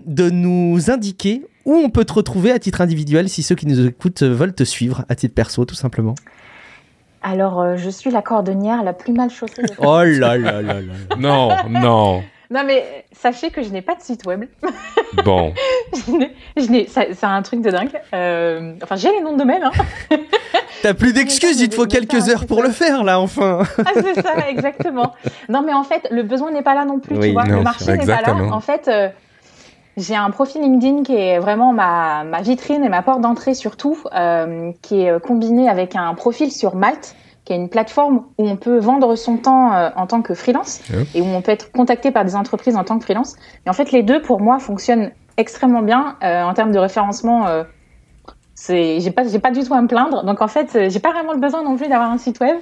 [0.06, 3.86] de nous indiquer où on peut te retrouver à titre individuel si ceux qui nous
[3.86, 6.14] écoutent veulent te suivre à titre perso, tout simplement.
[7.22, 9.62] Alors, euh, je suis la cordonnière la plus mal chaussée.
[9.62, 11.16] De oh là là là là.
[11.18, 12.22] non, non.
[12.50, 14.44] Non, mais sachez que je n'ai pas de site web.
[15.24, 15.52] Bon.
[16.56, 17.90] je n'ai, c'est un truc de dingue.
[18.14, 19.62] Euh, enfin, j'ai les noms de domaine.
[19.64, 20.16] Hein.
[20.82, 23.64] T'as plus d'excuses, il te faut quelques heures pour le faire, là, enfin.
[23.78, 25.12] ah, c'est ça, exactement.
[25.48, 27.44] Non, mais en fait, le besoin n'est pas là non plus, tu vois.
[27.44, 28.34] le marché n'est pas là.
[28.50, 29.08] En fait, euh,
[29.98, 33.98] j'ai un profil LinkedIn qui est vraiment ma, ma vitrine et ma porte d'entrée surtout,
[34.14, 37.14] euh, qui est combiné avec un profil sur Malte,
[37.44, 40.80] qui est une plateforme où on peut vendre son temps euh, en tant que freelance
[41.14, 43.36] et où on peut être contacté par des entreprises en tant que freelance.
[43.66, 47.46] Et en fait, les deux, pour moi, fonctionnent extrêmement bien euh, en termes de référencement
[48.70, 50.24] euh, j'ai pas j'ai pas du tout à me plaindre.
[50.24, 52.56] Donc en fait j'ai pas vraiment le besoin non plus d'avoir un site web.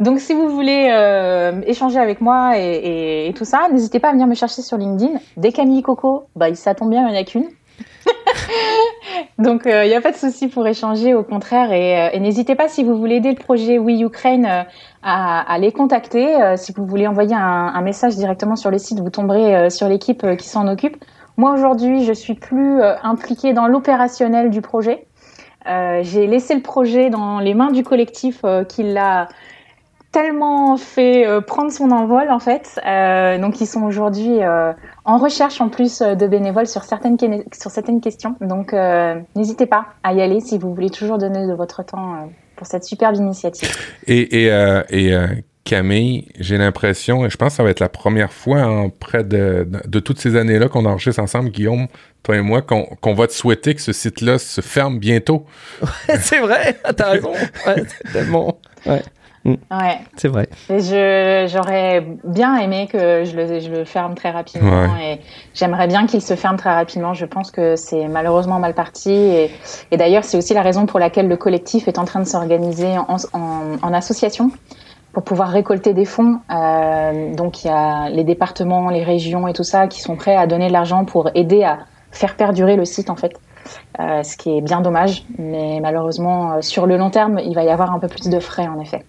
[0.00, 4.26] Donc si vous voulez euh, échanger avec moi et, tout ça n'hésitez pas à venir
[4.26, 5.18] me chercher sur LinkedIn.
[5.36, 7.48] Des Camille Coco bah ça tombe bien il n'y en a qu'une.
[9.38, 11.72] Donc il euh, n'y a pas de souci pour échanger au contraire.
[11.72, 14.66] Et, euh, n'hésitez pas si vous voulez aider le projet Oui Ukraine
[15.02, 19.10] à, à, les contacter si vous voulez envoyer un, message directement sur le site vous
[19.10, 20.96] tomberez sur l'équipe qui s'en occupe.
[21.36, 25.06] Moi aujourd'hui je suis plus impliquée dans l'opérationnel du projet.
[25.15, 25.15] euh,
[26.02, 29.28] j'ai laissé le projet dans les mains du collectif euh, qui l'a
[30.12, 32.80] tellement fait euh, prendre son envol en fait.
[33.40, 34.38] donc ils sont aujourd'hui
[35.04, 37.16] en recherche en plus de bénévoles sur certaines,
[38.00, 38.34] questions.
[38.40, 38.74] Donc
[39.34, 42.84] n'hésitez pas à y aller si vous voulez toujours donner de votre temps pour cette
[42.84, 43.70] superbe initiative.
[44.06, 44.50] Et
[45.66, 49.24] Camille, j'ai l'impression, et je pense que ça va être la première fois en près
[49.24, 51.88] de, de, toutes ces années-là qu'on enregistre ensemble, Guillaume,
[52.22, 55.44] toi et moi, qu'on va te souhaiter que ce site-là se ferme bientôt.
[56.20, 57.32] c'est vrai, t'as raison.
[57.32, 58.58] Ouais, c'est tellement.
[58.86, 59.02] Ouais.
[59.44, 59.54] Mm.
[59.70, 59.98] Ouais.
[60.16, 60.48] C'est vrai.
[60.68, 65.20] J'aurais bien aimé que je le, je le ferme très rapidement et
[65.54, 67.14] j'aimerais bien qu'il se ferme très rapidement.
[67.14, 69.50] Je pense que c'est malheureusement mal parti et,
[69.92, 72.98] et d'ailleurs c'est aussi la raison pour laquelle le collectif est en train de s'organiser
[72.98, 74.50] en, en, en, association
[75.16, 76.40] pour pouvoir récolter des fonds.
[76.50, 80.36] Euh, donc il y a les départements, les régions et tout ça qui sont prêts
[80.36, 81.78] à donner de l'argent pour aider à
[82.10, 83.32] faire perdurer le site en fait.
[83.98, 87.64] Euh, ce qui est bien dommage, mais malheureusement euh, sur le long terme, il va
[87.64, 89.06] y avoir un peu plus de frais en effet.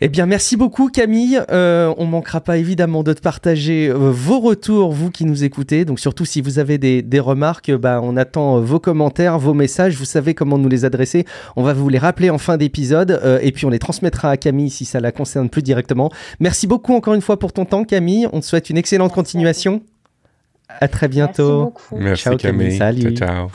[0.00, 1.40] Eh bien, merci beaucoup Camille.
[1.50, 5.84] Euh, on manquera pas évidemment de te partager euh, vos retours, vous qui nous écoutez.
[5.84, 9.96] Donc surtout si vous avez des, remarques, bah, on attend euh, vos commentaires, vos messages.
[9.96, 11.24] Vous savez comment nous les adresser.
[11.56, 14.36] On va vous les rappeler en fin d'épisode euh, et puis on les transmettra à
[14.36, 16.10] Camille si ça la concerne plus directement.
[16.38, 18.28] Merci beaucoup encore une fois pour ton temps Camille.
[18.32, 19.82] On te souhaite une excellente continuation.
[20.80, 21.72] À très bientôt.
[21.96, 22.30] Merci, beaucoup.
[22.30, 22.76] Merci Camille.
[22.76, 23.16] Salut.
[23.16, 23.48] ciao.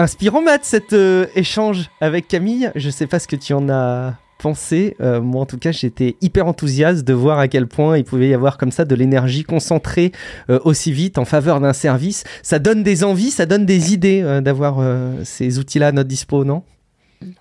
[0.00, 2.72] Inspirant, Matt, cet euh, échange avec Camille.
[2.74, 4.96] Je sais pas ce que tu en as pensé.
[5.02, 8.30] Euh, moi, en tout cas, j'étais hyper enthousiaste de voir à quel point il pouvait
[8.30, 10.12] y avoir comme ça de l'énergie concentrée
[10.48, 12.24] euh, aussi vite en faveur d'un service.
[12.42, 14.82] Ça donne des envies, ça donne des idées d'avoir
[15.24, 16.62] ces outils-là à notre dispo, non?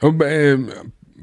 [0.02, 0.68] Oh, ben,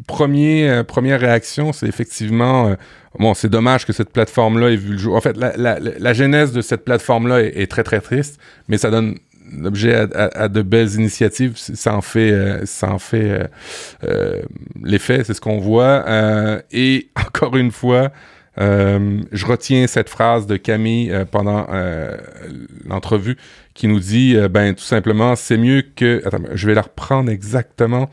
[0.06, 2.74] premier, Première réaction, c'est effectivement...
[3.18, 5.16] Bon, c'est dommage que cette plateforme-là ait vu le jour.
[5.16, 8.38] En fait, la, genèse de cette plateforme-là est, très, très triste,
[8.68, 9.16] mais ça donne
[9.52, 12.66] l'objet à, de belles initiatives, ça en fait, euh,
[12.98, 13.44] fait euh,
[14.04, 14.42] euh,
[14.82, 16.04] l'effet, c'est ce qu'on voit.
[16.72, 18.10] et encore une fois,
[18.58, 21.66] je retiens cette phrase de Camille pendant
[22.84, 23.36] l'entrevue
[23.74, 26.22] qui nous dit, ben tout simplement, c'est mieux que...
[26.24, 28.08] Attends, je vais la reprendre exactement.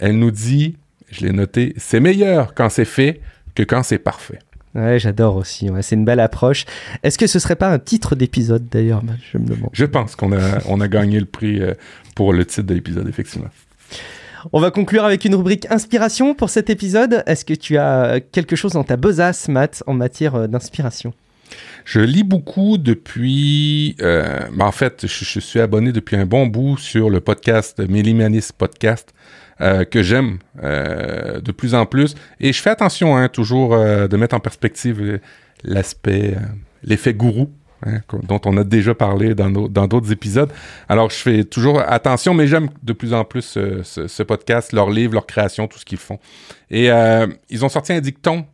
[0.00, 0.76] Elle nous dit,
[1.10, 3.20] je l'ai noté, c'est meilleur quand c'est fait
[3.54, 4.40] que quand c'est parfait.
[4.78, 5.68] Ouais, j'adore aussi.
[5.82, 6.64] c'est une belle approche.
[7.02, 9.02] Est-ce que ce serait pas un titre d'épisode d'ailleurs
[9.32, 9.70] Je me demande.
[9.72, 11.74] Je pense qu'on a, on a gagné le prix euh,
[12.14, 13.48] pour le titre de l'épisode, effectivement.
[14.52, 17.24] On va conclure avec une rubrique inspiration pour cet épisode.
[17.26, 21.12] Est-ce que tu as quelque chose dans ta besace, Matt, en matière euh, d'inspiration?
[21.84, 23.96] Je lis beaucoup depuis.
[24.00, 28.50] Euh, ben, en fait, je, suis abonné depuis un bon bout sur le podcast Millimianis
[28.56, 29.12] Podcast.
[29.60, 32.14] Euh, que j'aime euh, de plus en plus.
[32.38, 35.18] Et je fais attention hein, toujours euh, de mettre en perspective
[35.64, 36.36] l'aspect,
[36.84, 37.50] l'effet gourou.
[37.86, 40.52] Hein, dont on a déjà parlé dans, dans d'autres épisodes.
[40.88, 45.14] Alors, je fais toujours attention, mais j'aime de plus en plus ce, podcast, leurs livres,
[45.14, 46.18] leur création, tout ce qu'ils font.
[46.72, 46.88] Et
[47.50, 48.46] ils ont sorti un dicton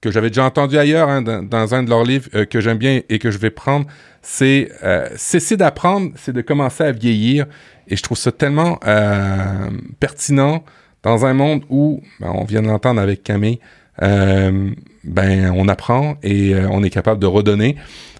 [0.00, 3.18] que j'avais déjà entendu ailleurs hein, dans, un de leurs livres que j'aime bien et
[3.18, 3.86] que je vais prendre,
[4.22, 4.70] c'est
[5.16, 7.44] cesser d'apprendre, c'est de commencer à vieillir.
[7.92, 9.68] Et je trouve ça tellement euh,
[10.00, 10.64] pertinent
[11.02, 13.60] dans un monde où, ben, on vient de l'entendre avec Camille,
[14.00, 14.70] euh,
[15.04, 17.76] ben, on apprend et euh, on est capable de redonner.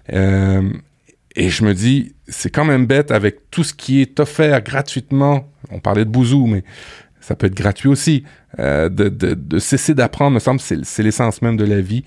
[0.09, 5.49] et je me dis, c'est quand même bête avec tout ce qui est offert gratuitement.
[5.71, 6.63] On parlait de bouzou, mais
[7.19, 8.25] ça peut être gratuit aussi.
[8.59, 12.03] de, de, de, cesser d'apprendre, me semble, c'est l'essence même de la vie.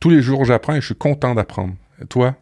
[0.00, 1.74] tous les jours, j'apprends et je suis content d'apprendre.
[2.08, 2.34] Toi?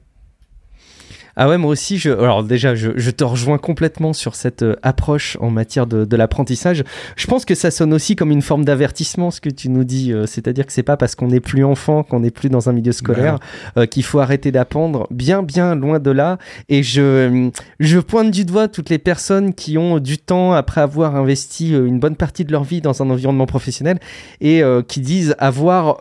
[1.42, 4.76] Ah ouais, moi aussi, je, alors déjà, je, je te rejoins complètement sur cette euh,
[4.82, 6.84] approche en matière de, de l'apprentissage.
[7.16, 10.12] Je pense que ça sonne aussi comme une forme d'avertissement, ce que tu nous dis.
[10.12, 12.74] Euh, c'est-à-dire que c'est pas parce qu'on n'est plus enfant, qu'on n'est plus dans un
[12.74, 13.38] milieu scolaire,
[13.78, 15.06] euh, qu'il faut arrêter d'apprendre.
[15.10, 16.36] Bien, bien loin de là.
[16.68, 17.48] Et je,
[17.78, 22.00] je pointe du doigt toutes les personnes qui ont du temps après avoir investi une
[22.00, 23.98] bonne partie de leur vie dans un environnement professionnel
[24.42, 25.96] et qui disent avoir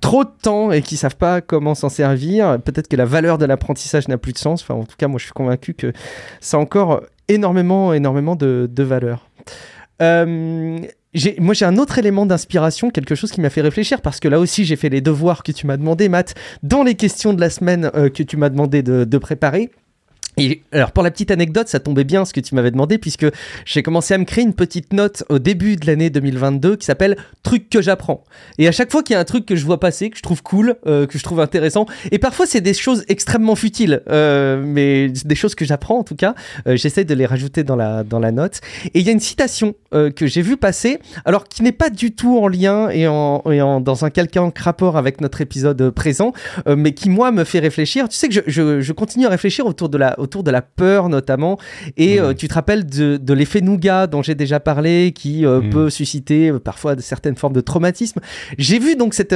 [0.00, 2.58] trop de temps et qui savent pas comment s'en servir.
[2.64, 4.51] Peut-être que la valeur de l'apprentissage n'a plus de sens.
[4.54, 5.92] En tout cas, moi, je suis convaincu que
[6.40, 9.28] ça a encore énormément, énormément de, valeur.
[10.00, 10.78] Euh,
[11.38, 14.38] moi, j'ai un autre élément d'inspiration, quelque chose qui m'a fait réfléchir, parce que là
[14.40, 17.50] aussi, j'ai fait les devoirs que tu m'as demandé, Matt, dans les questions de la
[17.50, 19.70] semaine euh, que tu m'as demandé de, de préparer.
[20.42, 23.26] Et alors pour la petite anecdote, ça tombait bien ce que tu m'avais demandé puisque
[23.64, 27.16] j'ai commencé à me créer une petite note au début de l'année 2022 qui s'appelle
[27.44, 28.24] truc que j'apprends.
[28.58, 30.22] Et à chaque fois qu'il y a un truc que je vois passer, que je
[30.22, 34.60] trouve cool, euh, que je trouve intéressant, et parfois c'est des choses extrêmement futiles, euh,
[34.64, 36.34] mais des choses que j'apprends en tout cas,
[36.66, 38.60] euh, j'essaie de les rajouter dans la dans la note.
[38.94, 42.12] Et il y a une citation que j'ai vue passer, alors qui n'est pas du
[42.12, 43.42] tout en lien et en,
[43.80, 46.32] dans un quelconque rapport avec notre épisode présent,
[46.66, 48.08] mais qui moi me fait réfléchir.
[48.08, 51.58] Tu sais que je, je, continue à réfléchir autour de la de la peur notamment.
[51.98, 55.70] Et euh, tu te rappelles de, l'effet nougat dont j'ai déjà parlé, qui euh, mm.
[55.70, 58.20] peut susciter euh, parfois certaines formes de traumatisme.
[58.56, 59.34] J'ai vu donc cette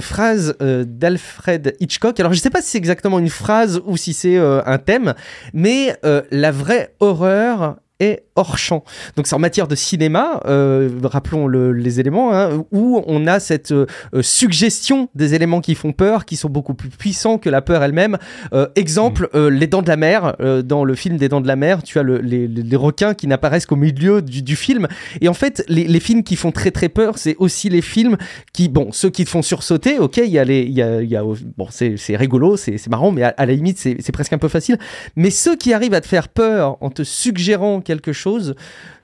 [0.00, 2.18] phrase d'Alfred Hitchcock.
[2.20, 5.14] Alors je sais pas si c'est exactement une phrase ou si c'est un thème,
[5.52, 5.96] mais
[6.30, 8.84] la vraie horreur est hors champ.
[9.16, 13.72] Donc c'est en matière de cinéma, euh, rappelons les éléments, hein, où on a cette
[13.72, 13.86] euh,
[14.20, 18.18] suggestion des éléments qui font peur, qui sont beaucoup plus puissants que la peur elle-même.
[18.52, 19.48] Euh, exemple, mm.
[19.48, 20.36] Les Dents de la Mer.
[20.64, 23.76] dans le film des Dents de la Mer, tu as les, requins qui n'apparaissent qu'au
[23.76, 24.86] milieu du, film.
[25.20, 28.16] Et en fait, les, films qui font très très peur, c'est aussi les films
[28.52, 31.02] qui, bon, ceux qui te font sursauter, ok, il y a les, il y a,
[31.02, 34.38] y a, bon, c'est rigolo, c'est marrant, mais à, à la limite, c'est presque un
[34.38, 34.78] peu facile.
[35.16, 38.54] Mais ceux qui arrivent à te faire peur en te suggérant quelque chose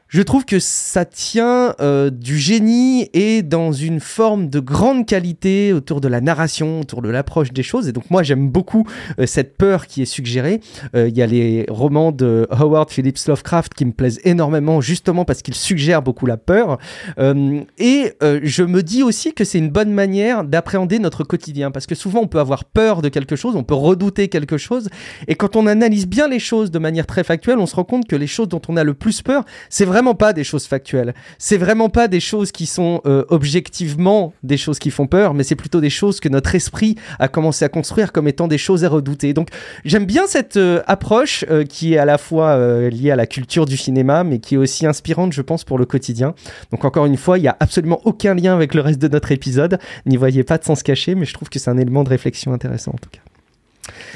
[0.08, 5.72] je trouve que ça tient euh, du génie et dans une forme de grande qualité
[5.72, 7.88] autour de la narration, autour de l'approche des choses.
[7.88, 8.86] Et donc moi j'aime beaucoup
[9.18, 10.60] euh, cette peur qui est suggérée.
[10.94, 15.24] Euh, il y a les romans de Howard Phillips Lovecraft qui me plaisent énormément justement
[15.24, 16.78] parce qu'ils suggèrent beaucoup la peur.
[17.18, 21.94] et je me dis aussi que c'est une bonne manière d'appréhender notre quotidien parce que
[21.94, 24.88] souvent on peut avoir peur de quelque chose, on peut redouter quelque chose.
[25.28, 28.06] Et quand on analyse bien les choses de manière très factuelle, on se rend compte
[28.06, 31.14] que les choses dont on a le plus peur, c'est vraiment pas des choses factuelles.
[31.38, 35.44] C'est vraiment pas des choses qui sont euh, objectivement des choses qui font peur, mais
[35.44, 38.84] c'est plutôt des choses que notre esprit a commencé à construire comme étant des choses
[38.84, 39.32] à redouter.
[39.34, 39.50] Donc
[39.84, 42.58] j'aime bien cette euh, approche euh, qui est à la fois
[42.90, 45.86] liée à la culture du cinéma, mais qui est aussi inspirante, je pense, pour le
[45.86, 46.34] quotidien.
[46.72, 49.30] Donc encore une fois, il y a absolument aucun lien avec le reste de notre
[49.30, 49.78] épisode.
[50.06, 52.52] N'y voyez pas de sens caché, mais je trouve que c'est un élément de réflexion
[52.52, 53.20] intéressant en tout cas.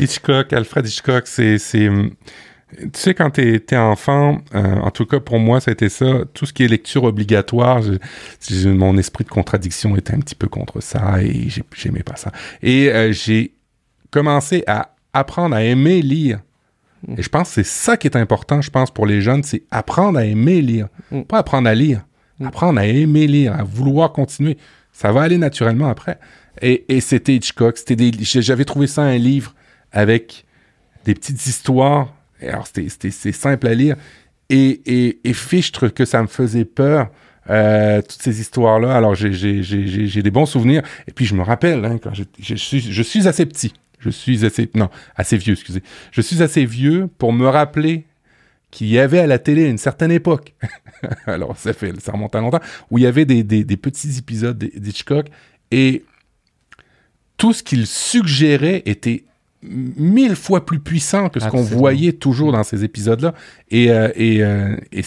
[0.01, 1.89] Hitchcock, Alfred Hitchcock, c'est
[2.77, 5.89] tu sais, quand tu es, enfant, euh, en tout cas pour moi, ça a été
[5.89, 7.81] ça, tout ce qui est lecture obligatoire,
[8.67, 12.31] mon esprit de contradiction était un petit peu contre ça et j'aimais pas ça.
[12.63, 13.55] Et euh, j'ai
[14.11, 16.41] commencé à apprendre à aimer lire.
[17.17, 19.63] Et je pense que c'est ça qui est important, je pense, pour les jeunes, c'est
[19.71, 20.89] apprendre à aimer lire.
[21.11, 21.23] Mm.
[21.23, 22.05] Pas apprendre à lire,
[22.39, 22.47] mm.
[22.49, 24.59] apprendre à aimer lire, à vouloir continuer.
[24.93, 26.19] Ça va aller naturellement après.
[26.61, 29.55] Et, et c'était Hitchcock, c'était j'avais trouvé ça un livre
[29.93, 30.45] avec
[31.05, 32.13] des petites histoires
[32.43, 33.97] alors, c'était simple à lire.
[34.51, 37.11] Et, et, fichtre que ça me faisait peur.
[37.51, 38.95] euh, toutes ces histoires-là.
[38.97, 40.83] Alors, j'ai des bons souvenirs.
[41.07, 41.99] Et puis, je me rappelle, hein,
[42.39, 43.73] je, suis, je suis assez petit.
[43.99, 44.71] Je suis assez...
[44.75, 45.83] Non, assez vieux, excusez.
[46.13, 48.05] Je suis assez vieux pour me rappeler
[48.71, 50.55] qu'il y avait à la télé à une certaine époque,
[51.27, 52.61] alors ça, fait, ça remonte à longtemps,
[52.91, 55.29] où il y avait des, des petits épisodes d'Hitchcock
[55.71, 56.05] et
[57.39, 59.25] tout ce qu'il suggérait était
[59.63, 63.35] mille fois plus puissant que ce qu'on voyait toujours dans ces épisodes-là.
[63.71, 65.03] Et, euh, et, euh, et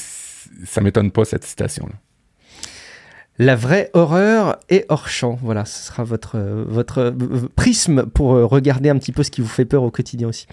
[0.65, 1.93] ça m'étonne pas, cette citation-là.
[3.39, 5.39] La vraie horreur est hors champ.
[5.41, 6.37] Voilà, ce sera votre,
[6.67, 10.27] votre euh, prisme pour regarder un petit peu ce qui vous fait peur au quotidien
[10.27, 10.47] aussi.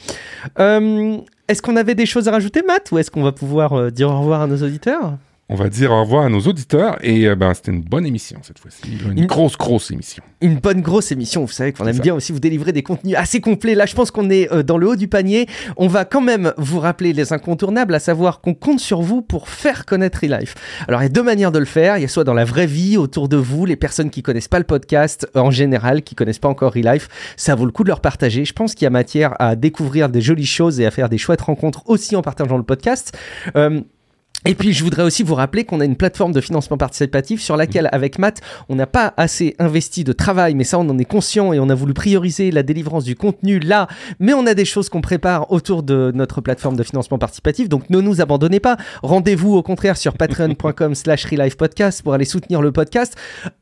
[0.57, 4.21] est-ce qu'on avait des choses à rajouter, Matt, ou est-ce qu'on va pouvoir dire au
[4.21, 5.19] revoir à nos auditeurs?
[5.51, 8.39] On va dire au revoir à nos auditeurs et euh, ben, c'était une bonne émission
[8.43, 8.83] cette fois-ci.
[9.17, 10.23] Une, grosse, grosse émission.
[10.43, 11.47] Une bonne grosse émission.
[11.47, 13.75] Vous savez qu'on aime bien aussi vous délivrer des contenus assez complets.
[13.75, 15.47] Là, je pense qu'on est euh, dans le haut du panier.
[15.79, 19.49] On va quand même vous rappeler les incontournables, à savoir qu'on compte sur vous pour
[19.49, 20.55] faire connaître Relife.
[20.87, 21.97] Alors, il y a deux manières de le faire.
[21.97, 24.49] Il y a soit dans la vraie vie, autour de vous, les personnes qui connaissent
[24.49, 27.09] pas le podcast en général, qui connaissent pas encore Relife.
[27.37, 28.45] Ça vaut le coup de leur partager.
[28.45, 31.19] Je pense qu'il y a matière à découvrir des jolies choses et à faire des
[31.19, 33.17] chouettes rencontres aussi en partageant le podcast.
[33.57, 33.81] Euh,
[34.47, 37.57] et puis, je voudrais aussi vous rappeler qu'on a une plateforme de financement participatif sur
[37.57, 37.91] laquelle, mm.
[37.95, 41.53] avec Matt, on n'a pas assez investi de travail, mais ça, on en est conscient
[41.53, 43.89] et on a voulu prioriser la délivrance du contenu là.
[44.21, 47.69] Mais on a des choses qu'on prépare autour de notre plateforme de financement participatif.
[47.69, 48.77] Donc, ne nous abandonnez pas.
[49.03, 53.17] Rendez-vous au contraire sur patreon.com slash podcast pour aller soutenir le podcast.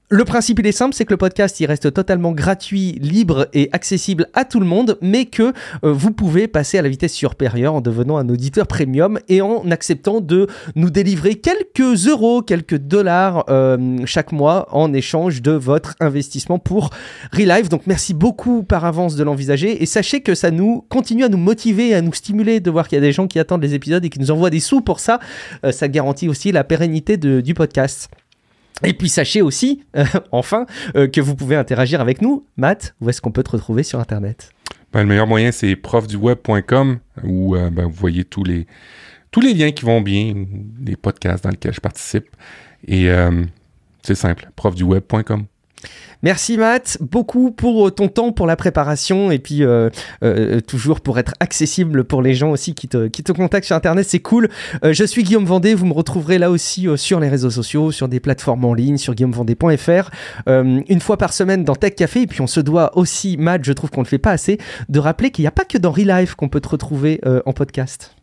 [0.09, 3.69] Le principe, il est simple, c'est que le podcast, il reste totalement gratuit, libre et
[3.73, 5.53] accessible à tout le monde, mais que euh,
[5.83, 10.21] vous pouvez passer à la vitesse supérieure en devenant un auditeur premium et en acceptant
[10.21, 10.47] de
[10.77, 16.91] nous délivrer quelques euros, quelques dollars euh, chaque mois en échange de votre investissement pour
[17.33, 17.69] Relive.
[17.69, 21.37] Donc merci beaucoup par avance de l'envisager et sachez que ça nous continue à nous
[21.37, 24.05] motiver, à nous stimuler de voir qu'il y a des gens qui attendent les épisodes
[24.05, 25.19] et qui nous envoient des sous pour ça.
[25.65, 28.09] Euh, ça garantit aussi la pérennité du podcast.
[28.85, 30.67] Et puis sachez aussi, euh, enfin,
[30.97, 32.47] euh, que vous pouvez interagir avec nous.
[32.57, 34.51] Matt, où est-ce qu'on peut te retrouver sur Internet?
[34.93, 38.67] Ben, Le meilleur moyen, c'est profduweb.com, où euh, ben, vous voyez tous les,
[39.31, 40.35] tous les liens qui vont bien,
[40.85, 42.27] les podcasts dans lesquels je participe.
[42.87, 43.09] Et
[44.03, 45.47] c'est simple, profduweb.com.
[46.23, 49.91] Merci Matt, beaucoup pour euh, ton temps, pour la préparation et puis euh,
[50.25, 53.77] euh, toujours pour être accessible pour les gens aussi qui te, qui te contactent sur
[53.77, 54.49] Internet, c'est cool.
[54.83, 58.21] je suis Guillaume Vendée, vous me retrouverez là aussi sur les réseaux sociaux, sur des
[58.21, 60.11] plateformes en ligne, sur guillaumevendée.fr,
[60.47, 63.73] une fois par semaine dans Tech Café et puis on se doit aussi, Matt, je
[63.73, 64.59] trouve qu'on ne le fait pas assez,
[64.89, 68.15] de rappeler qu'il n'y a pas que dans Relife qu'on peut te retrouver en podcast.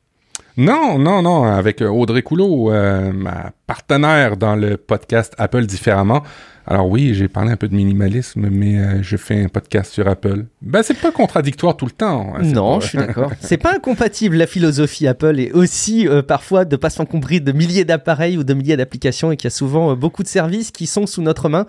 [0.57, 2.71] Non, non, non, avec Audrey Coulot,
[3.13, 6.23] ma partenaire dans le podcast Apple Différemment.
[6.65, 10.07] Alors oui, j'ai parlé un peu de minimalisme, mais euh, je fais un podcast sur
[10.07, 10.45] Apple.
[10.61, 12.33] Ben c'est pas contradictoire tout le temps.
[12.35, 13.31] Hein, non, je suis d'accord.
[13.41, 17.83] c'est pas incompatible la philosophie Apple et aussi euh, parfois de pas s'encombrer de milliers
[17.83, 20.87] d'appareils ou de milliers d'applications et qu'il y a souvent euh, beaucoup de services qui
[20.87, 21.67] sont sous notre main.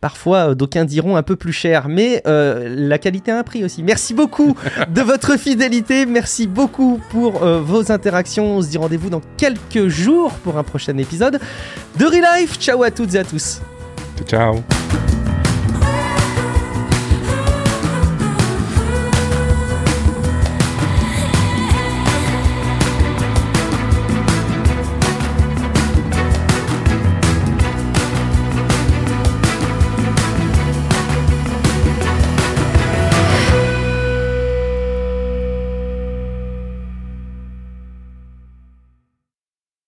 [0.00, 3.82] Parfois, d'aucuns diront un peu plus cher, mais la qualité a un prix aussi.
[3.82, 4.54] Merci beaucoup
[4.94, 8.58] de votre fidélité, merci beaucoup pour vos interactions.
[8.58, 11.40] On se dit rendez-vous dans quelques jours pour un prochain épisode
[11.98, 12.60] de Relife.
[12.60, 13.60] Ciao à toutes et à tous.
[14.18, 15.07] Tchau, tchau.